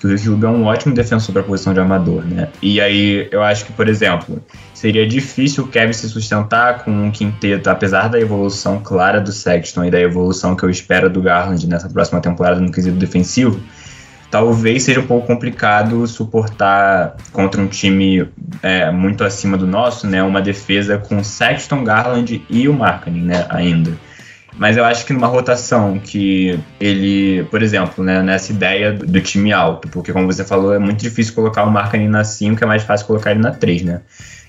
que 0.02 0.08
o 0.08 0.32
Rubio 0.32 0.48
é 0.48 0.52
um 0.52 0.66
ótimo 0.66 0.96
defensor 0.96 1.32
para 1.32 1.44
a 1.44 1.46
posição 1.46 1.76
de 1.76 1.80
armador, 1.80 2.26
né? 2.26 2.50
E 2.60 2.82
aí 2.82 3.28
eu 3.32 3.44
acho 3.44 3.66
que, 3.66 3.72
por 3.72 3.88
exemplo, 3.88 4.42
seria 4.74 5.08
difícil 5.08 5.64
o 5.64 5.68
Kevin 5.68 5.94
se 5.94 6.10
sustentar 6.10 6.84
com 6.84 6.90
um 6.90 7.12
quinteto, 7.12 7.70
apesar 7.70 8.08
da 8.08 8.20
evolução 8.20 8.80
clara 8.80 9.22
do 9.22 9.32
Sexton 9.32 9.86
e 9.86 9.92
da 9.92 10.00
evolução 10.02 10.56
que 10.56 10.64
eu 10.64 10.72
espero 10.72 11.08
do 11.08 11.22
Garland 11.22 11.68
nessa 11.68 11.88
próxima 11.88 12.20
temporada 12.20 12.60
no 12.60 12.72
quesito 12.72 12.98
defensivo. 12.98 13.62
Talvez 14.32 14.82
seja 14.84 15.02
um 15.02 15.06
pouco 15.06 15.28
complicado 15.28 16.08
suportar 16.08 17.18
contra 17.32 17.62
um 17.62 17.68
time 17.68 18.28
é, 18.64 18.90
muito 18.90 19.24
acima 19.24 19.56
do 19.56 19.68
nosso, 19.68 20.08
né? 20.08 20.24
Uma 20.24 20.42
defesa 20.42 20.98
com 20.98 21.24
Sexton, 21.24 21.84
Garland 21.84 22.44
e 22.50 22.68
o 22.68 22.74
Markkanen, 22.74 23.22
né? 23.22 23.46
Ainda. 23.50 23.92
Mas 24.62 24.78
eu 24.78 24.86
acho 24.86 25.08
que 25.08 25.12
numa 25.12 25.26
rotação 25.26 25.98
que 25.98 26.60
ele, 26.80 27.44
por 27.46 27.64
exemplo, 27.64 28.04
né, 28.04 28.22
nessa 28.22 28.52
ideia 28.52 28.94
do, 28.94 29.20
time 29.20 29.52
alto, 29.52 29.88
porque 29.88 30.14
como 30.14 30.32
você 30.32 30.46
falou, 30.46 30.72
é 30.72 30.78
muito 30.78 31.00
difícil 31.00 31.34
colocar 31.34 31.64
o 31.64 31.72
Markkanen 31.72 32.08
na 32.08 32.24
5, 32.24 32.64
é 32.64 32.68
mais 32.68 32.84
fácil 32.84 33.08
colocar 33.08 33.32
ele 33.32 33.40
na 33.40 33.50
3, 33.50 33.82
né? 33.82 34.02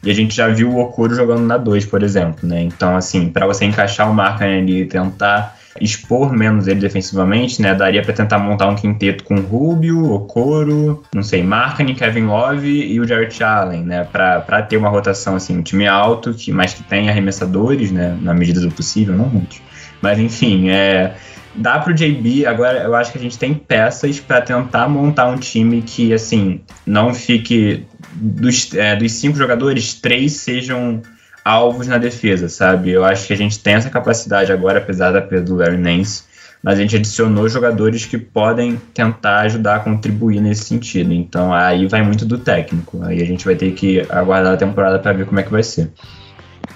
E 0.04 0.10
a 0.10 0.14
gente 0.14 0.36
já 0.36 0.48
viu 0.48 0.68
o 0.68 0.80
Okuro 0.80 1.14
jogando 1.14 1.40
na 1.40 1.56
2, 1.56 1.86
por 1.86 2.02
exemplo, 2.02 2.46
né? 2.46 2.60
Então, 2.60 2.94
assim, 2.94 3.30
para 3.30 3.46
você 3.46 3.64
encaixar 3.64 4.10
o 4.10 4.12
Markkanen 4.12 4.60
ali 4.60 4.82
e 4.82 4.84
tentar 4.84 5.56
expor 5.80 6.30
menos 6.30 6.68
ele 6.68 6.80
defensivamente, 6.80 7.62
né? 7.62 7.74
Daria 7.74 8.02
para 8.02 8.12
tentar 8.12 8.38
montar 8.38 8.68
um 8.68 8.74
quinteto 8.74 9.24
com 9.24 9.40
Rubio, 9.40 10.12
Okoro, 10.12 11.02
não 11.14 11.22
sei, 11.22 11.42
Markkanen, 11.42 11.94
Kevin 11.94 12.26
Love 12.26 12.68
e 12.68 13.00
o 13.00 13.08
Jarrett 13.08 13.42
Allen, 13.42 13.84
né? 13.84 14.04
Para 14.04 14.60
ter 14.60 14.76
uma 14.76 14.90
rotação 14.90 15.36
assim, 15.36 15.56
um 15.56 15.62
time 15.62 15.86
alto, 15.86 16.34
que 16.34 16.52
mas 16.52 16.74
que 16.74 16.82
tem 16.82 17.08
arremessadores, 17.08 17.90
né? 17.90 18.14
Na 18.20 18.34
medida 18.34 18.60
do 18.60 18.70
possível, 18.70 19.16
não 19.16 19.30
muitos. 19.30 19.71
Mas 20.02 20.18
enfim, 20.18 20.68
é, 20.68 21.14
dá 21.54 21.78
pro 21.78 21.94
JB, 21.94 22.44
agora 22.44 22.82
eu 22.82 22.94
acho 22.94 23.12
que 23.12 23.18
a 23.18 23.20
gente 23.20 23.38
tem 23.38 23.54
peças 23.54 24.18
para 24.18 24.40
tentar 24.40 24.88
montar 24.88 25.28
um 25.28 25.36
time 25.36 25.80
que, 25.80 26.12
assim, 26.12 26.60
não 26.84 27.14
fique. 27.14 27.86
Dos, 28.14 28.74
é, 28.74 28.94
dos 28.94 29.12
cinco 29.12 29.38
jogadores, 29.38 29.94
três 29.94 30.32
sejam 30.32 31.00
alvos 31.44 31.86
na 31.86 31.96
defesa, 31.96 32.48
sabe? 32.48 32.90
Eu 32.90 33.04
acho 33.04 33.26
que 33.26 33.32
a 33.32 33.36
gente 33.36 33.58
tem 33.58 33.74
essa 33.74 33.88
capacidade 33.88 34.52
agora, 34.52 34.78
apesar 34.78 35.12
da 35.12 35.22
perda 35.22 35.46
do 35.46 35.56
Larry 35.56 35.78
Nance, 35.78 36.24
mas 36.62 36.78
a 36.78 36.82
gente 36.82 36.96
adicionou 36.96 37.48
jogadores 37.48 38.04
que 38.04 38.18
podem 38.18 38.76
tentar 38.94 39.40
ajudar 39.40 39.76
a 39.76 39.80
contribuir 39.80 40.40
nesse 40.40 40.64
sentido. 40.64 41.12
Então 41.12 41.52
aí 41.52 41.86
vai 41.86 42.02
muito 42.02 42.24
do 42.24 42.38
técnico. 42.38 43.02
Aí 43.02 43.20
a 43.20 43.24
gente 43.24 43.44
vai 43.44 43.56
ter 43.56 43.72
que 43.72 44.00
aguardar 44.08 44.54
a 44.54 44.56
temporada 44.56 44.98
para 44.98 45.12
ver 45.12 45.26
como 45.26 45.40
é 45.40 45.42
que 45.42 45.50
vai 45.50 45.62
ser. 45.62 45.90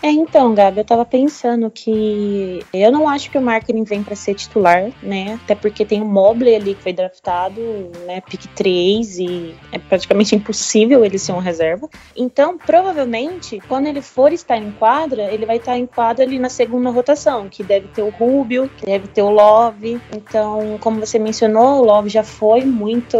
É, 0.06 0.10
então, 0.12 0.54
Gabi, 0.54 0.78
eu 0.78 0.84
tava 0.84 1.04
pensando 1.04 1.68
que 1.68 2.64
eu 2.72 2.92
não 2.92 3.08
acho 3.08 3.28
que 3.28 3.36
o 3.36 3.42
marketing 3.42 3.82
vem 3.82 4.04
para 4.04 4.14
ser 4.14 4.34
titular, 4.34 4.92
né? 5.02 5.36
Até 5.42 5.56
porque 5.56 5.84
tem 5.84 6.00
o 6.00 6.04
Mobley 6.04 6.54
ali 6.54 6.76
que 6.76 6.82
foi 6.84 6.92
draftado, 6.92 7.60
né? 8.06 8.20
Pick 8.20 8.46
3 8.54 9.18
e 9.18 9.56
é 9.72 9.80
praticamente 9.80 10.36
impossível 10.36 11.04
ele 11.04 11.18
ser 11.18 11.32
um 11.32 11.40
reserva. 11.40 11.88
Então, 12.16 12.56
provavelmente, 12.56 13.60
quando 13.66 13.88
ele 13.88 14.00
for 14.00 14.32
estar 14.32 14.56
em 14.56 14.70
quadra, 14.70 15.24
ele 15.24 15.44
vai 15.44 15.56
estar 15.56 15.76
em 15.76 15.86
quadra 15.86 16.24
ali 16.24 16.38
na 16.38 16.50
segunda 16.50 16.88
rotação, 16.90 17.48
que 17.48 17.64
deve 17.64 17.88
ter 17.88 18.02
o 18.02 18.10
Rubio, 18.10 18.70
que 18.76 18.86
deve 18.86 19.08
ter 19.08 19.22
o 19.22 19.30
Love. 19.30 20.00
Então, 20.14 20.78
como 20.80 21.00
você 21.00 21.18
mencionou, 21.18 21.80
o 21.80 21.84
Love 21.84 22.10
já 22.10 22.22
foi 22.22 22.64
muito 22.64 23.18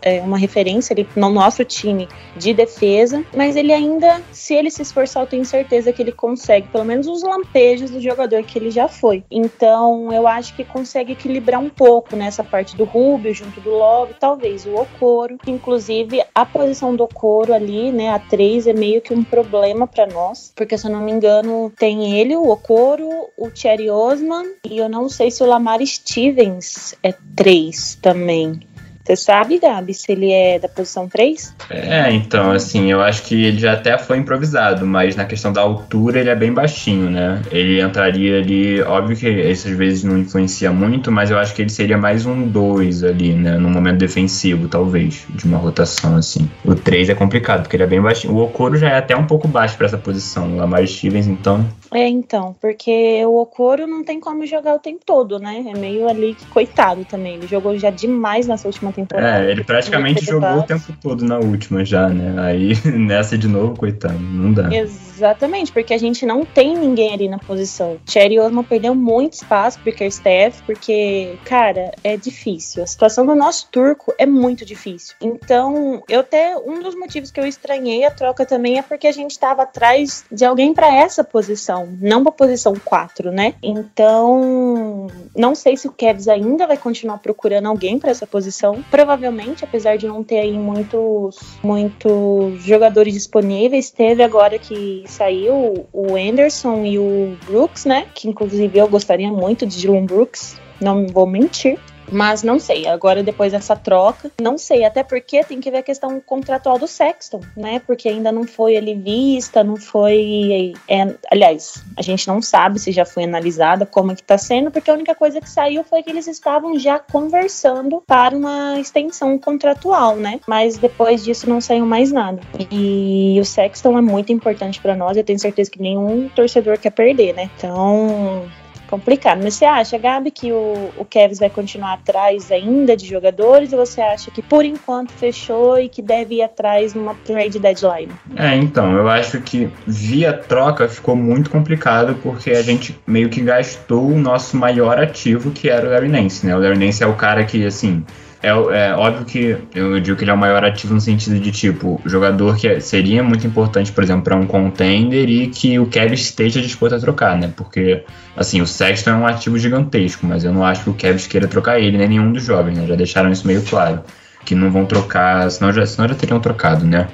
é, 0.00 0.20
uma 0.20 0.38
referência 0.38 0.94
ali 0.94 1.04
no 1.16 1.30
nosso 1.30 1.64
time 1.64 2.08
de 2.36 2.54
defesa, 2.54 3.24
mas 3.36 3.56
ele 3.56 3.72
ainda, 3.72 4.22
se 4.30 4.54
ele 4.54 4.70
se 4.70 4.82
esforçar, 4.82 5.24
eu 5.24 5.26
tenho 5.26 5.44
certeza 5.44 5.92
que 5.92 6.00
ele 6.00 6.11
consegue, 6.12 6.68
pelo 6.68 6.84
menos 6.84 7.06
os 7.06 7.22
lampejos 7.22 7.90
do 7.90 8.00
jogador 8.00 8.42
que 8.42 8.58
ele 8.58 8.70
já 8.70 8.88
foi. 8.88 9.24
Então, 9.30 10.12
eu 10.12 10.26
acho 10.26 10.54
que 10.54 10.64
consegue 10.64 11.12
equilibrar 11.12 11.60
um 11.60 11.70
pouco 11.70 12.16
nessa 12.16 12.44
parte 12.44 12.76
do 12.76 12.84
Rubio 12.84 13.34
junto 13.34 13.60
do 13.60 13.70
Love, 13.70 14.14
talvez 14.18 14.66
o 14.66 14.74
Okoro. 14.74 15.38
Inclusive, 15.46 16.22
a 16.34 16.44
posição 16.44 16.94
do 16.94 17.04
Okoro 17.04 17.52
ali, 17.52 17.90
né, 17.90 18.10
a 18.10 18.18
3 18.18 18.66
é 18.66 18.72
meio 18.72 19.00
que 19.00 19.14
um 19.14 19.24
problema 19.24 19.86
para 19.86 20.06
nós, 20.06 20.52
porque 20.54 20.76
se 20.78 20.86
eu 20.86 20.90
não 20.90 21.00
me 21.00 21.12
engano, 21.12 21.72
tem 21.78 22.18
ele, 22.18 22.36
o 22.36 22.48
Okoro, 22.48 23.08
o 23.36 23.50
Thierry 23.50 23.90
Osman 23.90 24.46
e 24.68 24.78
eu 24.78 24.88
não 24.88 25.08
sei 25.08 25.30
se 25.30 25.42
o 25.42 25.46
Lamar 25.46 25.84
Stevens 25.84 26.94
é 27.02 27.12
3 27.36 27.98
também. 28.00 28.71
Você 29.04 29.16
sabe, 29.16 29.58
Gabi, 29.58 29.92
se 29.92 30.12
ele 30.12 30.30
é 30.30 30.58
da 30.58 30.68
posição 30.68 31.08
3? 31.08 31.54
É, 31.68 32.12
então, 32.12 32.52
assim, 32.52 32.90
eu 32.90 33.02
acho 33.02 33.24
que 33.24 33.44
ele 33.44 33.58
já 33.58 33.72
até 33.72 33.98
foi 33.98 34.18
improvisado, 34.18 34.86
mas 34.86 35.16
na 35.16 35.24
questão 35.24 35.52
da 35.52 35.60
altura 35.60 36.20
ele 36.20 36.30
é 36.30 36.34
bem 36.36 36.52
baixinho, 36.52 37.10
né? 37.10 37.42
Ele 37.50 37.80
entraria 37.80 38.38
ali, 38.38 38.80
óbvio 38.82 39.16
que 39.16 39.28
isso 39.28 39.68
às 39.68 39.76
vezes 39.76 40.04
não 40.04 40.16
influencia 40.16 40.70
muito, 40.72 41.10
mas 41.10 41.30
eu 41.30 41.38
acho 41.38 41.52
que 41.54 41.62
ele 41.62 41.70
seria 41.70 41.98
mais 41.98 42.26
um 42.26 42.46
2 42.46 43.02
ali, 43.02 43.32
né? 43.34 43.58
No 43.58 43.68
momento 43.68 43.98
defensivo, 43.98 44.68
talvez, 44.68 45.26
de 45.28 45.44
uma 45.46 45.58
rotação 45.58 46.16
assim. 46.16 46.48
O 46.64 46.74
3 46.74 47.08
é 47.08 47.14
complicado, 47.14 47.62
porque 47.62 47.74
ele 47.76 47.82
é 47.82 47.88
bem 47.88 48.00
baixinho. 48.00 48.34
O 48.34 48.42
Okoro 48.42 48.76
já 48.76 48.88
é 48.88 48.98
até 48.98 49.16
um 49.16 49.26
pouco 49.26 49.48
baixo 49.48 49.76
para 49.76 49.86
essa 49.86 49.98
posição. 49.98 50.52
O 50.52 50.56
Lamar 50.56 50.86
Stevens, 50.86 51.26
então. 51.26 51.66
É, 51.92 52.08
então, 52.08 52.54
porque 52.60 53.24
o 53.26 53.40
Okoro 53.40 53.86
não 53.86 54.02
tem 54.02 54.18
como 54.18 54.46
jogar 54.46 54.74
o 54.74 54.78
tempo 54.78 55.00
todo, 55.04 55.38
né? 55.38 55.64
É 55.68 55.78
meio 55.78 56.08
ali 56.08 56.36
coitado 56.50 57.04
também. 57.04 57.34
Ele 57.36 57.46
jogou 57.46 57.76
já 57.78 57.90
demais 57.90 58.46
nessa 58.46 58.66
última 58.66 58.92
temporada. 58.92 59.44
É, 59.44 59.50
ele 59.50 59.62
praticamente 59.62 60.24
jogou 60.24 60.58
o 60.58 60.62
tempo 60.62 60.92
todo 61.00 61.24
na 61.24 61.38
última 61.38 61.84
já, 61.84 62.08
né? 62.08 62.34
Aí 62.38 62.72
nessa 62.98 63.36
de 63.36 63.48
novo, 63.48 63.76
coitado, 63.76 64.18
não 64.18 64.52
dá. 64.52 64.68
Exatamente, 65.14 65.72
porque 65.72 65.92
a 65.94 65.98
gente 65.98 66.24
não 66.24 66.44
tem 66.44 66.76
ninguém 66.76 67.12
ali 67.12 67.28
na 67.28 67.38
posição. 67.38 67.98
Cherry 68.06 68.38
Osman 68.38 68.64
perdeu 68.64 68.94
muito 68.94 69.34
espaço 69.34 69.78
pro 69.80 70.10
Steph, 70.10 70.60
porque, 70.62 71.36
cara, 71.44 71.92
é 72.02 72.16
difícil. 72.16 72.82
A 72.82 72.86
situação 72.86 73.26
do 73.26 73.34
nosso 73.34 73.68
turco 73.70 74.12
é 74.18 74.26
muito 74.26 74.64
difícil. 74.64 75.14
Então, 75.20 76.02
eu 76.08 76.20
até 76.20 76.56
um 76.56 76.80
dos 76.80 76.94
motivos 76.94 77.30
que 77.30 77.38
eu 77.38 77.46
estranhei 77.46 78.04
a 78.04 78.10
troca 78.10 78.46
também 78.46 78.78
é 78.78 78.82
porque 78.82 79.06
a 79.06 79.12
gente 79.12 79.32
estava 79.32 79.62
atrás 79.62 80.24
de 80.30 80.44
alguém 80.44 80.72
para 80.72 80.92
essa 80.92 81.22
posição, 81.22 81.88
não 82.00 82.22
pra 82.22 82.32
posição 82.32 82.74
4, 82.82 83.30
né? 83.30 83.54
Então, 83.62 85.08
não 85.36 85.54
sei 85.54 85.76
se 85.76 85.86
o 85.86 85.92
Cavs 85.92 86.28
ainda 86.28 86.66
vai 86.66 86.76
continuar 86.76 87.18
procurando 87.18 87.66
alguém 87.66 87.98
para 87.98 88.10
essa 88.10 88.26
posição. 88.26 88.82
Provavelmente, 88.90 89.64
apesar 89.64 89.96
de 89.96 90.06
não 90.06 90.24
ter 90.24 90.38
aí 90.38 90.52
muitos, 90.52 91.36
muitos 91.62 92.62
jogadores 92.62 93.12
disponíveis, 93.12 93.90
teve 93.90 94.22
agora 94.22 94.58
que 94.58 95.04
saiu 95.12 95.86
o 95.92 96.16
Anderson 96.16 96.84
e 96.84 96.98
o 96.98 97.36
Brooks, 97.46 97.84
né? 97.84 98.06
Que 98.14 98.28
inclusive 98.28 98.78
eu 98.78 98.88
gostaria 98.88 99.30
muito 99.30 99.66
de 99.66 99.78
Dylan 99.78 100.06
Brooks, 100.06 100.58
não 100.80 101.06
vou 101.06 101.26
mentir. 101.26 101.78
Mas 102.10 102.42
não 102.42 102.58
sei, 102.58 102.86
agora 102.86 103.22
depois 103.22 103.52
dessa 103.52 103.76
troca, 103.76 104.30
não 104.40 104.58
sei, 104.58 104.84
até 104.84 105.02
porque 105.02 105.44
tem 105.44 105.60
que 105.60 105.70
ver 105.70 105.78
a 105.78 105.82
questão 105.82 106.20
contratual 106.20 106.78
do 106.78 106.86
Sexton, 106.86 107.40
né? 107.56 107.80
Porque 107.86 108.08
ainda 108.08 108.30
não 108.30 108.44
foi 108.44 108.74
ele 108.74 108.94
vista, 108.94 109.62
não 109.64 109.76
foi. 109.76 110.74
É, 110.88 111.14
aliás, 111.30 111.82
a 111.96 112.02
gente 112.02 112.26
não 112.28 112.42
sabe 112.42 112.78
se 112.78 112.92
já 112.92 113.04
foi 113.04 113.24
analisada 113.24 113.86
como 113.86 114.12
é 114.12 114.14
que 114.14 114.22
tá 114.22 114.36
sendo, 114.36 114.70
porque 114.70 114.90
a 114.90 114.94
única 114.94 115.14
coisa 115.14 115.40
que 115.40 115.48
saiu 115.48 115.84
foi 115.84 116.02
que 116.02 116.10
eles 116.10 116.26
estavam 116.26 116.78
já 116.78 116.98
conversando 116.98 118.02
para 118.06 118.36
uma 118.36 118.78
extensão 118.78 119.38
contratual, 119.38 120.16
né? 120.16 120.40
Mas 120.46 120.76
depois 120.78 121.24
disso 121.24 121.48
não 121.48 121.60
saiu 121.60 121.86
mais 121.86 122.12
nada. 122.12 122.40
E 122.70 123.38
o 123.40 123.44
Sexton 123.44 123.98
é 123.98 124.02
muito 124.02 124.32
importante 124.32 124.80
para 124.80 124.96
nós, 124.96 125.16
eu 125.16 125.24
tenho 125.24 125.38
certeza 125.38 125.70
que 125.70 125.80
nenhum 125.80 126.28
torcedor 126.28 126.78
quer 126.78 126.90
perder, 126.90 127.34
né? 127.34 127.50
Então, 127.56 128.44
complicado. 128.92 129.40
Mas 129.42 129.54
você 129.54 129.64
acha, 129.64 129.96
Gabi, 129.96 130.30
que 130.30 130.52
o, 130.52 130.90
o 130.98 131.04
Kevs 131.06 131.38
vai 131.38 131.48
continuar 131.48 131.94
atrás 131.94 132.52
ainda 132.52 132.94
de 132.94 133.06
jogadores 133.06 133.72
ou 133.72 133.86
você 133.86 134.02
acha 134.02 134.30
que 134.30 134.42
por 134.42 134.66
enquanto 134.66 135.10
fechou 135.12 135.78
e 135.78 135.88
que 135.88 136.02
deve 136.02 136.36
ir 136.36 136.42
atrás 136.42 136.92
numa 136.92 137.14
trade 137.14 137.58
deadline? 137.58 138.12
É, 138.36 138.54
então, 138.54 138.94
eu 138.94 139.08
acho 139.08 139.40
que 139.40 139.70
via 139.86 140.34
troca 140.34 140.86
ficou 140.88 141.16
muito 141.16 141.48
complicado 141.48 142.18
porque 142.22 142.50
a 142.50 142.60
gente 142.60 142.98
meio 143.06 143.30
que 143.30 143.40
gastou 143.40 144.08
o 144.08 144.18
nosso 144.18 144.58
maior 144.58 144.98
ativo, 144.98 145.50
que 145.52 145.70
era 145.70 145.86
o 145.86 145.90
Larry 145.90 146.08
Nance, 146.08 146.46
né? 146.46 146.54
O 146.54 146.58
Larry 146.58 146.78
Nance 146.78 147.02
é 147.02 147.06
o 147.06 147.14
cara 147.14 147.44
que, 147.44 147.64
assim, 147.64 148.04
é, 148.42 148.48
é, 148.48 148.94
óbvio 148.94 149.24
que 149.24 149.56
eu 149.72 150.00
digo 150.00 150.16
que 150.16 150.24
ele 150.24 150.30
é 150.32 150.34
o 150.34 150.38
maior 150.38 150.64
ativo 150.64 150.92
no 150.92 151.00
sentido 151.00 151.38
de 151.38 151.52
tipo 151.52 152.00
jogador 152.04 152.56
que 152.56 152.80
seria 152.80 153.22
muito 153.22 153.46
importante, 153.46 153.92
por 153.92 154.02
exemplo, 154.02 154.24
para 154.24 154.36
um 154.36 154.46
contender 154.46 155.28
e 155.28 155.46
que 155.46 155.78
o 155.78 155.86
Kevin 155.86 156.14
esteja 156.14 156.60
disposto 156.60 156.96
a 156.96 156.98
trocar, 156.98 157.38
né? 157.38 157.52
Porque 157.56 158.04
assim 158.36 158.60
o 158.60 158.66
Sexton 158.66 159.10
é 159.10 159.14
um 159.14 159.26
ativo 159.26 159.56
gigantesco, 159.58 160.26
mas 160.26 160.44
eu 160.44 160.52
não 160.52 160.64
acho 160.64 160.82
que 160.82 160.90
o 160.90 160.94
Kevin 160.94 161.28
queira 161.28 161.46
trocar 161.46 161.78
ele 161.78 161.96
nem 161.96 162.08
nenhum 162.08 162.32
dos 162.32 162.44
jovens, 162.44 162.76
né? 162.76 162.86
Já 162.86 162.96
deixaram 162.96 163.30
isso 163.30 163.46
meio 163.46 163.62
claro 163.62 164.02
que 164.44 164.56
não 164.56 164.72
vão 164.72 164.86
trocar, 164.86 165.48
senão 165.50 165.72
já, 165.72 165.86
senão 165.86 166.08
já 166.08 166.14
teriam 166.16 166.40
trocado, 166.40 166.84
né? 166.84 167.06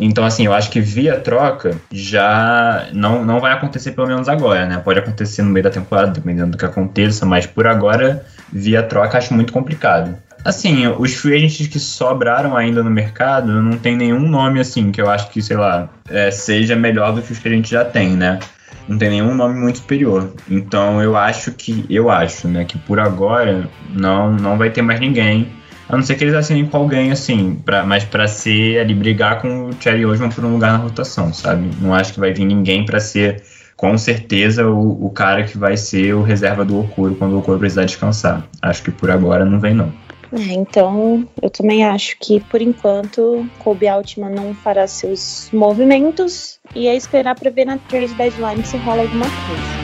Então, 0.00 0.24
assim, 0.24 0.46
eu 0.46 0.54
acho 0.54 0.70
que 0.70 0.80
via 0.80 1.20
troca 1.20 1.76
já 1.92 2.88
não, 2.92 3.24
não 3.24 3.40
vai 3.40 3.52
acontecer 3.52 3.92
pelo 3.92 4.06
menos 4.06 4.28
agora, 4.28 4.66
né? 4.66 4.78
Pode 4.78 4.98
acontecer 4.98 5.42
no 5.42 5.50
meio 5.50 5.64
da 5.64 5.70
temporada, 5.70 6.10
dependendo 6.12 6.52
do 6.52 6.58
que 6.58 6.64
aconteça, 6.64 7.26
mas 7.26 7.46
por 7.46 7.66
agora, 7.66 8.24
via 8.50 8.82
troca, 8.82 9.18
acho 9.18 9.34
muito 9.34 9.52
complicado. 9.52 10.16
Assim, 10.44 10.86
os 10.86 11.14
free 11.14 11.36
agents 11.36 11.68
que 11.68 11.78
sobraram 11.78 12.56
ainda 12.56 12.82
no 12.82 12.90
mercado, 12.90 13.52
não 13.62 13.78
tem 13.78 13.96
nenhum 13.96 14.28
nome 14.28 14.58
assim 14.58 14.90
que 14.90 15.00
eu 15.00 15.08
acho 15.08 15.30
que, 15.30 15.40
sei 15.40 15.56
lá, 15.56 15.88
é, 16.08 16.30
seja 16.30 16.74
melhor 16.74 17.14
do 17.14 17.22
que 17.22 17.32
os 17.32 17.38
que 17.38 17.48
a 17.48 17.50
gente 17.50 17.70
já 17.70 17.84
tem, 17.84 18.16
né? 18.16 18.40
Não 18.88 18.98
tem 18.98 19.10
nenhum 19.10 19.34
nome 19.34 19.58
muito 19.58 19.78
superior. 19.78 20.32
Então 20.50 21.00
eu 21.00 21.16
acho 21.16 21.52
que, 21.52 21.86
eu 21.88 22.10
acho, 22.10 22.48
né, 22.48 22.64
que 22.64 22.76
por 22.78 22.98
agora 22.98 23.68
não, 23.90 24.32
não 24.32 24.58
vai 24.58 24.70
ter 24.70 24.82
mais 24.82 24.98
ninguém. 24.98 25.48
A 25.88 25.96
não 25.96 26.02
ser 26.02 26.14
que 26.16 26.24
eles 26.24 26.34
assinem 26.34 26.66
com 26.66 26.76
alguém, 26.76 27.12
assim, 27.12 27.60
pra, 27.64 27.84
mas 27.84 28.02
para 28.02 28.26
ser 28.26 28.80
ali, 28.80 28.94
brigar 28.94 29.40
com 29.40 29.68
o 29.68 29.72
Cherry 29.78 30.06
Osman 30.06 30.30
por 30.30 30.44
um 30.44 30.52
lugar 30.52 30.72
na 30.72 30.78
rotação, 30.78 31.32
sabe? 31.32 31.70
Não 31.80 31.94
acho 31.94 32.14
que 32.14 32.20
vai 32.20 32.32
vir 32.32 32.46
ninguém 32.46 32.84
para 32.84 32.98
ser 32.98 33.42
com 33.76 33.98
certeza 33.98 34.66
o, 34.66 35.06
o, 35.06 35.10
cara 35.10 35.42
que 35.42 35.58
vai 35.58 35.76
ser 35.76 36.14
o 36.14 36.22
reserva 36.22 36.64
do 36.64 36.78
Okoro 36.78 37.16
quando 37.16 37.32
o 37.32 37.38
Okoro 37.40 37.58
precisar 37.58 37.84
descansar. 37.84 38.46
Acho 38.62 38.82
que 38.84 38.90
por 38.90 39.10
agora 39.10 39.44
não 39.44 39.58
vem 39.58 39.74
não. 39.74 39.92
É, 40.32 40.54
então, 40.54 41.28
eu 41.42 41.50
também 41.50 41.84
acho 41.84 42.16
que, 42.18 42.40
por 42.40 42.62
enquanto, 42.62 43.46
Kobe 43.58 43.86
Altman 43.86 44.30
não 44.30 44.54
fará 44.54 44.86
seus 44.86 45.50
movimentos 45.52 46.58
e 46.74 46.88
é 46.88 46.96
esperar 46.96 47.34
para 47.38 47.50
ver 47.50 47.66
na 47.66 47.76
trade 47.76 48.14
deadline 48.14 48.64
se 48.64 48.78
rola 48.78 49.02
alguma 49.02 49.26
coisa. 49.46 49.81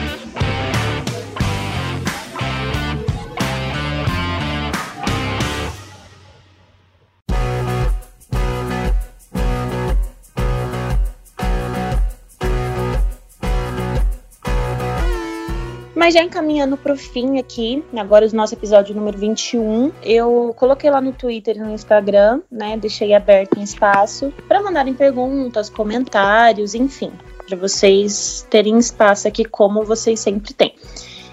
Mas 16.09 16.15
já 16.15 16.23
encaminhando 16.23 16.75
pro 16.75 16.97
fim 16.97 17.37
aqui, 17.37 17.83
agora 17.95 18.25
o 18.25 18.35
nosso 18.35 18.55
episódio 18.55 18.95
número 18.95 19.15
21, 19.15 19.91
eu 20.01 20.55
coloquei 20.57 20.89
lá 20.89 20.99
no 20.99 21.13
Twitter 21.13 21.55
e 21.55 21.59
no 21.59 21.69
Instagram, 21.69 22.41
né? 22.51 22.75
Deixei 22.77 23.13
aberto 23.13 23.59
um 23.59 23.63
espaço 23.63 24.33
para 24.47 24.59
mandarem 24.59 24.95
perguntas, 24.95 25.69
comentários, 25.69 26.73
enfim, 26.73 27.11
para 27.47 27.55
vocês 27.55 28.43
terem 28.49 28.79
espaço 28.79 29.27
aqui 29.27 29.45
como 29.45 29.83
vocês 29.83 30.19
sempre 30.19 30.51
têm. 30.51 30.73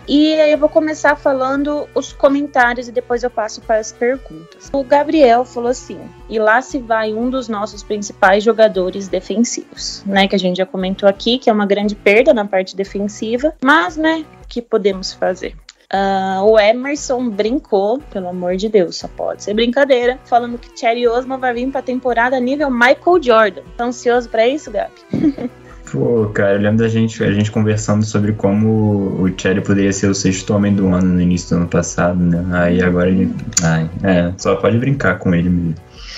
E 0.09 0.35
aí 0.35 0.53
eu 0.53 0.59
vou 0.59 0.69
começar 0.69 1.17
falando 1.17 1.89
os 1.93 2.13
comentários 2.13 2.87
e 2.87 2.93
depois 2.93 3.25
eu 3.25 3.31
passo 3.31 3.61
para 3.61 3.79
as 3.79 3.91
perguntas. 3.91 4.71
O 4.73 4.85
Gabriel 4.85 5.45
falou 5.45 5.71
assim: 5.71 5.99
"E 6.29 6.39
lá 6.39 6.63
se 6.63 6.79
vai 6.79 7.13
um 7.13 7.29
dos 7.29 7.49
nossos 7.49 7.83
principais 7.83 8.45
jogadores 8.45 9.09
defensivos", 9.09 10.05
né, 10.07 10.29
que 10.29 10.37
a 10.37 10.39
gente 10.39 10.59
já 10.59 10.67
comentou 10.67 11.09
aqui, 11.09 11.39
que 11.39 11.51
é 11.51 11.53
uma 11.53 11.67
grande 11.67 11.97
perda 11.97 12.33
na 12.33 12.45
parte 12.45 12.77
defensiva, 12.77 13.53
mas, 13.61 13.97
né, 13.97 14.25
que 14.49 14.63
podemos 14.63 15.13
fazer? 15.13 15.55
Uh, 15.93 16.43
o 16.43 16.59
Emerson 16.59 17.31
brincou, 17.31 18.01
pelo 18.11 18.29
amor 18.29 18.57
de 18.57 18.69
Deus, 18.69 18.97
só 18.97 19.07
pode 19.07 19.45
ser 19.45 19.55
brincadeira, 19.55 20.19
falando 20.25 20.59
que 20.59 20.77
Cherry 20.79 21.07
Osman 21.07 21.39
vai 21.39 21.55
vir 21.55 21.71
pra 21.71 21.81
temporada 21.81 22.41
nível 22.41 22.69
Michael 22.71 23.23
Jordan. 23.23 23.63
Tá 23.77 23.85
ansioso 23.85 24.29
para 24.29 24.49
isso, 24.49 24.71
Gabi? 24.71 24.93
Pô, 25.93 26.29
cara, 26.35 26.55
eu 26.55 26.61
lembro 26.61 26.79
da 26.79 26.89
gente, 26.89 27.23
a 27.23 27.31
gente 27.31 27.53
conversando 27.53 28.05
sobre 28.05 28.33
como 28.33 29.23
o 29.23 29.33
Cherry 29.41 29.61
poderia 29.61 29.93
ser 29.93 30.09
o 30.09 30.15
sexto 30.15 30.53
homem 30.53 30.75
do 30.75 30.89
ano 30.89 31.15
no 31.15 31.21
início 31.21 31.51
do 31.51 31.61
ano 31.61 31.69
passado, 31.69 32.19
né? 32.19 32.45
Aí 32.53 32.83
agora 32.83 33.09
ele. 33.09 33.33
Ai, 33.63 33.89
é, 34.03 34.33
só 34.37 34.57
pode 34.57 34.79
brincar 34.79 35.21
com 35.21 35.33
ele 35.33 35.49
mesmo. 35.49 35.75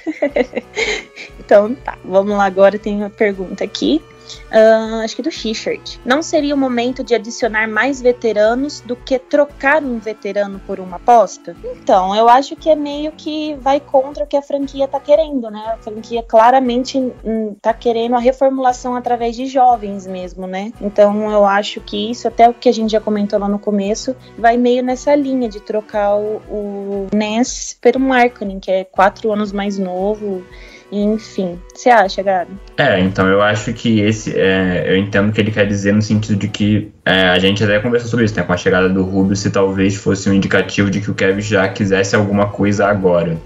então 1.39 1.75
tá, 1.75 1.99
vamos 2.03 2.35
lá 2.35 2.47
agora, 2.47 2.79
tem 2.79 2.97
uma 2.97 3.11
pergunta 3.11 3.63
aqui 3.63 4.03
uh, 4.51 5.03
acho 5.03 5.17
que 5.17 5.23
do 5.23 5.31
Richard. 5.31 6.01
Não 6.05 6.23
seria 6.23 6.55
o 6.55 6.59
momento 6.59 7.03
de 7.05 7.15
adicionar 7.15 7.69
mais 7.69 8.01
veteranos 8.01 8.81
do 8.81 8.97
que 8.97 9.19
trocar 9.19 9.83
um 9.83 9.99
veterano 9.99 10.61
por 10.67 10.81
uma 10.81 10.97
aposta? 10.97 11.57
Então, 11.65 12.15
eu 12.15 12.29
acho 12.29 12.57
que 12.57 12.69
é 12.69 12.75
meio 12.75 13.13
que 13.13 13.55
vai 13.61 13.81
contra 13.81 14.25
o 14.25 14.27
que 14.27 14.37
a 14.37 14.43
franquia 14.43 14.89
tá 14.89 15.01
querendo, 15.01 15.51
né? 15.51 15.75
A 15.75 15.77
franquia 15.79 16.23
claramente 16.23 16.99
hum, 17.25 17.55
tá 17.61 17.73
querendo 17.73 18.15
a 18.15 18.19
reformulação 18.19 18.97
através 18.97 19.37
de 19.37 19.47
jovens 19.47 20.07
mesmo, 20.07 20.47
né? 20.47 20.73
Então, 20.81 21.31
eu 21.31 21.45
acho 21.45 21.81
que 21.81 22.11
isso, 22.11 22.29
até 22.29 22.49
o 22.49 22.55
que 22.55 22.69
a 22.69 22.73
gente 22.73 22.93
já 22.93 23.01
comentou 23.01 23.39
lá 23.39 23.49
no 23.49 23.59
começo, 23.59 24.15
vai 24.37 24.57
meio 24.57 24.83
nessa 24.83 25.15
linha 25.15 25.49
de 25.49 25.61
trocar 25.61 26.17
o, 26.17 26.37
o 26.49 27.07
Ness 27.15 27.77
pelo 27.81 28.01
Markkinen, 28.01 28.61
que 28.61 28.71
é 28.71 28.85
quatro 28.85 29.33
anos 29.33 29.53
mais 29.53 29.79
novo 29.79 30.43
enfim. 30.91 31.59
Você 31.75 31.91
acha, 31.91 32.23
Gabi? 32.23 32.53
É, 32.77 32.99
então 33.01 33.29
eu 33.29 33.43
acho 33.43 33.73
que 33.73 34.01
esse. 34.01 34.39
É, 34.39 34.85
eu 34.89 34.97
entendo 34.97 35.29
o 35.29 35.33
que 35.33 35.41
ele 35.41 35.51
quer 35.51 35.67
dizer 35.67 35.93
no 35.93 36.03
sentido 36.03 36.39
de 36.39 36.49
que 36.49 36.91
é, 37.05 37.29
a 37.29 37.39
gente 37.39 37.63
até 37.63 37.79
conversou 37.79 38.09
sobre 38.09 38.25
isso, 38.25 38.37
né? 38.37 38.43
Com 38.43 38.53
a 38.53 38.57
chegada 38.57 38.89
do 38.89 39.03
Rubio, 39.05 39.37
se 39.37 39.51
talvez 39.51 39.97
fosse 39.97 40.29
um 40.31 40.33
indicativo 40.33 40.91
de 40.91 41.01
que 41.01 41.11
o 41.11 41.15
Kevin 41.15 41.41
já 41.41 41.69
quisesse 41.69 42.17
alguma 42.17 42.49
coisa 42.49 42.87
agora. 42.87 43.37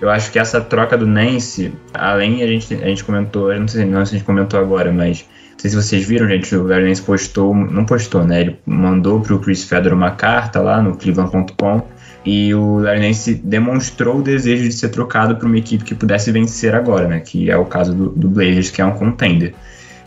Eu 0.00 0.10
acho 0.10 0.32
que 0.32 0.38
essa 0.38 0.60
troca 0.60 0.96
do 0.96 1.06
Nance, 1.06 1.72
além 1.94 2.42
a 2.42 2.46
gente, 2.46 2.74
a 2.74 2.86
gente 2.86 3.04
comentou, 3.04 3.54
não 3.54 3.68
sei, 3.68 3.84
não 3.84 4.04
se 4.04 4.14
a 4.14 4.18
gente 4.18 4.26
comentou 4.26 4.58
agora, 4.58 4.90
mas 4.90 5.24
não 5.52 5.58
sei 5.58 5.70
se 5.70 5.76
vocês 5.76 6.04
viram, 6.04 6.26
gente, 6.26 6.54
o 6.56 6.64
Larry 6.64 6.88
Nance 6.88 7.02
postou, 7.02 7.54
não 7.54 7.84
postou, 7.84 8.24
né? 8.24 8.40
Ele 8.40 8.58
mandou 8.66 9.20
pro 9.20 9.38
Chris 9.38 9.62
Fedor 9.62 9.92
uma 9.92 10.10
carta 10.10 10.60
lá 10.60 10.82
no 10.82 10.96
cleveland.com 10.96 11.82
e 12.24 12.54
o 12.54 12.78
Larinense 12.78 13.34
demonstrou 13.34 14.18
o 14.18 14.22
desejo 14.22 14.64
de 14.64 14.72
ser 14.72 14.88
trocado 14.90 15.36
para 15.36 15.46
uma 15.46 15.58
equipe 15.58 15.84
que 15.84 15.94
pudesse 15.94 16.30
vencer 16.30 16.74
agora, 16.74 17.08
né? 17.08 17.20
Que 17.20 17.50
é 17.50 17.56
o 17.56 17.64
caso 17.64 17.94
do, 17.94 18.10
do 18.10 18.28
Blazers, 18.28 18.70
que 18.70 18.80
é 18.80 18.84
um 18.84 18.92
contender. 18.92 19.54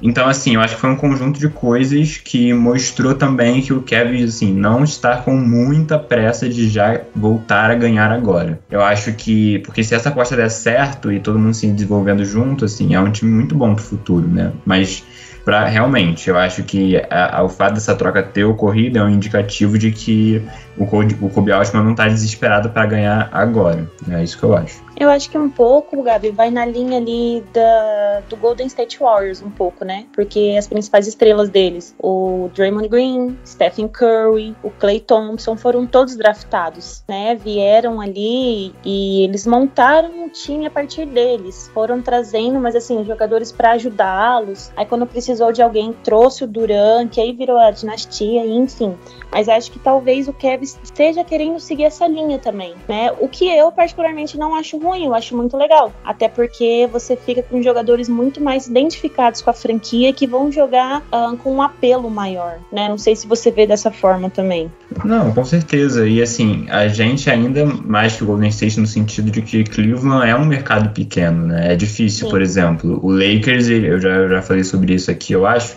Então, 0.02 0.28
assim, 0.28 0.56
eu 0.56 0.62
acho 0.62 0.76
que 0.76 0.82
foi 0.82 0.90
um 0.90 0.96
conjunto 0.96 1.40
de 1.40 1.50
coisas 1.50 2.18
que 2.18 2.54
mostrou 2.54 3.16
também 3.16 3.62
que 3.62 3.74
o 3.74 3.82
Kevin, 3.82 4.24
assim, 4.26 4.54
não 4.54 4.84
está 4.84 5.18
com 5.18 5.36
muita 5.36 5.98
pressa 5.98 6.48
de 6.50 6.70
já 6.70 7.02
voltar 7.16 7.72
a 7.72 7.76
ganhar 7.76 8.12
agora. 8.12 8.60
Eu 8.70 8.82
acho 8.82 9.14
que, 9.14 9.60
porque 9.60 9.84
se 9.84 9.96
essa 9.96 10.10
aposta 10.10 10.36
der 10.36 10.50
certo 10.50 11.12
e 11.12 11.20
todo 11.20 11.40
mundo 11.40 11.54
se 11.54 11.68
desenvolvendo 11.68 12.26
junto, 12.26 12.66
assim, 12.66 12.94
é 12.94 13.00
um 13.00 13.12
time 13.12 13.32
muito 13.32 13.56
bom 13.56 13.74
pro 13.74 13.84
futuro, 13.84 14.28
né? 14.28 14.52
Mas 14.66 15.04
para 15.46 15.66
realmente, 15.66 16.28
eu 16.30 16.38
acho 16.38 16.64
que 16.64 16.98
a, 17.10 17.38
a, 17.38 17.44
o 17.44 17.50
fato 17.50 17.76
dessa 17.76 17.96
troca 17.96 18.24
ter 18.24 18.44
ocorrido 18.44 18.98
é 18.98 19.04
um 19.04 19.10
indicativo 19.10 19.78
de 19.78 19.92
que 19.92 20.42
o, 20.78 21.30
Kobe 21.30 21.52
Altman 21.52 21.84
não 21.84 21.96
tá 21.96 22.08
desesperado 22.08 22.70
para 22.70 22.86
ganhar 22.86 23.30
agora. 23.32 23.90
É 24.10 24.24
isso 24.24 24.38
que 24.38 24.44
eu 24.44 24.56
acho. 24.56 24.84
Eu 24.98 25.10
acho 25.10 25.30
que 25.30 25.38
um 25.38 25.50
pouco, 25.50 26.02
Gabi, 26.02 26.32
vai 26.32 26.50
na 26.50 26.66
linha 26.66 26.98
ali 26.98 27.44
da, 27.54 28.22
do 28.30 28.38
Golden 28.38 28.68
State 28.68 28.98
Warriors, 29.00 29.42
um 29.42 29.50
pouco, 29.50 29.84
né? 29.84 30.06
Porque 30.14 30.56
as 30.58 30.68
principais 30.68 31.06
estrelas 31.06 31.50
deles, 31.50 31.94
o 32.00 32.50
Draymond 32.54 32.88
Green, 32.88 33.38
Stephen 33.46 33.90
Curry, 33.90 34.56
o 34.64 34.70
Clay 34.70 35.02
Thompson, 35.02 35.58
foram 35.58 35.86
todos 35.86 36.16
draftados, 36.16 37.04
né? 37.10 37.36
Vieram 37.36 38.00
ali 38.00 38.74
e 38.86 39.24
eles 39.26 39.46
montaram 39.46 40.10
um 40.12 40.30
time 40.30 40.66
a 40.66 40.72
partir 40.72 41.06
deles. 41.06 41.70
Foram 41.74 42.02
trazendo, 42.02 42.60
mas 42.60 42.76
assim, 42.76 43.04
jogadores 43.04 43.52
para 43.52 43.72
ajudá-los. 43.72 44.72
Aí 44.78 44.86
quando 44.86 45.06
precisou 45.06 45.52
de 45.52 45.62
alguém, 45.62 45.94
trouxe 46.04 46.46
o 46.46 46.48
Duran, 46.48 47.08
que 47.10 47.20
aí 47.20 47.34
virou 47.34 47.58
a 47.58 47.70
dinastia, 47.70 48.46
enfim. 48.46 48.96
Mas 49.30 49.50
acho 49.50 49.72
que 49.72 49.80
talvez 49.80 50.30
o 50.30 50.34
Kevin 50.34 50.65
esteja 50.84 51.24
querendo 51.24 51.60
seguir 51.60 51.84
essa 51.84 52.08
linha 52.08 52.40
também, 52.40 52.74
né? 52.88 53.12
O 53.20 53.28
que 53.28 53.48
eu 53.48 53.72
particularmente 53.72 54.38
não 54.38 54.56
acho 54.56 54.78
ruim, 54.78 55.06
eu 55.06 55.14
acho 55.14 55.36
muito 55.36 55.56
legal. 55.58 55.94
Até 56.04 56.28
porque 56.28 56.88
você 56.92 57.16
fica 57.16 57.42
com 57.44 57.62
jogadores 57.62 58.10
muito 58.10 58.42
mais 58.42 58.68
identificados 58.68 59.42
com 59.42 59.50
a 59.50 59.54
franquia 59.54 60.12
que 60.14 60.28
vão 60.28 60.52
jogar 60.52 61.02
uh, 61.12 61.36
com 61.38 61.56
um 61.56 61.62
apelo 61.62 62.10
maior, 62.10 62.60
né? 62.72 62.90
Não 62.90 62.98
sei 62.98 63.16
se 63.16 63.28
você 63.28 63.52
vê 63.52 63.66
dessa 63.68 63.92
forma 63.92 64.30
também. 64.30 64.72
Não, 65.04 65.32
com 65.32 65.46
certeza. 65.46 66.08
E 66.08 66.22
assim, 66.22 66.68
a 66.70 66.88
gente 66.88 67.30
ainda 67.30 67.66
mais 67.66 68.16
que 68.16 68.24
o 68.24 68.28
Golden 68.28 68.50
State 68.50 68.80
no 68.80 68.88
sentido 68.88 69.32
de 69.32 69.42
que 69.42 69.64
Cleveland 69.64 70.28
é 70.28 70.36
um 70.36 70.46
mercado 70.46 70.90
pequeno, 70.94 71.48
né? 71.48 71.74
É 71.74 71.76
difícil, 71.76 72.26
Sim. 72.26 72.32
por 72.32 72.42
exemplo. 72.42 73.00
O 73.04 73.12
Lakers, 73.12 73.70
eu 73.70 74.00
já, 74.00 74.10
eu 74.10 74.30
já 74.30 74.42
falei 74.42 74.64
sobre 74.64 74.94
isso 74.94 75.12
aqui, 75.12 75.34
eu 75.34 75.46
acho 75.46 75.76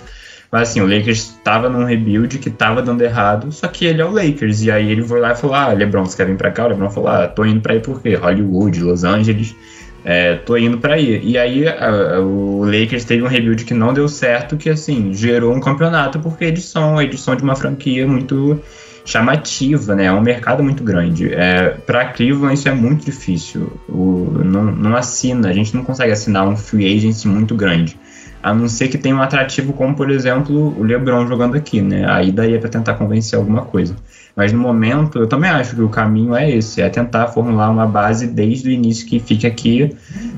mas 0.50 0.70
assim, 0.70 0.80
o 0.80 0.87
Lakers 0.87 1.34
estava 1.37 1.68
num 1.68 1.84
rebuild 1.84 2.38
que 2.38 2.48
estava 2.48 2.80
dando 2.80 3.02
errado, 3.02 3.52
só 3.52 3.68
que 3.68 3.84
ele 3.84 4.00
é 4.00 4.04
o 4.04 4.11
Lakers. 4.11 4.62
E 4.62 4.70
aí 4.70 4.90
ele 4.90 5.02
foi 5.02 5.20
lá 5.20 5.32
e 5.32 5.37
falou: 5.37 5.54
Ah, 5.54 5.72
Lebron, 5.72 6.04
você 6.04 6.16
quer 6.16 6.26
vir 6.26 6.37
pra 6.37 6.50
cá? 6.50 6.64
O 6.64 6.68
Lebron 6.68 6.90
falou: 6.90 7.11
Ah, 7.11 7.28
tô 7.28 7.44
indo 7.44 7.61
pra 7.61 7.74
ir 7.74 7.82
por 7.82 8.00
quê? 8.00 8.14
Hollywood, 8.14 8.80
Los 8.80 9.04
Angeles. 9.04 9.54
É, 10.04 10.37
tô 10.37 10.56
indo 10.56 10.78
para 10.78 10.98
ir. 10.98 11.22
E 11.22 11.37
aí 11.37 11.68
a, 11.68 12.20
o 12.20 12.64
Lakers 12.64 13.04
teve 13.04 13.22
um 13.22 13.26
rebuild 13.26 13.64
que 13.64 13.74
não 13.74 13.92
deu 13.92 14.08
certo, 14.08 14.56
que 14.56 14.70
assim, 14.70 15.12
gerou 15.12 15.54
um 15.54 15.61
campeonato, 15.61 16.18
porque 16.18 16.46
eles 16.46 16.64
são 16.64 16.96
a 16.96 17.04
edição 17.04 17.37
de 17.37 17.42
uma 17.42 17.54
franquia 17.54 18.06
muito 18.06 18.58
chamativa, 19.04 19.94
né? 19.94 20.04
É 20.04 20.12
um 20.12 20.20
mercado 20.20 20.62
muito 20.62 20.82
grande. 20.82 21.32
É, 21.32 21.70
para 21.87 22.06
Cleveland 22.06 22.54
isso 22.54 22.68
é 22.68 22.74
muito 22.74 23.04
difícil. 23.04 23.72
O, 23.88 24.32
não, 24.44 24.64
não 24.64 24.96
assina, 24.96 25.48
a 25.48 25.52
gente 25.52 25.74
não 25.76 25.84
consegue 25.84 26.12
assinar 26.12 26.48
um 26.48 26.56
free 26.56 26.96
agency 26.96 27.28
muito 27.28 27.54
grande. 27.54 27.98
A 28.42 28.55
não 28.55 28.68
ser 28.68 28.88
que 28.88 28.98
tenha 28.98 29.16
um 29.16 29.22
atrativo 29.22 29.72
como, 29.72 29.96
por 29.96 30.11
exemplo, 30.11 30.79
o 30.79 30.83
LeBron 30.83 31.27
jogando 31.27 31.57
aqui, 31.57 31.83
né? 31.83 32.09
Aí 32.09 32.31
daí 32.33 32.55
é 32.55 32.59
para 32.59 32.68
tentar 32.68 32.94
convencer 32.94 33.38
alguma 33.38 33.64
coisa. 33.64 33.96
Mas 34.38 34.53
no 34.53 34.61
momento, 34.61 35.18
eu 35.18 35.27
também 35.27 35.51
acho 35.51 35.74
que 35.74 35.83
o 35.83 35.88
caminho 35.88 36.33
é 36.33 36.48
esse, 36.48 36.81
é 36.81 36.88
tentar 36.88 37.27
formular 37.27 37.68
uma 37.70 37.88
base 37.88 38.29
desde 38.29 38.68
o 38.68 38.70
início 38.70 39.05
que 39.05 39.18
fique 39.18 39.44
aqui 39.44 39.96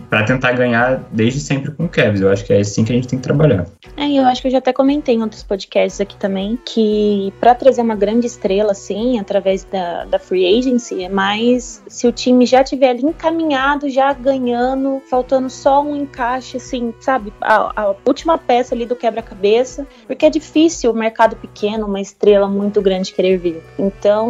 para 0.08 0.22
tentar 0.22 0.52
ganhar 0.52 1.02
desde 1.12 1.38
sempre 1.38 1.70
com 1.70 1.84
o 1.84 1.88
Cavs. 1.88 2.22
Eu 2.22 2.30
acho 2.30 2.42
que 2.42 2.50
é 2.50 2.60
assim 2.60 2.82
que 2.82 2.92
a 2.92 2.94
gente 2.94 3.06
tem 3.06 3.18
que 3.18 3.22
trabalhar. 3.22 3.66
É, 3.98 4.10
eu 4.10 4.24
acho 4.24 4.40
que 4.40 4.48
eu 4.48 4.52
já 4.52 4.56
até 4.56 4.72
comentei 4.72 5.16
em 5.16 5.22
outros 5.22 5.42
podcasts 5.42 6.00
aqui 6.00 6.16
também 6.16 6.58
que 6.64 7.30
para 7.38 7.54
trazer 7.54 7.82
uma 7.82 7.94
grande 7.94 8.26
estrela 8.26 8.72
assim, 8.72 9.20
através 9.20 9.64
da, 9.64 10.06
da 10.06 10.18
free 10.18 10.46
agency, 10.58 11.04
é 11.04 11.08
mais 11.10 11.82
se 11.86 12.06
o 12.06 12.12
time 12.12 12.46
já 12.46 12.64
tiver 12.64 12.88
ali 12.88 13.04
encaminhado, 13.04 13.90
já 13.90 14.14
ganhando, 14.14 15.02
faltando 15.10 15.50
só 15.50 15.82
um 15.82 15.94
encaixe 15.94 16.56
assim, 16.56 16.94
sabe, 17.00 17.34
a, 17.38 17.82
a 17.82 17.94
última 18.06 18.38
peça 18.38 18.74
ali 18.74 18.86
do 18.86 18.96
quebra-cabeça, 18.96 19.86
porque 20.06 20.24
é 20.24 20.30
difícil 20.30 20.90
o 20.90 20.94
mercado 20.94 21.36
pequeno, 21.36 21.86
uma 21.86 22.00
estrela 22.00 22.48
muito 22.48 22.80
grande 22.80 23.12
querer 23.12 23.36
vir. 23.36 23.62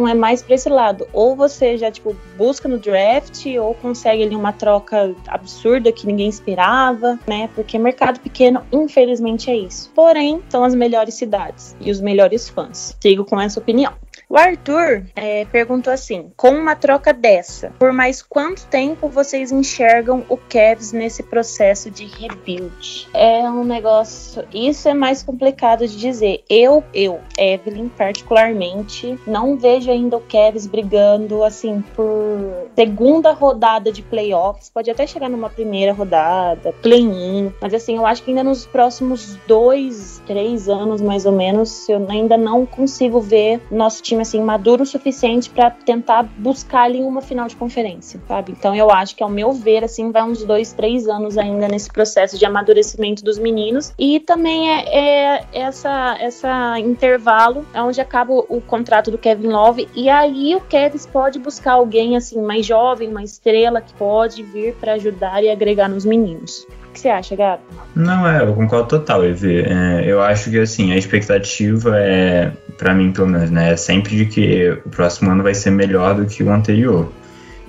É 0.07 0.13
mais 0.13 0.41
para 0.41 0.55
esse 0.55 0.69
lado. 0.69 1.07
Ou 1.13 1.35
você 1.35 1.77
já 1.77 1.91
tipo 1.91 2.15
busca 2.37 2.67
no 2.67 2.77
draft 2.77 3.45
ou 3.59 3.73
consegue 3.75 4.23
ali 4.23 4.35
uma 4.35 4.53
troca 4.53 5.15
absurda 5.27 5.91
que 5.91 6.07
ninguém 6.07 6.29
esperava, 6.29 7.19
né? 7.27 7.49
Porque 7.55 7.77
mercado 7.77 8.19
pequeno, 8.19 8.61
infelizmente 8.71 9.49
é 9.49 9.55
isso. 9.55 9.91
Porém, 9.93 10.41
são 10.49 10.63
as 10.63 10.75
melhores 10.75 11.15
cidades 11.15 11.75
e 11.79 11.91
os 11.91 12.01
melhores 12.01 12.49
fãs. 12.49 12.97
Sigo 13.01 13.25
com 13.25 13.39
essa 13.39 13.59
opinião. 13.59 13.93
O 14.31 14.37
Arthur 14.37 15.03
é, 15.13 15.43
perguntou 15.43 15.91
assim: 15.91 16.31
com 16.37 16.51
uma 16.51 16.73
troca 16.73 17.11
dessa, 17.11 17.73
por 17.77 17.91
mais 17.91 18.21
quanto 18.21 18.65
tempo 18.67 19.09
vocês 19.09 19.51
enxergam 19.51 20.23
o 20.29 20.37
Cavs 20.37 20.93
nesse 20.93 21.21
processo 21.21 21.91
de 21.91 22.05
rebuild? 22.05 23.09
É 23.13 23.41
um 23.49 23.65
negócio. 23.65 24.47
Isso 24.53 24.87
é 24.87 24.93
mais 24.93 25.21
complicado 25.21 25.85
de 25.85 25.97
dizer. 25.97 26.45
Eu, 26.49 26.81
eu, 26.93 27.19
Evelyn, 27.37 27.89
particularmente, 27.89 29.19
não 29.27 29.57
vejo 29.57 29.91
ainda 29.91 30.15
o 30.15 30.21
Cavs 30.21 30.65
brigando 30.65 31.43
assim 31.43 31.83
por 31.93 32.69
segunda 32.73 33.33
rodada 33.33 33.91
de 33.91 34.01
playoffs. 34.01 34.69
Pode 34.69 34.89
até 34.89 35.05
chegar 35.05 35.27
numa 35.27 35.49
primeira 35.49 35.91
rodada, 35.91 36.73
play-in, 36.81 37.51
mas 37.61 37.73
assim, 37.73 37.97
eu 37.97 38.05
acho 38.05 38.23
que 38.23 38.31
ainda 38.31 38.45
nos 38.45 38.65
próximos 38.65 39.37
dois, 39.45 40.23
três 40.25 40.69
anos 40.69 41.01
mais 41.01 41.25
ou 41.25 41.33
menos, 41.33 41.89
eu 41.89 42.05
ainda 42.09 42.37
não 42.37 42.65
consigo 42.65 43.19
ver 43.19 43.59
nosso 43.69 44.01
time 44.01 44.20
time 44.21 44.41
assim 44.41 44.41
maduro 44.41 44.83
o 44.83 44.85
suficiente 44.85 45.49
para 45.49 45.71
tentar 45.71 46.23
buscar 46.23 46.83
ali 46.83 47.01
uma 47.01 47.21
final 47.21 47.47
de 47.47 47.55
conferência, 47.55 48.19
sabe? 48.27 48.53
Então 48.57 48.75
eu 48.75 48.89
acho 48.91 49.15
que 49.15 49.23
ao 49.23 49.29
meu 49.29 49.51
ver 49.51 49.83
assim 49.83 50.11
vai 50.11 50.23
uns 50.23 50.43
dois, 50.43 50.73
três 50.73 51.07
anos 51.07 51.37
ainda 51.37 51.67
nesse 51.67 51.91
processo 51.91 52.37
de 52.37 52.45
amadurecimento 52.45 53.23
dos 53.23 53.37
meninos 53.37 53.93
e 53.97 54.19
também 54.19 54.71
é, 54.71 55.37
é 55.37 55.45
essa 55.51 56.17
essa 56.19 56.79
intervalo 56.79 57.65
onde 57.75 57.99
acaba 57.99 58.33
o 58.33 58.61
contrato 58.61 59.11
do 59.11 59.17
Kevin 59.17 59.47
Love 59.47 59.87
e 59.95 60.09
aí 60.09 60.55
o 60.55 60.61
Kevin 60.61 60.91
pode 61.11 61.39
buscar 61.39 61.73
alguém 61.73 62.15
assim 62.15 62.41
mais 62.41 62.65
jovem, 62.65 63.09
uma 63.09 63.23
estrela 63.23 63.81
que 63.81 63.93
pode 63.93 64.43
vir 64.43 64.75
para 64.75 64.93
ajudar 64.93 65.43
e 65.43 65.49
agregar 65.49 65.87
nos 65.87 66.05
meninos. 66.05 66.65
O 66.91 66.93
que 66.93 66.99
você 66.99 67.07
acha, 67.07 67.37
Gabi? 67.37 67.61
Não, 67.95 68.27
é, 68.27 68.43
eu 68.43 68.53
concordo 68.53 68.89
total, 68.89 69.25
Evê. 69.25 69.61
É, 69.61 70.03
eu 70.05 70.21
acho 70.21 70.49
que, 70.49 70.59
assim, 70.59 70.91
a 70.91 70.97
expectativa 70.97 71.97
é, 71.97 72.51
para 72.77 72.93
mim, 72.93 73.13
pelo 73.13 73.27
menos, 73.27 73.49
né, 73.49 73.71
é 73.71 73.77
sempre 73.77 74.13
de 74.13 74.25
que 74.25 74.77
o 74.85 74.89
próximo 74.89 75.31
ano 75.31 75.41
vai 75.41 75.53
ser 75.53 75.71
melhor 75.71 76.15
do 76.15 76.25
que 76.25 76.43
o 76.43 76.51
anterior. 76.51 77.09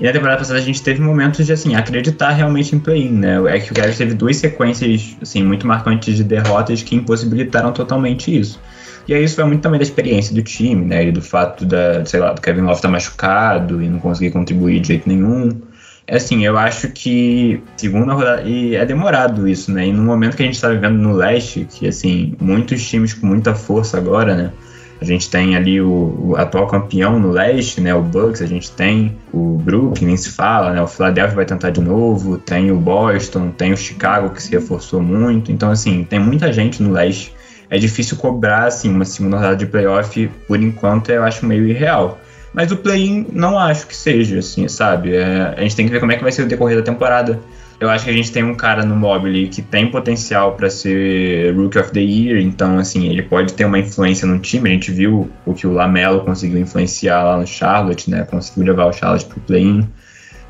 E 0.01 0.05
na 0.05 0.13
temporada 0.13 0.39
passada 0.39 0.59
a 0.59 0.63
gente 0.63 0.83
teve 0.83 1.01
momentos 1.01 1.47
de, 1.47 1.53
assim, 1.53 1.77
acreditar 1.77 2.31
realmente 2.31 2.75
em 2.75 2.81
play-in, 2.81 3.13
né? 3.13 3.41
É 3.47 3.61
que 3.61 3.71
o 3.71 3.75
Cavs 3.77 3.97
teve 3.97 4.15
duas 4.15 4.37
sequências, 4.39 5.17
assim, 5.23 5.45
muito 5.45 5.69
marcantes 5.69 6.17
de 6.17 6.25
derrotas 6.25 6.83
que 6.83 6.97
impossibilitaram 6.97 7.71
totalmente 7.71 8.37
isso. 8.37 8.61
E 9.07 9.15
aí 9.15 9.23
isso 9.23 9.37
vai 9.37 9.47
muito 9.47 9.61
também 9.61 9.79
da 9.79 9.85
experiência 9.85 10.35
do 10.35 10.43
time, 10.43 10.85
né? 10.85 11.07
E 11.07 11.13
do 11.13 11.23
fato 11.23 11.65
da, 11.65 12.05
sei 12.05 12.19
lá, 12.19 12.33
do 12.33 12.41
Kevin 12.41 12.63
Love 12.63 12.75
estar 12.75 12.89
tá 12.89 12.93
machucado 12.93 13.81
e 13.81 13.89
não 13.89 14.01
conseguir 14.01 14.33
contribuir 14.33 14.81
de 14.81 14.89
jeito 14.89 15.09
nenhum. 15.09 15.61
É 16.07 16.17
assim, 16.17 16.45
eu 16.45 16.59
acho 16.59 16.89
que 16.89 17.63
segunda 17.77 18.13
rodada. 18.13 18.43
E 18.43 18.75
é 18.75 18.85
demorado 18.85 19.47
isso, 19.49 19.73
né? 19.73 19.87
E 19.87 19.93
no 19.93 20.03
momento 20.03 20.37
que 20.37 20.43
a 20.43 20.47
gente 20.47 20.57
está 20.57 20.69
vivendo 20.69 20.97
no 20.97 21.13
leste, 21.13 21.67
que 21.71 21.87
assim, 21.87 22.35
muitos 22.41 22.87
times 22.89 23.15
com 23.15 23.27
muita 23.27 23.55
força 23.55 23.97
agora, 23.97 24.35
né? 24.35 24.53
A 25.01 25.05
gente 25.05 25.29
tem 25.29 25.57
ali 25.57 25.81
o, 25.81 26.17
o, 26.21 26.37
atual 26.37 26.69
campeão 26.69 27.19
no 27.19 27.33
leste, 27.33 27.81
né? 27.81 27.93
O 27.93 28.01
Bucks, 28.01 28.41
a 28.41 28.47
gente 28.47 28.71
tem 28.71 29.17
o 29.33 29.59
Brooklyn, 29.59 30.07
nem 30.07 30.17
se 30.17 30.31
fala, 30.31 30.73
né? 30.73 30.81
O 30.81 30.87
Philadelphia 30.87 31.35
vai 31.35 31.45
tentar 31.45 31.71
de 31.71 31.81
novo, 31.81 32.39
tem 32.39 32.71
o 32.71 32.77
Boston, 32.77 33.51
tem 33.51 33.73
o 33.73 33.77
Chicago 33.77 34.31
que 34.31 34.41
se 34.41 34.53
reforçou 34.53 35.03
muito. 35.03 35.51
Então, 35.51 35.73
assim, 35.73 36.05
tem 36.05 36.21
muita 36.21 36.53
gente 36.53 36.81
no 36.81 36.93
leste. 36.93 37.35
É 37.69 37.79
difícil 37.79 38.17
cobrar, 38.17 38.67
assim, 38.67 38.91
uma 38.91 39.05
segunda 39.05 39.39
rodada 39.39 39.57
de 39.57 39.67
playoff, 39.67 40.31
por 40.47 40.63
enquanto, 40.63 41.11
eu 41.11 41.25
acho 41.25 41.45
meio 41.47 41.67
irreal. 41.67 42.21
Mas 42.53 42.71
o 42.71 42.77
play-in 42.77 43.27
não 43.33 43.59
acho 43.59 43.87
que 43.87 43.97
seja, 43.97 44.39
assim, 44.39 44.69
sabe? 44.69 45.15
É, 45.15 45.55
a 45.57 45.61
gente 45.63 45.75
tem 45.75 45.87
que 45.87 45.93
ver 45.93 46.01
como 46.01 46.13
é 46.13 46.17
que 46.17 46.23
vai 46.23 46.33
ser 46.33 46.43
o 46.43 46.47
decorrer 46.47 46.77
da 46.77 46.83
temporada. 46.83 47.41
Eu 47.81 47.91
acho 47.91 48.05
que 48.05 48.11
a 48.11 48.15
gente 48.15 48.31
tem 48.31 48.45
um 48.45 48.55
cara 48.55 48.85
no 48.85 48.95
Mobile 48.95 49.49
que 49.49 49.61
tem 49.61 49.91
potencial 49.91 50.55
para 50.55 50.71
ser 50.71 51.53
Rookie 51.57 51.79
of 51.79 51.91
the 51.91 52.01
Year, 52.01 52.39
então, 52.41 52.79
assim, 52.79 53.09
ele 53.09 53.23
pode 53.23 53.55
ter 53.55 53.65
uma 53.65 53.79
influência 53.79 54.25
no 54.27 54.39
time. 54.39 54.71
A 54.71 54.73
gente 54.73 54.93
viu 54.93 55.29
o 55.45 55.53
que 55.53 55.67
o 55.67 55.73
Lamelo 55.73 56.21
conseguiu 56.21 56.61
influenciar 56.61 57.25
lá 57.25 57.39
no 57.39 57.47
Charlotte, 57.47 58.09
né? 58.09 58.23
Conseguiu 58.23 58.67
levar 58.67 58.87
o 58.87 58.93
Charlotte 58.93 59.25
pro 59.25 59.41
play-in. 59.41 59.89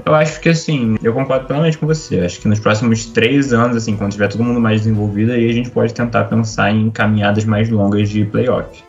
Eu 0.05 0.15
acho 0.15 0.41
que, 0.41 0.49
assim, 0.49 0.97
eu 1.03 1.15
concordo 1.15 1.47
plenamente 1.47 1.79
com 1.79 1.87
você. 1.87 2.21
Acho 2.21 2.41
que 2.41 2.49
nos 2.49 2.59
próximos 2.59 3.07
três 3.07 3.53
anos, 3.53 3.77
assim, 3.77 3.97
quando 3.97 4.13
tiver 4.13 4.29
todo 4.29 4.43
mundo 4.43 4.61
mais 4.61 4.83
desenvolvido, 4.83 5.33
aí 5.33 5.49
a 5.49 5.53
gente 5.55 5.71
pode 5.71 5.95
tentar 5.95 6.25
pensar 6.25 6.71
em 6.71 6.91
caminhadas 6.91 7.45
mais 7.45 7.71
longas 7.71 8.11
de 8.11 8.25
playoff. 8.25 8.83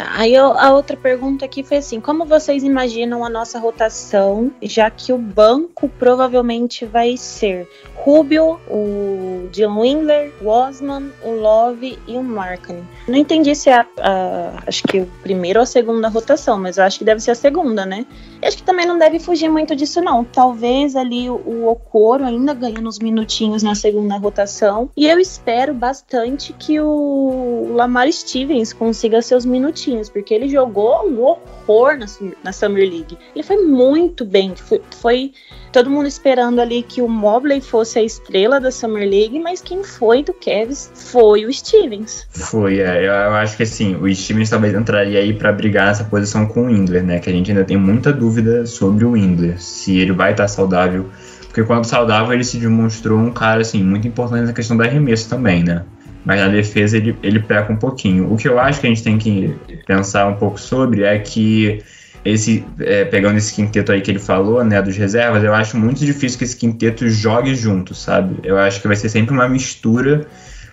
Tá. 0.00 0.12
Aí 0.14 0.34
a 0.34 0.72
outra 0.72 0.96
pergunta 0.96 1.44
aqui 1.44 1.62
foi 1.62 1.76
assim: 1.76 2.00
como 2.00 2.24
vocês 2.24 2.64
imaginam 2.64 3.22
a 3.22 3.28
nossa 3.28 3.58
rotação, 3.58 4.50
já 4.62 4.90
que 4.90 5.12
o 5.12 5.18
banco 5.18 5.88
provavelmente 5.88 6.86
vai 6.86 7.18
ser 7.18 7.68
Rubio, 7.96 8.58
o 8.66 9.48
Dylan 9.52 9.78
Wingler, 9.78 10.32
o 10.40 10.48
Osman, 10.48 11.10
o 11.22 11.32
Love 11.32 11.98
e 12.06 12.16
o 12.16 12.22
Markkinen. 12.22 12.82
Não 13.06 13.16
entendi 13.16 13.54
se 13.54 13.68
é 13.68 13.74
a, 13.74 13.86
a, 13.98 14.62
acho 14.66 14.82
que 14.84 15.00
o 15.00 15.06
primeiro 15.22 15.58
ou 15.58 15.64
a 15.64 15.66
segunda 15.66 16.08
rotação, 16.08 16.58
mas 16.58 16.78
eu 16.78 16.84
acho 16.84 16.98
que 16.98 17.04
deve 17.04 17.20
ser 17.20 17.32
a 17.32 17.34
segunda, 17.34 17.84
né? 17.84 18.06
E 18.42 18.46
acho 18.46 18.56
que 18.56 18.62
também 18.62 18.86
não 18.86 18.98
deve 18.98 19.18
fugir 19.18 19.50
muito 19.50 19.76
disso, 19.76 20.00
não. 20.00 20.24
Talvez 20.24 20.96
ali 20.96 21.28
o, 21.28 21.34
o 21.34 21.78
ainda 22.24 22.54
ganhe 22.54 22.78
uns 22.78 22.98
minutinhos 22.98 23.62
na 23.62 23.74
segunda 23.74 24.16
rotação. 24.16 24.88
E 24.96 25.06
eu 25.06 25.18
espero 25.18 25.74
bastante 25.74 26.54
que 26.54 26.80
o 26.80 27.72
Lamar 27.74 28.10
Stevens 28.10 28.72
consiga 28.72 29.20
seus 29.20 29.44
minutinhos, 29.44 29.89
porque 30.08 30.32
ele 30.34 30.48
jogou 30.48 31.06
um 31.06 31.20
horror 31.22 31.98
na, 31.98 32.06
na 32.44 32.52
Summer 32.52 32.88
League. 32.88 33.18
Ele 33.34 33.42
foi 33.42 33.56
muito 33.56 34.24
bem. 34.24 34.54
Foi, 34.54 34.80
foi 35.00 35.32
todo 35.72 35.90
mundo 35.90 36.06
esperando 36.06 36.60
ali 36.60 36.82
que 36.82 37.02
o 37.02 37.08
Mobley 37.08 37.60
fosse 37.60 37.98
a 37.98 38.02
estrela 38.02 38.60
da 38.60 38.70
Summer 38.70 39.08
League, 39.08 39.38
mas 39.38 39.60
quem 39.60 39.82
foi 39.82 40.22
do 40.22 40.32
Cavs 40.32 40.90
foi 40.94 41.44
o 41.44 41.52
Stevens. 41.52 42.26
Foi, 42.30 42.78
é, 42.78 43.00
eu, 43.00 43.12
eu 43.12 43.34
acho 43.34 43.56
que 43.56 43.62
assim, 43.62 43.96
o 43.96 44.14
Stevens 44.14 44.50
talvez 44.50 44.74
entraria 44.74 45.18
aí 45.18 45.32
para 45.32 45.52
brigar 45.52 45.86
nessa 45.86 46.04
posição 46.04 46.46
com 46.46 46.66
o 46.66 46.70
Ingler, 46.70 47.02
né? 47.02 47.18
Que 47.18 47.30
a 47.30 47.32
gente 47.32 47.50
ainda 47.50 47.64
tem 47.64 47.76
muita 47.76 48.12
dúvida 48.12 48.66
sobre 48.66 49.04
o 49.04 49.16
Ingler, 49.16 49.60
se 49.60 49.98
ele 49.98 50.12
vai 50.12 50.32
estar 50.32 50.48
saudável. 50.48 51.06
Porque 51.46 51.64
quando 51.64 51.84
saudável 51.84 52.32
ele 52.32 52.44
se 52.44 52.58
demonstrou 52.58 53.18
um 53.18 53.32
cara 53.32 53.62
assim 53.62 53.82
muito 53.82 54.06
importante 54.06 54.46
na 54.46 54.52
questão 54.52 54.76
da 54.76 54.84
arremesso 54.84 55.28
também, 55.28 55.64
né? 55.64 55.84
Mas 56.24 56.40
na 56.40 56.48
defesa 56.48 56.96
ele, 56.96 57.16
ele 57.22 57.40
peca 57.40 57.72
um 57.72 57.76
pouquinho. 57.76 58.32
O 58.32 58.36
que 58.36 58.48
eu 58.48 58.58
acho 58.58 58.80
que 58.80 58.86
a 58.86 58.90
gente 58.90 59.02
tem 59.02 59.18
que 59.18 59.54
pensar 59.86 60.26
um 60.26 60.34
pouco 60.34 60.60
sobre 60.60 61.02
é 61.02 61.18
que 61.18 61.82
esse 62.24 62.64
é, 62.80 63.04
pegando 63.04 63.38
esse 63.38 63.54
quinteto 63.54 63.90
aí 63.90 64.02
que 64.02 64.10
ele 64.10 64.18
falou, 64.18 64.62
né, 64.62 64.82
dos 64.82 64.96
reservas, 64.96 65.42
eu 65.42 65.54
acho 65.54 65.78
muito 65.78 66.04
difícil 66.04 66.38
que 66.38 66.44
esse 66.44 66.56
quinteto 66.56 67.08
jogue 67.08 67.54
junto, 67.54 67.94
sabe? 67.94 68.36
Eu 68.42 68.58
acho 68.58 68.80
que 68.82 68.86
vai 68.86 68.96
ser 68.96 69.08
sempre 69.08 69.32
uma 69.32 69.48
mistura 69.48 70.26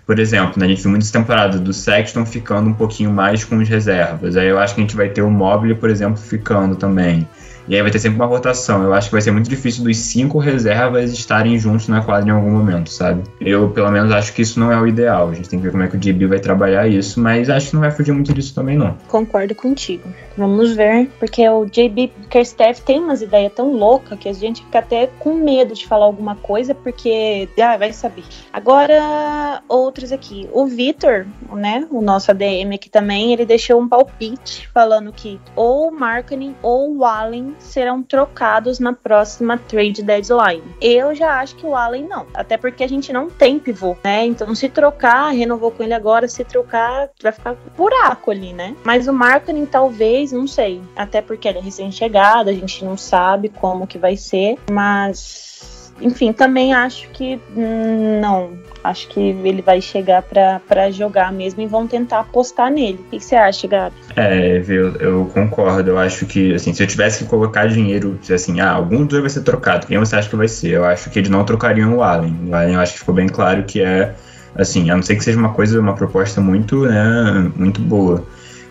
por 0.08 0.20
exemplo, 0.20 0.54
né, 0.58 0.66
a 0.66 0.70
gente 0.70 0.82
viu 0.82 0.90
muitas 0.90 1.12
temporadas 1.12 1.60
do 1.60 1.74
Sexton 1.74 2.26
ficando 2.26 2.70
um 2.70 2.74
pouquinho 2.74 3.12
mais 3.12 3.44
com 3.44 3.58
os 3.58 3.68
reservas. 3.68 4.38
Aí 4.38 4.48
eu 4.48 4.58
acho 4.58 4.74
que 4.74 4.80
a 4.80 4.84
gente 4.86 4.96
vai 4.96 5.10
ter 5.10 5.22
o 5.22 5.30
Mobile, 5.30 5.76
por 5.76 5.90
exemplo, 5.90 6.16
ficando 6.16 6.78
também. 6.78 7.28
E 7.68 7.76
aí 7.76 7.82
vai 7.82 7.92
ter 7.92 8.00
sempre 8.00 8.18
uma 8.18 8.26
rotação. 8.26 8.84
Eu 8.84 8.94
acho 8.94 9.10
que 9.10 9.14
vai 9.14 9.22
ser 9.22 9.32
muito 9.32 9.50
difícil 9.50 9.84
dos 9.84 9.98
cinco 9.98 10.38
reservas 10.38 11.12
estarem 11.12 11.60
juntos 11.60 11.88
na 11.88 12.02
quadra 12.02 12.30
em 12.30 12.32
algum 12.32 12.52
momento, 12.52 12.90
sabe? 12.90 13.24
Eu, 13.42 13.70
pelo 13.70 13.92
menos, 13.92 14.12
acho 14.12 14.34
que 14.34 14.42
isso 14.42 14.60
não 14.60 14.72
é 14.72 14.80
o 14.80 14.88
ideal. 14.88 15.30
A 15.30 15.34
gente 15.34 15.50
tem 15.50 15.60
que 15.60 15.66
ver 15.66 15.72
como 15.72 15.84
é 15.84 15.88
que 15.88 15.98
o 15.98 16.00
JB 16.00 16.28
vai 16.28 16.40
trabalhar 16.40 16.88
isso, 16.88 17.20
mas 17.20 17.50
acho 17.50 17.70
que 17.70 17.74
não 17.74 17.82
vai 17.82 17.92
fugir 17.92 18.14
muito 18.14 18.34
disso 18.34 18.56
também, 18.56 18.78
não. 18.78 18.96
Concordo 19.08 19.54
contigo. 19.54 20.04
Vamos 20.38 20.72
ver, 20.72 21.10
porque 21.20 21.48
o 21.50 21.66
JB 21.66 22.14
Kersteff 22.30 22.82
tem 22.84 23.00
umas 23.00 23.22
ideias 23.22 23.52
tão 23.54 23.74
loucas 23.74 24.18
que 24.18 24.30
a 24.30 24.34
gente 24.34 24.64
fica 24.64 24.80
até 24.80 25.08
com 25.20 25.34
medo 25.36 25.74
de 25.74 25.86
falar 25.86 26.06
alguma 26.06 26.36
coisa, 26.36 26.74
porque 26.74 27.50
ah, 27.60 27.76
vai 27.76 27.92
saber. 27.92 28.24
Agora, 28.54 29.62
outros 29.68 30.12
aqui. 30.12 30.48
O 30.54 30.68
Vitor, 30.68 31.26
né, 31.52 31.86
o 31.92 32.02
nosso 32.02 32.32
ADM 32.32 32.76
aqui 32.76 32.90
também, 32.90 33.34
ele 33.34 33.46
deixou 33.46 33.82
um 33.82 33.88
palpite 33.88 34.70
falando 34.74 35.12
que 35.12 35.40
ou 35.56 35.90
o 35.90 35.92
Marketing 35.92 36.56
ou 36.62 36.96
o 36.96 37.06
Allen 37.06 37.57
serão 37.60 38.02
trocados 38.02 38.80
na 38.80 38.94
próxima 38.94 39.58
trade 39.58 40.04
deadline. 40.04 40.64
Eu 40.82 41.14
já 41.16 41.40
acho 41.40 41.56
que 41.56 41.66
o 41.66 41.76
Allen 41.76 42.08
não, 42.08 42.26
até 42.34 42.58
porque 42.58 42.84
a 42.84 42.88
gente 42.88 43.12
não 43.12 43.30
tem 43.30 43.60
pivô, 43.60 43.96
né? 44.04 44.26
Então 44.26 44.54
se 44.56 44.70
trocar, 44.70 45.30
renovou 45.30 45.72
com 45.72 45.84
ele 45.84 45.94
agora, 45.94 46.28
se 46.28 46.44
trocar, 46.44 47.10
vai 47.22 47.32
ficar 47.32 47.56
buraco 47.76 48.32
ali, 48.32 48.54
né? 48.54 48.76
Mas 48.84 49.08
o 49.08 49.14
marketing 49.14 49.66
talvez, 49.66 50.32
não 50.32 50.48
sei, 50.48 50.82
até 50.96 51.22
porque 51.22 51.48
ele 51.48 51.60
é 51.60 51.62
recém-chegado, 51.62 52.50
a 52.50 52.54
gente 52.54 52.84
não 52.84 52.98
sabe 52.98 53.50
como 53.50 53.88
que 53.88 53.98
vai 53.98 54.16
ser, 54.16 54.58
mas 54.72 55.77
enfim, 56.02 56.32
também 56.32 56.74
acho 56.74 57.10
que 57.10 57.40
hum, 57.56 58.20
não. 58.22 58.52
Acho 58.84 59.10
que 59.10 59.20
ele 59.20 59.62
vai 59.62 59.82
chegar 59.82 60.22
para 60.22 60.90
jogar 60.92 61.32
mesmo 61.34 61.62
e 61.62 61.68
vão 61.68 61.86
tentar 61.86 62.20
apostar 62.20 62.72
nele. 62.72 63.00
O 63.08 63.10
que 63.10 63.20
você 63.20 63.36
acha, 63.36 63.68
Gabi? 63.68 63.96
É, 64.16 64.64
eu, 64.66 64.96
eu, 64.96 65.32
concordo. 65.34 65.90
Eu 65.90 66.00
acho 66.00 66.26
que, 66.26 66.54
assim, 66.54 66.74
se 66.74 66.82
eu 66.82 66.88
tivesse 66.88 67.24
que 67.24 67.30
colocar 67.30 67.68
dinheiro, 67.68 68.18
assim, 68.34 68.62
ah, 68.62 68.72
algum 68.72 69.00
dos 69.00 69.08
dois 69.08 69.22
vai 69.22 69.30
ser 69.30 69.42
trocado, 69.42 69.88
quem 69.88 69.98
você 69.98 70.16
acha 70.16 70.30
que 70.30 70.36
vai 70.36 70.48
ser? 70.48 70.70
Eu 70.70 70.86
acho 70.86 71.10
que 71.10 71.20
eles 71.20 71.30
não 71.30 71.44
trocariam 71.44 71.98
o 71.98 72.04
Allen. 72.04 72.34
O 72.48 72.56
Allen 72.56 72.76
eu 72.76 72.80
acho 72.80 72.94
que 72.94 73.00
ficou 73.00 73.16
bem 73.16 73.28
claro 73.28 73.64
que 73.64 73.82
é, 73.82 74.16
assim, 74.56 74.90
a 74.90 74.96
não 74.96 75.04
ser 75.04 75.16
que 75.16 75.24
seja 75.24 75.38
uma 75.38 75.54
coisa, 75.54 75.80
uma 75.82 75.96
proposta 75.96 76.40
muito, 76.40 76.86
né, 76.86 77.52
muito 77.58 77.82
boa. 77.82 78.24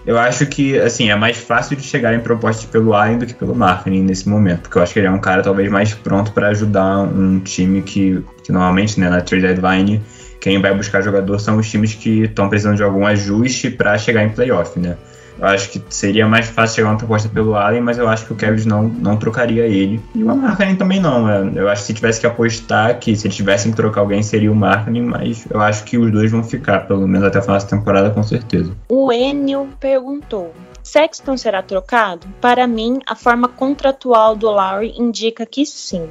Eu 0.06 0.16
acho 0.16 0.46
que, 0.46 0.78
assim, 0.78 1.10
é 1.10 1.16
mais 1.16 1.36
fácil 1.36 1.76
de 1.76 1.82
chegar 1.82 2.14
em 2.14 2.20
propostas 2.20 2.64
pelo 2.64 2.94
Allen 2.94 3.18
do 3.18 3.26
que 3.26 3.34
pelo 3.34 3.56
Marketing 3.56 4.02
nesse 4.02 4.28
momento, 4.28 4.62
porque 4.62 4.78
eu 4.78 4.82
acho 4.82 4.92
que 4.92 5.00
ele 5.00 5.08
é 5.08 5.10
um 5.10 5.18
cara 5.18 5.42
talvez 5.42 5.68
mais 5.68 5.94
pronto 5.94 6.30
para 6.30 6.48
ajudar 6.48 7.00
um 7.00 7.40
time 7.40 7.82
que, 7.82 8.24
que 8.44 8.52
normalmente, 8.52 9.00
né, 9.00 9.10
na 9.10 9.20
trade 9.20 9.42
deadline, 9.42 10.00
quem 10.40 10.60
vai 10.60 10.72
buscar 10.72 11.02
jogador 11.02 11.40
são 11.40 11.56
os 11.56 11.68
times 11.68 11.94
que 11.94 12.22
estão 12.22 12.48
precisando 12.48 12.76
de 12.76 12.84
algum 12.84 13.04
ajuste 13.04 13.68
para 13.68 13.98
chegar 13.98 14.22
em 14.22 14.28
playoff, 14.28 14.78
né? 14.78 14.96
Eu 15.38 15.46
acho 15.46 15.70
que 15.70 15.82
seria 15.90 16.26
mais 16.26 16.46
fácil 16.48 16.76
chegar 16.76 16.88
uma 16.88 16.98
proposta 16.98 17.28
pelo 17.28 17.54
Allen, 17.54 17.80
mas 17.80 17.98
eu 17.98 18.08
acho 18.08 18.26
que 18.26 18.32
o 18.32 18.36
Kevin 18.36 18.68
não, 18.68 18.82
não 18.84 19.16
trocaria 19.16 19.66
ele. 19.66 20.00
E 20.14 20.22
o 20.22 20.34
Markkinen 20.34 20.76
também 20.76 21.00
não. 21.00 21.26
Né? 21.26 21.52
Eu 21.54 21.68
acho 21.68 21.82
que 21.82 21.86
se 21.88 21.94
tivesse 21.94 22.20
que 22.20 22.26
apostar 22.26 22.98
que 22.98 23.14
se 23.14 23.26
eles 23.26 23.36
tivessem 23.36 23.70
que 23.70 23.76
trocar 23.76 24.00
alguém 24.00 24.22
seria 24.22 24.50
o 24.50 24.54
Markkinen, 24.54 25.02
mas 25.02 25.46
eu 25.50 25.60
acho 25.60 25.84
que 25.84 25.98
os 25.98 26.10
dois 26.10 26.30
vão 26.30 26.42
ficar, 26.42 26.86
pelo 26.86 27.06
menos 27.06 27.26
até 27.26 27.38
a 27.38 27.42
final 27.42 27.58
da 27.58 27.64
temporada, 27.64 28.10
com 28.10 28.22
certeza. 28.22 28.72
O 28.88 29.12
Enio 29.12 29.68
perguntou: 29.78 30.54
Sexton 30.82 31.36
será 31.36 31.62
trocado? 31.62 32.26
Para 32.40 32.66
mim, 32.66 33.00
a 33.06 33.14
forma 33.14 33.48
contratual 33.48 34.36
do 34.36 34.48
Lowry 34.48 34.94
indica 34.96 35.44
que 35.44 35.66
sim. 35.66 36.08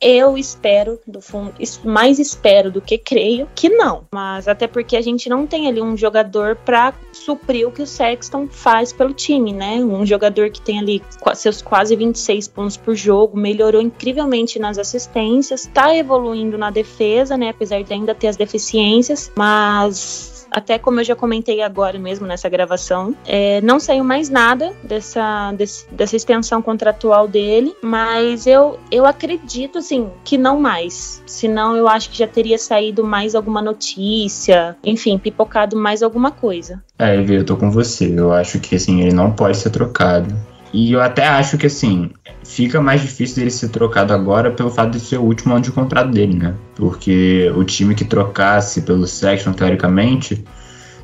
Eu 0.00 0.38
espero, 0.38 1.00
do 1.04 1.20
fundo, 1.20 1.52
mais 1.84 2.20
espero 2.20 2.70
do 2.70 2.80
que 2.80 2.96
creio 2.96 3.48
que 3.54 3.68
não. 3.68 4.06
Mas 4.12 4.46
até 4.46 4.68
porque 4.68 4.96
a 4.96 5.00
gente 5.00 5.28
não 5.28 5.44
tem 5.44 5.66
ali 5.66 5.82
um 5.82 5.96
jogador 5.96 6.54
para 6.54 6.94
suprir 7.12 7.66
o 7.66 7.72
que 7.72 7.82
o 7.82 7.86
Sexton 7.86 8.46
faz 8.48 8.92
pelo 8.92 9.12
time, 9.12 9.52
né? 9.52 9.76
Um 9.76 10.06
jogador 10.06 10.50
que 10.50 10.60
tem 10.60 10.78
ali 10.78 11.02
seus 11.34 11.60
quase 11.60 11.96
26 11.96 12.46
pontos 12.48 12.76
por 12.76 12.94
jogo, 12.94 13.36
melhorou 13.36 13.82
incrivelmente 13.82 14.58
nas 14.58 14.78
assistências, 14.78 15.66
tá 15.66 15.94
evoluindo 15.94 16.56
na 16.56 16.70
defesa, 16.70 17.36
né? 17.36 17.48
Apesar 17.48 17.82
de 17.82 17.92
ainda 17.92 18.14
ter 18.14 18.28
as 18.28 18.36
deficiências, 18.36 19.32
mas 19.36 20.37
até 20.50 20.78
como 20.78 21.00
eu 21.00 21.04
já 21.04 21.14
comentei 21.14 21.62
agora 21.62 21.98
mesmo 21.98 22.26
nessa 22.26 22.48
gravação, 22.48 23.14
é, 23.26 23.60
não 23.60 23.78
saiu 23.78 24.04
mais 24.04 24.28
nada 24.28 24.72
dessa, 24.82 25.52
desse, 25.52 25.86
dessa 25.92 26.16
extensão 26.16 26.60
contratual 26.62 27.28
dele, 27.28 27.74
mas 27.82 28.46
eu, 28.46 28.78
eu 28.90 29.06
acredito, 29.06 29.78
assim, 29.78 30.10
que 30.24 30.36
não 30.38 30.60
mais. 30.60 31.22
Senão 31.26 31.76
eu 31.76 31.88
acho 31.88 32.10
que 32.10 32.18
já 32.18 32.26
teria 32.26 32.58
saído 32.58 33.04
mais 33.04 33.34
alguma 33.34 33.62
notícia, 33.62 34.76
enfim, 34.84 35.18
pipocado 35.18 35.76
mais 35.76 36.02
alguma 36.02 36.30
coisa. 36.30 36.82
É, 36.98 37.16
eu 37.16 37.44
tô 37.44 37.56
com 37.56 37.70
você. 37.70 38.12
Eu 38.16 38.32
acho 38.32 38.58
que, 38.60 38.74
assim, 38.74 39.02
ele 39.02 39.12
não 39.12 39.32
pode 39.32 39.56
ser 39.56 39.70
trocado. 39.70 40.34
E 40.72 40.92
eu 40.92 41.00
até 41.00 41.26
acho 41.26 41.56
que, 41.56 41.66
assim, 41.66 42.10
fica 42.44 42.80
mais 42.80 43.00
difícil 43.00 43.36
dele 43.36 43.50
ser 43.50 43.68
trocado 43.68 44.12
agora 44.12 44.50
pelo 44.50 44.70
fato 44.70 44.90
de 44.90 45.00
ser 45.00 45.18
o 45.18 45.22
último 45.22 45.54
ano 45.54 45.62
de 45.62 45.72
contrato 45.72 46.10
dele, 46.10 46.34
né? 46.34 46.54
Porque 46.74 47.50
o 47.56 47.64
time 47.64 47.94
que 47.94 48.04
trocasse 48.04 48.82
pelo 48.82 49.06
Sexton, 49.06 49.52
teoricamente, 49.52 50.44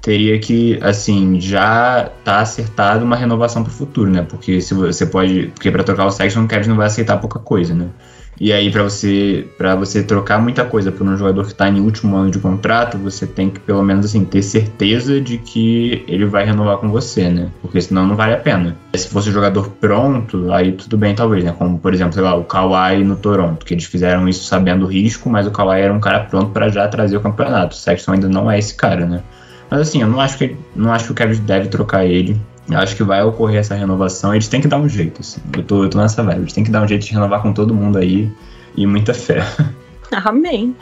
teria 0.03 0.39
que, 0.39 0.79
assim, 0.83 1.41
já 1.41 2.11
tá 2.23 2.41
acertado 2.41 3.05
uma 3.05 3.17
renovação 3.17 3.63
para 3.63 3.71
o 3.71 3.75
futuro, 3.75 4.11
né? 4.11 4.23
Porque 4.23 4.61
se 4.61 4.75
você 4.75 5.07
pode. 5.07 5.47
Porque 5.55 5.71
para 5.71 5.83
trocar 5.83 6.07
o 6.07 6.11
Sexton, 6.11 6.45
o 6.45 6.49
Kevin 6.49 6.69
não 6.69 6.77
vai 6.77 6.87
aceitar 6.87 7.17
pouca 7.17 7.39
coisa, 7.39 7.75
né? 7.75 7.89
E 8.41 8.53
aí, 8.53 8.71
para 8.71 8.83
você 8.83 9.47
para 9.57 9.77
você 9.77 10.03
trocar 10.03 10.41
muita 10.41 10.65
coisa 10.65 10.91
por 10.91 11.07
um 11.07 11.17
jogador 11.17 11.45
que 11.45 11.53
está 11.53 11.69
em 11.69 11.81
último 11.81 12.17
ano 12.17 12.31
de 12.31 12.39
contrato, 12.39 12.99
você 12.99 13.27
tem 13.27 13.51
que, 13.51 13.61
pelo 13.61 13.83
menos, 13.83 14.07
assim, 14.07 14.25
ter 14.25 14.43
certeza 14.43 15.21
de 15.21 15.39
que 15.39 16.05
ele 16.09 16.25
vai 16.25 16.45
renovar 16.45 16.79
com 16.79 16.89
você, 16.89 17.29
né? 17.29 17.49
Porque 17.63 17.81
senão 17.81 18.07
não 18.07 18.17
vale 18.17 18.35
a 18.35 18.39
pena. 18.39 18.77
Se 18.95 19.09
fosse 19.09 19.29
um 19.29 19.33
jogador 19.33 19.71
pronto, 19.81 20.53
aí 20.53 20.73
tudo 20.73 20.97
bem, 20.97 21.15
talvez, 21.15 21.45
né? 21.45 21.55
Como, 21.57 21.79
por 21.79 21.95
exemplo, 21.95 22.15
sei 22.15 22.23
lá, 22.23 22.35
o 22.35 22.45
Kawhi 22.45 23.05
no 23.05 23.17
Toronto, 23.17 23.65
que 23.65 23.75
eles 23.75 23.85
fizeram 23.85 24.29
isso 24.29 24.45
sabendo 24.45 24.85
o 24.85 24.89
risco, 24.89 25.31
mas 25.31 25.47
o 25.47 25.51
Kawhi 25.51 25.81
era 25.81 25.93
um 25.93 26.01
cara 26.01 26.21
pronto 26.21 26.51
para 26.51 26.69
já 26.69 26.89
trazer 26.89 27.17
o 27.17 27.21
campeonato. 27.21 27.77
O 27.77 27.79
Sexton 27.79 28.13
ainda 28.13 28.29
não 28.29 28.51
é 28.51 28.59
esse 28.59 28.75
cara, 28.75 29.07
né? 29.07 29.23
Mas 29.71 29.81
assim, 29.81 30.03
eu 30.03 30.09
não 30.09 30.21
acho 30.21 30.39
que, 30.39 30.57
não 30.75 30.93
acho 30.93 31.07
que 31.07 31.13
o 31.13 31.15
Kevin 31.15 31.41
deve 31.43 31.69
trocar 31.69 32.05
ele. 32.05 32.41
Eu 32.71 32.79
acho 32.79 32.97
que 32.97 33.03
vai 33.03 33.23
ocorrer 33.23 33.61
essa 33.61 33.75
renovação. 33.75 34.35
Eles 34.35 34.49
têm 34.49 34.61
que 34.61 34.69
dar 34.69 34.79
um 34.79 34.89
jeito, 34.89 35.21
assim. 35.21 35.41
Eu 35.57 35.63
tô, 35.63 35.85
eu 35.85 35.91
tô 35.91 35.99
nessa 35.99 36.23
vibe. 36.23 36.43
Eles 36.43 36.53
têm 36.53 36.65
que 36.65 36.71
dar 36.71 36.83
um 36.83 36.89
jeito 36.89 37.05
de 37.05 37.13
renovar 37.13 37.43
com 37.43 37.53
todo 37.53 37.75
mundo 37.75 37.99
aí. 37.99 38.31
E 38.77 38.87
muita 38.87 39.15
fé. 39.15 39.43
Amém. 40.25 40.75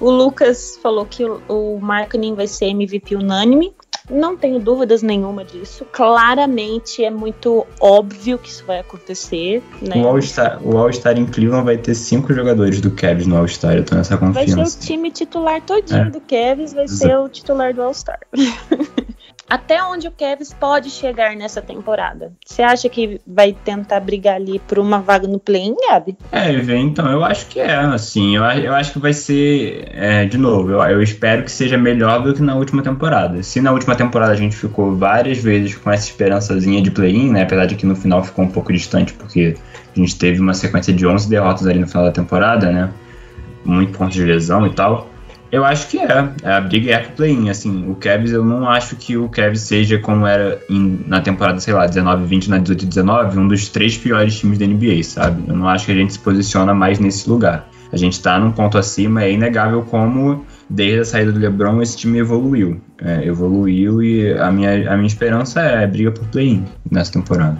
O 0.00 0.10
Lucas 0.10 0.78
falou 0.82 1.06
que 1.06 1.24
o, 1.24 1.40
o 1.48 1.80
marketing 1.80 2.34
vai 2.34 2.46
ser 2.46 2.66
MVP 2.66 3.16
unânime. 3.16 3.72
Não 4.10 4.36
tenho 4.36 4.60
dúvidas 4.60 5.02
nenhuma 5.02 5.44
disso. 5.44 5.86
Claramente 5.90 7.02
é 7.02 7.10
muito 7.10 7.66
óbvio 7.80 8.36
que 8.36 8.50
isso 8.50 8.62
vai 8.66 8.80
acontecer. 8.80 9.62
Né? 9.80 9.96
O 9.96 10.06
All-Star 10.06 10.60
All 10.62 10.90
em 11.16 11.24
Cleveland 11.24 11.64
vai 11.64 11.78
ter 11.78 11.94
cinco 11.94 12.34
jogadores 12.34 12.82
do 12.82 12.90
Cavs 12.90 13.26
no 13.26 13.36
All-Star. 13.36 13.74
Eu 13.74 13.84
tô 13.84 13.94
nessa 13.94 14.18
confiança. 14.18 14.56
Vai 14.56 14.66
ser 14.66 14.78
o 14.78 14.80
time 14.80 15.10
titular 15.10 15.62
todinho 15.62 16.02
é. 16.02 16.10
do 16.10 16.20
Cavs, 16.20 16.74
vai 16.74 16.84
Exato. 16.84 17.10
ser 17.10 17.18
o 17.18 17.28
titular 17.30 17.72
do 17.72 17.82
All-Star. 17.82 18.20
até 19.48 19.82
onde 19.84 20.08
o 20.08 20.10
Kevin 20.10 20.44
pode 20.58 20.90
chegar 20.90 21.36
nessa 21.36 21.60
temporada? 21.60 22.32
Você 22.44 22.62
acha 22.62 22.88
que 22.88 23.20
vai 23.26 23.52
tentar 23.52 24.00
brigar 24.00 24.36
ali 24.36 24.58
por 24.58 24.78
uma 24.78 25.00
vaga 25.00 25.28
no 25.28 25.38
play-in, 25.38 25.76
Gabi? 25.88 26.16
É, 26.32 26.50
então, 26.76 27.10
eu 27.10 27.24
acho 27.24 27.46
que 27.46 27.60
é, 27.60 27.74
assim, 27.74 28.36
eu, 28.36 28.42
eu 28.42 28.74
acho 28.74 28.92
que 28.92 28.98
vai 28.98 29.12
ser, 29.12 29.88
é, 29.92 30.24
de 30.24 30.38
novo, 30.38 30.70
eu, 30.70 30.82
eu 30.82 31.02
espero 31.02 31.44
que 31.44 31.50
seja 31.50 31.76
melhor 31.76 32.22
do 32.22 32.34
que 32.34 32.42
na 32.42 32.54
última 32.54 32.82
temporada. 32.82 33.42
Se 33.42 33.60
na 33.60 33.72
última 33.72 33.94
temporada 33.94 34.32
a 34.32 34.36
gente 34.36 34.56
ficou 34.56 34.96
várias 34.96 35.38
vezes 35.38 35.74
com 35.74 35.90
essa 35.90 36.08
esperançazinha 36.08 36.80
de 36.80 36.90
play-in, 36.90 37.30
né, 37.30 37.42
apesar 37.42 37.66
de 37.66 37.74
que 37.74 37.84
no 37.84 37.94
final 37.94 38.24
ficou 38.24 38.44
um 38.44 38.50
pouco 38.50 38.72
distante, 38.72 39.12
porque 39.12 39.56
a 39.94 39.98
gente 39.98 40.16
teve 40.16 40.40
uma 40.40 40.54
sequência 40.54 40.92
de 40.92 41.06
11 41.06 41.28
derrotas 41.28 41.66
ali 41.66 41.78
no 41.78 41.86
final 41.86 42.04
da 42.04 42.12
temporada, 42.12 42.70
né, 42.70 42.90
muito 43.64 43.96
pontos 43.96 44.14
de 44.14 44.24
lesão 44.24 44.66
e 44.66 44.70
tal, 44.70 45.13
eu 45.50 45.64
acho 45.64 45.88
que 45.88 45.98
é. 45.98 46.28
é 46.42 46.52
a 46.52 46.60
briga 46.60 46.92
é 46.92 46.98
pro 46.98 47.12
play-in. 47.12 47.48
Assim, 47.48 47.88
o 47.88 47.94
Cavs, 47.94 48.32
eu 48.32 48.44
não 48.44 48.68
acho 48.68 48.96
que 48.96 49.16
o 49.16 49.28
Cavs 49.28 49.60
seja 49.60 49.98
como 49.98 50.26
era 50.26 50.60
em, 50.68 51.04
na 51.06 51.20
temporada, 51.20 51.60
sei 51.60 51.74
lá, 51.74 51.86
19, 51.86 52.24
20, 52.24 52.50
na 52.50 52.58
18 52.58 52.86
19, 52.86 53.38
um 53.38 53.48
dos 53.48 53.68
três 53.68 53.96
piores 53.96 54.38
times 54.38 54.58
da 54.58 54.66
NBA, 54.66 55.02
sabe? 55.02 55.44
Eu 55.46 55.56
não 55.56 55.68
acho 55.68 55.86
que 55.86 55.92
a 55.92 55.94
gente 55.94 56.12
se 56.12 56.18
posiciona 56.18 56.74
mais 56.74 56.98
nesse 56.98 57.28
lugar. 57.28 57.68
A 57.92 57.96
gente 57.96 58.20
tá 58.20 58.38
num 58.40 58.50
ponto 58.50 58.76
acima, 58.76 59.22
é 59.22 59.30
inegável 59.30 59.82
como 59.82 60.44
desde 60.68 61.00
a 61.00 61.04
saída 61.04 61.30
do 61.30 61.38
LeBron 61.38 61.80
esse 61.80 61.96
time 61.96 62.18
evoluiu. 62.18 62.80
É, 63.00 63.24
evoluiu 63.24 64.02
e 64.02 64.32
a 64.36 64.50
minha, 64.50 64.92
a 64.92 64.96
minha 64.96 65.06
esperança 65.06 65.60
é 65.60 65.86
briga 65.86 66.10
por 66.10 66.26
play-in 66.26 66.64
nessa 66.90 67.12
temporada. 67.12 67.56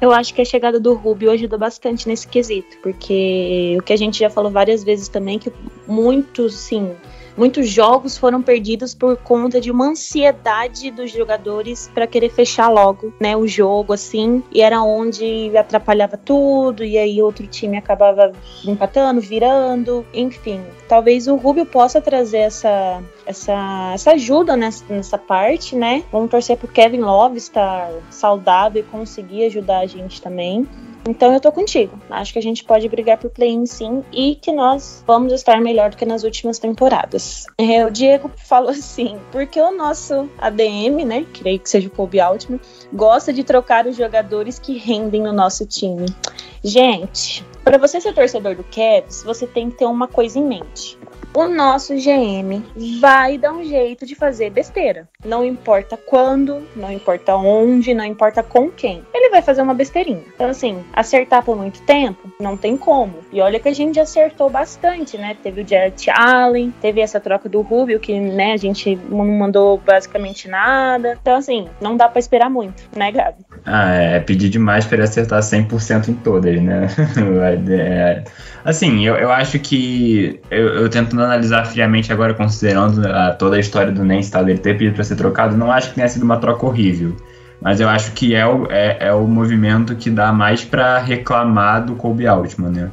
Eu 0.00 0.12
acho 0.12 0.32
que 0.32 0.40
a 0.40 0.44
chegada 0.44 0.78
do 0.78 0.94
Rubio 0.94 1.30
ajuda 1.30 1.58
bastante 1.58 2.06
nesse 2.06 2.28
quesito, 2.28 2.78
porque 2.82 3.76
o 3.78 3.82
que 3.82 3.92
a 3.92 3.96
gente 3.96 4.18
já 4.18 4.30
falou 4.30 4.50
várias 4.50 4.84
vezes 4.84 5.08
também, 5.08 5.38
que 5.38 5.52
muitos, 5.88 6.54
sim, 6.54 6.94
muitos 7.38 7.70
jogos 7.70 8.18
foram 8.18 8.42
perdidos 8.42 8.94
por 8.94 9.16
conta 9.16 9.60
de 9.60 9.70
uma 9.70 9.86
ansiedade 9.86 10.90
dos 10.90 11.12
jogadores 11.12 11.88
para 11.94 12.06
querer 12.06 12.30
fechar 12.30 12.68
logo, 12.68 13.14
né, 13.20 13.36
o 13.36 13.46
jogo 13.46 13.92
assim, 13.92 14.42
e 14.52 14.60
era 14.60 14.82
onde 14.82 15.56
atrapalhava 15.56 16.16
tudo 16.16 16.84
e 16.84 16.98
aí 16.98 17.22
outro 17.22 17.46
time 17.46 17.76
acabava 17.76 18.32
empatando, 18.66 19.20
virando, 19.20 20.04
enfim. 20.12 20.60
Talvez 20.88 21.28
o 21.28 21.36
Rubio 21.36 21.64
possa 21.64 22.00
trazer 22.00 22.38
essa 22.38 23.00
essa, 23.24 23.90
essa 23.92 24.12
ajuda 24.12 24.56
nessa, 24.56 24.84
nessa 24.88 25.18
parte, 25.18 25.76
né? 25.76 26.02
Vamos 26.10 26.30
torcer 26.30 26.56
pro 26.56 26.66
Kevin 26.66 27.00
Love 27.00 27.36
estar 27.36 27.90
saudável 28.10 28.80
e 28.80 28.84
conseguir 28.84 29.44
ajudar 29.44 29.80
a 29.80 29.86
gente 29.86 30.20
também. 30.22 30.66
Então 31.08 31.32
eu 31.32 31.40
tô 31.40 31.50
contigo. 31.50 31.98
Acho 32.10 32.34
que 32.34 32.38
a 32.38 32.42
gente 32.42 32.62
pode 32.62 32.86
brigar 32.86 33.16
por 33.16 33.30
play-in 33.30 33.64
sim 33.64 34.04
e 34.12 34.34
que 34.34 34.52
nós 34.52 35.02
vamos 35.06 35.32
estar 35.32 35.58
melhor 35.58 35.88
do 35.88 35.96
que 35.96 36.04
nas 36.04 36.22
últimas 36.22 36.58
temporadas. 36.58 37.46
É, 37.56 37.84
o 37.86 37.90
Diego 37.90 38.30
falou 38.36 38.68
assim, 38.70 39.18
porque 39.32 39.58
o 39.58 39.74
nosso 39.74 40.28
ADM, 40.38 41.06
né, 41.06 41.26
creio 41.32 41.58
que 41.58 41.70
seja 41.70 41.88
o 41.88 41.90
Kobe 41.90 42.20
Altman, 42.20 42.60
gosta 42.92 43.32
de 43.32 43.42
trocar 43.42 43.86
os 43.86 43.96
jogadores 43.96 44.58
que 44.58 44.76
rendem 44.76 45.22
no 45.22 45.32
nosso 45.32 45.64
time. 45.64 46.04
Gente, 46.62 47.42
para 47.64 47.78
você 47.78 48.02
ser 48.02 48.12
torcedor 48.12 48.54
do 48.54 48.64
Cavs, 48.64 49.22
você 49.22 49.46
tem 49.46 49.70
que 49.70 49.78
ter 49.78 49.86
uma 49.86 50.08
coisa 50.08 50.38
em 50.38 50.44
mente 50.44 50.98
o 51.34 51.46
nosso 51.46 51.94
GM 51.94 52.64
vai 53.00 53.38
dar 53.38 53.52
um 53.52 53.62
jeito 53.62 54.04
de 54.04 54.14
fazer 54.16 54.50
besteira. 54.50 55.08
Não 55.24 55.44
importa 55.44 55.96
quando, 55.96 56.66
não 56.74 56.90
importa 56.90 57.36
onde, 57.36 57.94
não 57.94 58.04
importa 58.04 58.42
com 58.42 58.70
quem. 58.70 59.04
Ele 59.14 59.27
vai 59.30 59.42
fazer 59.42 59.62
uma 59.62 59.74
besteirinha. 59.74 60.22
Então, 60.34 60.48
assim, 60.48 60.84
acertar 60.92 61.42
por 61.42 61.56
muito 61.56 61.80
tempo, 61.82 62.30
não 62.40 62.56
tem 62.56 62.76
como. 62.76 63.14
E 63.32 63.40
olha 63.40 63.58
que 63.60 63.68
a 63.68 63.74
gente 63.74 63.98
acertou 63.98 64.50
bastante, 64.50 65.16
né? 65.16 65.36
Teve 65.42 65.62
o 65.62 65.68
Jarrett 65.68 66.10
Allen, 66.10 66.72
teve 66.80 67.00
essa 67.00 67.20
troca 67.20 67.48
do 67.48 67.60
Rubio, 67.60 68.00
que, 68.00 68.18
né, 68.18 68.52
a 68.52 68.56
gente 68.56 68.98
não 69.08 69.26
mandou 69.26 69.78
basicamente 69.78 70.48
nada. 70.48 71.18
Então, 71.20 71.36
assim, 71.36 71.68
não 71.80 71.96
dá 71.96 72.08
para 72.08 72.18
esperar 72.18 72.50
muito, 72.50 72.82
né, 72.96 73.10
Gabi? 73.12 73.38
Ah, 73.64 73.94
é 73.94 74.20
pedir 74.20 74.48
demais 74.48 74.84
para 74.84 74.96
ele 74.96 75.04
acertar 75.04 75.40
100% 75.40 76.08
em 76.08 76.14
todas, 76.14 76.60
né? 76.60 76.86
é, 77.70 78.24
assim, 78.64 79.06
eu, 79.06 79.16
eu 79.16 79.30
acho 79.30 79.58
que 79.58 80.40
eu, 80.50 80.68
eu 80.68 80.88
tentando 80.88 81.22
analisar 81.22 81.64
friamente 81.66 82.12
agora, 82.12 82.34
considerando 82.34 83.06
a, 83.06 83.32
toda 83.32 83.56
a 83.56 83.60
história 83.60 83.92
do 83.92 84.04
Nance 84.04 84.30
tal, 84.30 84.44
dele 84.44 84.58
ter 84.58 84.76
pedido 84.76 84.94
para 84.94 85.04
ser 85.04 85.16
trocado, 85.16 85.56
não 85.56 85.70
acho 85.70 85.90
que 85.90 85.96
tenha 85.96 86.08
sido 86.08 86.22
uma 86.22 86.38
troca 86.38 86.66
horrível. 86.66 87.16
Mas 87.60 87.80
eu 87.80 87.88
acho 87.88 88.12
que 88.12 88.34
é 88.34 88.46
o, 88.46 88.66
é, 88.70 88.96
é 89.00 89.12
o 89.12 89.26
movimento 89.26 89.94
que 89.96 90.10
dá 90.10 90.32
mais 90.32 90.64
para 90.64 90.98
reclamar 90.98 91.84
do 91.84 91.94
Kobe 91.94 92.26
Altman, 92.26 92.70
né? 92.70 92.90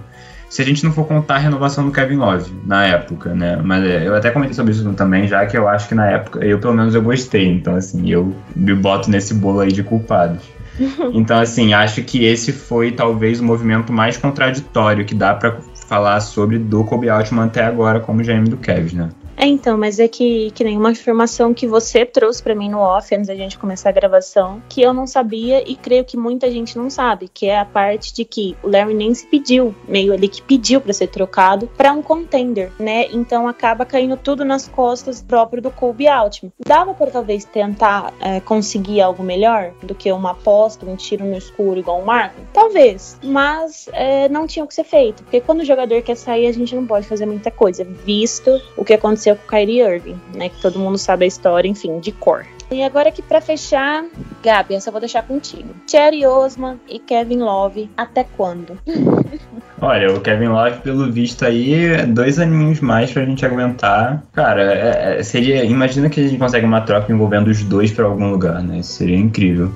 Se 0.49 0.61
a 0.61 0.66
gente 0.66 0.84
não 0.84 0.91
for 0.93 1.05
contar 1.05 1.36
a 1.36 1.39
renovação 1.39 1.86
do 1.86 1.91
Kevin 1.91 2.16
Love 2.16 2.51
na 2.66 2.86
época, 2.86 3.34
né? 3.34 3.59
Mas 3.61 3.84
é, 3.84 4.07
eu 4.07 4.16
até 4.16 4.32
comentei 4.32 4.53
sobre 4.55 4.72
isso 4.72 4.89
também, 4.93 5.28
já 5.28 5.45
que 5.45 5.57
eu 5.57 5.68
acho 5.68 5.88
que 5.88 5.95
na 5.95 6.07
época, 6.07 6.45
eu 6.45 6.59
pelo 6.59 6.74
menos 6.74 6.95
eu 6.95 7.01
gostei. 7.01 7.47
Então, 7.47 7.76
assim, 7.76 8.09
eu 8.09 8.34
me 8.55 8.74
boto 8.74 9.09
nesse 9.09 9.34
bolo 9.34 9.59
aí 9.59 9.72
de 9.72 9.84
culpados. 9.84 10.41
Então, 11.13 11.39
assim, 11.39 11.74
acho 11.74 12.03
que 12.03 12.26
esse 12.26 12.51
foi 12.51 12.91
talvez 12.91 13.39
o 13.39 13.43
movimento 13.45 13.93
mais 13.93 14.18
contraditório 14.18 15.05
que 15.05 15.16
dá 15.16 15.34
para 15.34 15.55
falar 15.88 16.20
sobre 16.20 16.59
do 16.59 16.84
Kobe 16.84 17.09
Altman 17.09 17.45
até 17.45 17.63
agora 17.63 18.01
como 18.01 18.22
GM 18.22 18.43
do 18.43 18.57
Cavs, 18.57 18.91
né? 18.91 19.09
É, 19.38 19.46
então, 19.46 19.78
mas 19.78 20.00
é 20.00 20.08
que, 20.08 20.52
que 20.52 20.64
nem 20.64 20.78
uma 20.78 20.92
informação 20.92 21.54
que 21.54 21.68
você 21.68 22.06
trouxe 22.06 22.42
para 22.42 22.56
mim 22.56 22.70
no 22.70 22.80
off 22.80 23.14
antes 23.14 23.28
da 23.28 23.36
gente 23.36 23.58
começar 23.58 23.90
a 23.90 23.92
gravação, 23.92 24.62
que 24.70 24.82
eu 24.82 24.94
não 24.94 25.06
sabia 25.06 25.70
e 25.70 25.76
creio 25.76 26.06
que 26.06 26.18
muita 26.18 26.50
gente 26.50 26.78
não 26.78 26.90
sabe, 26.90 27.28
que 27.28 27.48
é 27.48 27.60
a 27.60 27.66
parte 27.66 28.14
de 28.14 28.24
que 28.24 28.56
o 28.64 28.70
Larry 28.70 28.94
Nance 28.94 29.28
pediu, 29.28 29.76
meio 29.88 30.14
ali 30.14 30.28
que 30.28 30.42
pediu 30.42 30.80
para 30.80 30.94
ser 30.94 31.08
trocado 31.08 31.68
para 31.76 31.92
um 31.92 32.02
contender, 32.02 32.72
né? 32.80 33.08
Então 33.12 33.48
acaba 33.48 33.86
caindo 33.86 34.16
tudo 34.16 34.46
nas 34.46 34.68
costas 34.68 35.22
próprio 35.22 35.62
do 35.62 35.72
Kobe 35.72 36.08
Altman. 36.08 36.52
Dava 36.66 36.94
por 36.94 37.12
talvez 37.12 37.44
tentar 37.46 38.14
é, 38.22 38.40
conseguir 38.40 39.02
algo 39.02 39.22
melhor 39.22 39.72
do 39.84 39.94
que 39.94 40.12
uma 40.12 40.32
aposta, 40.32 40.86
um 40.86 40.96
tiro 40.96 41.26
no 41.26 41.36
escuro 41.36 41.80
igual 41.80 42.00
o 42.00 42.06
Marco? 42.06 42.36
Talvez, 42.54 43.20
mas 43.24 43.90
é, 43.92 44.30
não 44.30 44.48
tinha 44.48 44.64
o 44.64 44.68
que 44.68 44.74
ser 44.74 44.86
feito, 44.86 45.24
porque 45.24 45.42
quando 45.42 45.60
o 45.62 45.66
jogador 45.66 46.02
quer 46.02 46.16
sair, 46.16 46.48
a 46.48 46.54
gente 46.54 46.76
não 46.76 46.86
pode 46.86 47.08
fazer 47.08 47.26
muita 47.26 47.52
coisa, 47.52 47.84
visto 47.84 48.62
o 48.78 48.86
que 48.86 48.94
aconteceu 48.94 49.25
aconteceu 49.26 49.36
com 49.36 49.44
o 49.44 49.48
Kyrie 49.48 49.82
Irving, 49.82 50.20
né? 50.34 50.50
Que 50.50 50.62
todo 50.62 50.80
mundo 50.80 50.98
sabe 50.98 51.26
a 51.26 51.28
história, 51.28 51.68
enfim, 51.68 52.00
de 52.00 52.12
cor. 52.12 52.46
E 52.72 52.84
agora 52.84 53.10
aqui 53.10 53.22
para 53.22 53.40
fechar, 53.40 54.04
Gabi, 54.44 54.74
essa 54.74 54.90
eu 54.90 54.92
vou 54.92 55.00
deixar 55.00 55.22
contigo. 55.24 55.70
Cherry 55.88 56.26
Osman 56.26 56.80
e 56.90 56.98
Kevin 56.98 57.40
Love, 57.40 57.90
até 57.96 58.24
quando? 58.24 58.78
Olha, 59.82 60.12
o 60.12 60.22
Kevin 60.22 60.48
Love, 60.48 60.80
pelo 60.82 61.12
visto 61.12 61.46
aí, 61.46 62.06
dois 62.08 62.40
aninhos 62.40 62.80
mais 62.80 63.12
pra 63.12 63.24
gente 63.24 63.46
aguentar. 63.46 64.24
Cara, 64.34 64.74
é, 64.74 65.20
é, 65.20 65.24
seria. 65.24 65.64
Imagina 65.64 66.10
que 66.10 66.20
a 66.20 66.28
gente 66.28 66.40
consegue 66.40 66.66
uma 66.66 66.82
troca 66.82 67.12
envolvendo 67.12 67.50
os 67.50 67.64
dois 67.64 67.92
para 67.92 68.06
algum 68.06 68.32
lugar, 68.32 68.64
né? 68.64 68.80
Isso 68.80 68.94
seria 68.94 69.18
incrível. 69.18 69.72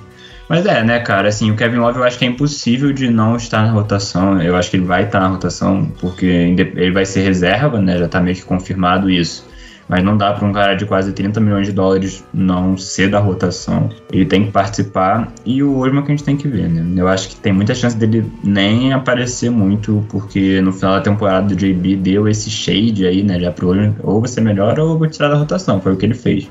Mas 0.50 0.66
é, 0.66 0.84
né, 0.84 1.00
cara, 1.00 1.30
assim, 1.30 1.52
o 1.52 1.56
Kevin 1.56 1.78
Love 1.78 2.00
eu 2.00 2.04
acho 2.04 2.18
que 2.18 2.26
é 2.26 2.28
impossível 2.28 2.92
de 2.92 3.08
não 3.08 3.36
estar 3.36 3.62
na 3.62 3.72
rotação. 3.72 4.42
Eu 4.42 4.56
acho 4.56 4.72
que 4.72 4.78
ele 4.78 4.86
vai 4.86 5.04
estar 5.04 5.20
na 5.20 5.28
rotação, 5.28 5.86
porque 6.02 6.26
ele 6.26 6.92
vai 6.92 7.06
ser 7.06 7.22
reserva, 7.22 7.80
né? 7.80 8.00
Já 8.00 8.08
tá 8.08 8.20
meio 8.20 8.36
que 8.36 8.44
confirmado 8.44 9.12
isso. 9.12 9.48
Mas 9.88 10.04
não 10.04 10.18
dá 10.18 10.34
para 10.34 10.48
um 10.48 10.52
cara 10.52 10.76
de 10.76 10.86
quase 10.86 11.14
30 11.14 11.40
milhões 11.40 11.68
de 11.68 11.74
dólares 11.74 12.24
não 12.34 12.78
ser 12.78 13.10
da 13.10 13.20
rotação. 13.20 13.90
Ele 14.12 14.26
tem 14.26 14.46
que 14.46 14.52
participar 14.52 15.32
e 15.46 15.62
o 15.62 15.80
Osman 15.80 16.04
que 16.04 16.12
a 16.12 16.16
gente 16.16 16.24
tem 16.24 16.38
que 16.38 16.48
ver, 16.48 16.68
né? 16.68 16.84
Eu 17.00 17.08
acho 17.08 17.30
que 17.30 17.36
tem 17.36 17.54
muita 17.54 17.76
chance 17.76 17.96
dele 17.96 18.26
nem 18.44 18.92
aparecer 18.94 19.52
muito, 19.52 20.06
porque 20.10 20.62
no 20.62 20.72
final 20.72 20.94
da 20.96 21.02
temporada 21.02 21.48
do 21.48 21.56
JB 21.56 21.96
deu 21.96 22.28
esse 22.28 22.50
shade 22.50 23.06
aí, 23.06 23.24
né? 23.24 23.40
Já 23.40 23.52
pro 23.52 23.70
Osman, 23.70 23.96
ou 24.04 24.22
você 24.22 24.42
melhora 24.42 24.84
ou 24.84 24.98
vou 24.98 25.08
tirar 25.08 25.30
da 25.30 25.36
rotação. 25.36 25.80
Foi 25.80 25.94
o 25.94 25.98
que 25.98 26.06
ele 26.06 26.16
fez. 26.16 26.48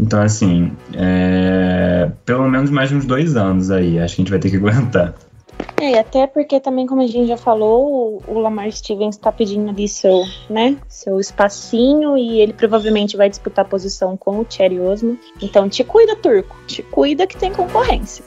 Então, 0.00 0.22
assim, 0.22 0.72
é... 0.94 2.10
pelo 2.24 2.48
menos 2.48 2.70
mais 2.70 2.92
uns 2.92 3.04
dois 3.04 3.36
anos 3.36 3.70
aí, 3.70 3.98
acho 3.98 4.14
que 4.14 4.22
a 4.22 4.24
gente 4.24 4.30
vai 4.30 4.38
ter 4.38 4.50
que 4.50 4.56
aguentar. 4.58 5.14
É, 5.80 5.98
até 5.98 6.26
porque 6.26 6.60
também, 6.60 6.86
como 6.86 7.02
a 7.02 7.06
gente 7.06 7.28
já 7.28 7.36
falou, 7.36 8.22
o 8.26 8.38
Lamar 8.38 8.70
Stevens 8.70 9.16
está 9.16 9.30
pedindo 9.30 9.70
ali 9.70 9.88
seu, 9.88 10.24
né, 10.50 10.76
seu 10.88 11.20
espacinho 11.20 12.16
e 12.16 12.40
ele 12.40 12.52
provavelmente 12.52 13.16
vai 13.16 13.28
disputar 13.28 13.64
a 13.64 13.68
posição 13.68 14.16
com 14.16 14.40
o 14.40 14.46
Cherry 14.48 14.80
Osmo. 14.80 15.18
Então 15.40 15.68
te 15.68 15.84
cuida, 15.84 16.16
turco. 16.16 16.56
Te 16.66 16.82
cuida 16.82 17.26
que 17.26 17.36
tem 17.36 17.52
concorrência. 17.52 18.24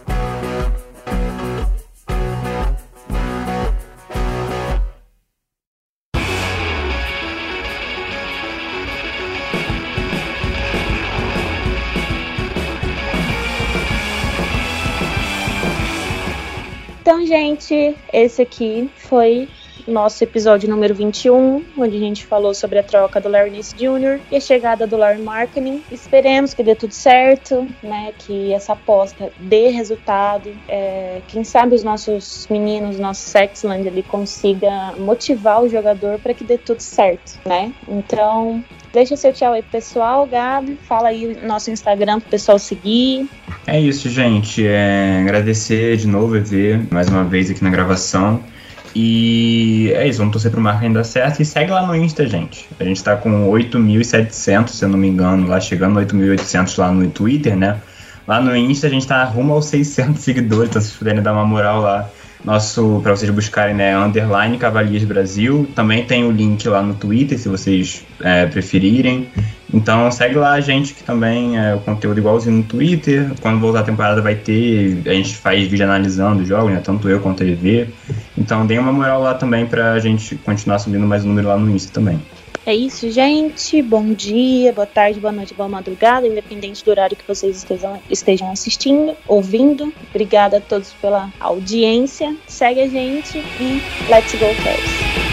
Então, 17.12 17.26
gente, 17.26 17.94
esse 18.14 18.42
aqui 18.42 18.90
foi 18.96 19.50
nosso 19.86 20.24
episódio 20.24 20.70
número 20.70 20.96
21, 20.96 21.62
onde 21.78 21.98
a 21.98 22.00
gente 22.00 22.26
falou 22.26 22.54
sobre 22.54 22.80
a 22.80 22.84
troca 22.84 23.20
do 23.20 23.28
Larry 23.28 23.52
Nance 23.52 23.76
Jr. 23.76 24.22
e 24.32 24.38
a 24.38 24.40
chegada 24.40 24.88
do 24.88 24.96
Larry 24.96 25.22
Marketing. 25.22 25.84
Esperemos 25.92 26.54
que 26.54 26.64
dê 26.64 26.74
tudo 26.74 26.94
certo, 26.94 27.68
né? 27.84 28.14
Que 28.18 28.54
essa 28.54 28.72
aposta 28.72 29.30
dê 29.38 29.68
resultado. 29.68 30.56
É, 30.70 31.22
quem 31.28 31.44
sabe 31.44 31.76
os 31.76 31.84
nossos 31.84 32.48
meninos, 32.50 32.98
nosso 32.98 33.28
Sexland 33.28 33.86
ali 33.86 34.04
consiga 34.04 34.94
motivar 34.98 35.62
o 35.62 35.68
jogador 35.68 36.18
para 36.18 36.34
que 36.34 36.46
dê 36.46 36.58
tudo 36.58 36.80
certo, 36.80 37.38
né? 37.46 37.74
Então, 37.90 38.64
Deixa 38.94 39.16
seu 39.16 39.32
tchau 39.32 39.54
aí, 39.54 39.64
pessoal. 39.64 40.28
Gabi, 40.28 40.78
fala 40.84 41.10
aí 41.10 41.38
nosso 41.44 41.72
Instagram 41.72 42.20
pro 42.20 42.30
pessoal 42.30 42.60
seguir. 42.60 43.30
É 43.66 43.80
isso, 43.80 44.10
gente. 44.10 44.66
É, 44.68 45.20
agradecer 45.22 45.96
de 45.98 46.08
novo, 46.08 46.36
EV, 46.36 46.88
mais 46.92 47.08
uma 47.08 47.24
vez 47.24 47.50
aqui 47.50 47.64
na 47.64 47.70
gravação. 47.70 48.44
E 48.94 49.94
é 49.96 50.06
isso, 50.08 50.20
vamos 50.20 50.34
torcer 50.34 50.52
pro 50.52 50.60
marketing 50.60 50.94
dar 50.94 51.06
certo. 51.06 51.42
E 51.42 51.46
segue 51.46 51.72
lá 51.72 51.86
no 51.86 51.96
Insta, 51.96 52.28
gente. 52.28 52.68
A 52.78 52.84
gente 52.84 53.02
tá 53.02 53.16
com 53.16 53.50
8.700, 53.50 54.70
se 54.70 54.84
eu 54.84 54.90
não 54.90 54.98
me 54.98 55.08
engano, 55.08 55.48
lá 55.48 55.60
chegando 55.62 56.00
8.800 56.00 56.78
lá 56.78 56.92
no 56.92 57.10
Twitter, 57.10 57.56
né? 57.56 57.80
Lá 58.28 58.42
no 58.42 58.56
Insta 58.56 58.88
a 58.88 58.90
gente 58.90 59.08
tá 59.08 59.24
rumo 59.24 59.54
aos 59.54 59.66
600 59.66 60.22
seguidores, 60.22 60.70
então 60.70 60.82
se 60.82 60.90
vocês 60.90 61.00
puderem 61.00 61.22
dar 61.22 61.32
uma 61.34 61.46
moral 61.46 61.82
lá, 61.82 62.10
nosso 62.44 63.00
para 63.04 63.16
vocês 63.16 63.30
buscarem, 63.30 63.76
né, 63.76 63.98
underline 63.98 64.58
Cavalias 64.58 65.04
Brasil. 65.04 65.68
Também 65.76 66.04
tem 66.04 66.24
o 66.24 66.32
link 66.32 66.68
lá 66.68 66.82
no 66.82 66.94
Twitter, 66.94 67.38
se 67.38 67.48
vocês 67.48 68.04
é, 68.22 68.46
preferirem. 68.46 69.30
Então 69.74 70.12
segue 70.12 70.36
lá 70.36 70.54
a 70.54 70.60
gente 70.60 70.94
que 70.94 71.04
também 71.04 71.58
é 71.58 71.74
o 71.74 71.80
conteúdo 71.80 72.20
igualzinho 72.20 72.58
no 72.58 72.64
Twitter. 72.64 73.32
Quando 73.42 73.60
voltar 73.60 73.82
a 73.82 73.84
temporada 73.84 74.22
vai 74.22 74.36
ter, 74.36 75.02
a 75.06 75.14
gente 75.14 75.36
faz 75.38 75.68
vídeo 75.68 75.86
analisando 75.86 76.42
os 76.42 76.48
jogos, 76.48 76.72
né? 76.74 76.82
Tanto 76.84 77.08
eu 77.08 77.20
quanto 77.20 77.44
a 77.44 77.46
EV. 77.46 77.88
Então 78.38 78.66
dê 78.66 78.78
uma 78.78 78.92
moral 78.92 79.22
lá 79.22 79.34
também 79.34 79.66
pra 79.66 79.98
gente 80.00 80.36
continuar 80.36 80.80
subindo 80.80 81.08
mais 81.08 81.24
número 81.24 81.48
lá 81.48 81.58
no 81.58 81.70
Insta 81.70 81.94
também. 81.94 82.20
É 82.66 82.76
isso, 82.76 83.10
gente. 83.10 83.82
Bom 83.82 84.14
dia, 84.14 84.72
boa 84.72 84.86
tarde, 84.86 85.20
boa 85.20 85.32
noite, 85.32 85.54
boa 85.54 85.68
madrugada, 85.68 86.28
independente 86.28 86.86
do 86.86 86.92
horário 86.92 87.18
que 87.18 87.28
vocês 87.28 87.58
estejam, 87.58 88.00
estejam 88.10 88.52
assistindo, 88.52 89.18
ouvindo. 89.28 89.92
Obrigada 90.10 90.58
a 90.58 90.62
todos 90.62 90.94
pela 90.94 91.34
audiência. 91.40 92.36
Segue 92.48 92.82
a 92.82 92.88
gente 92.88 93.40
e 93.40 93.82
let's 94.08 94.34
go, 94.36 94.56
Cavs! 94.64 95.31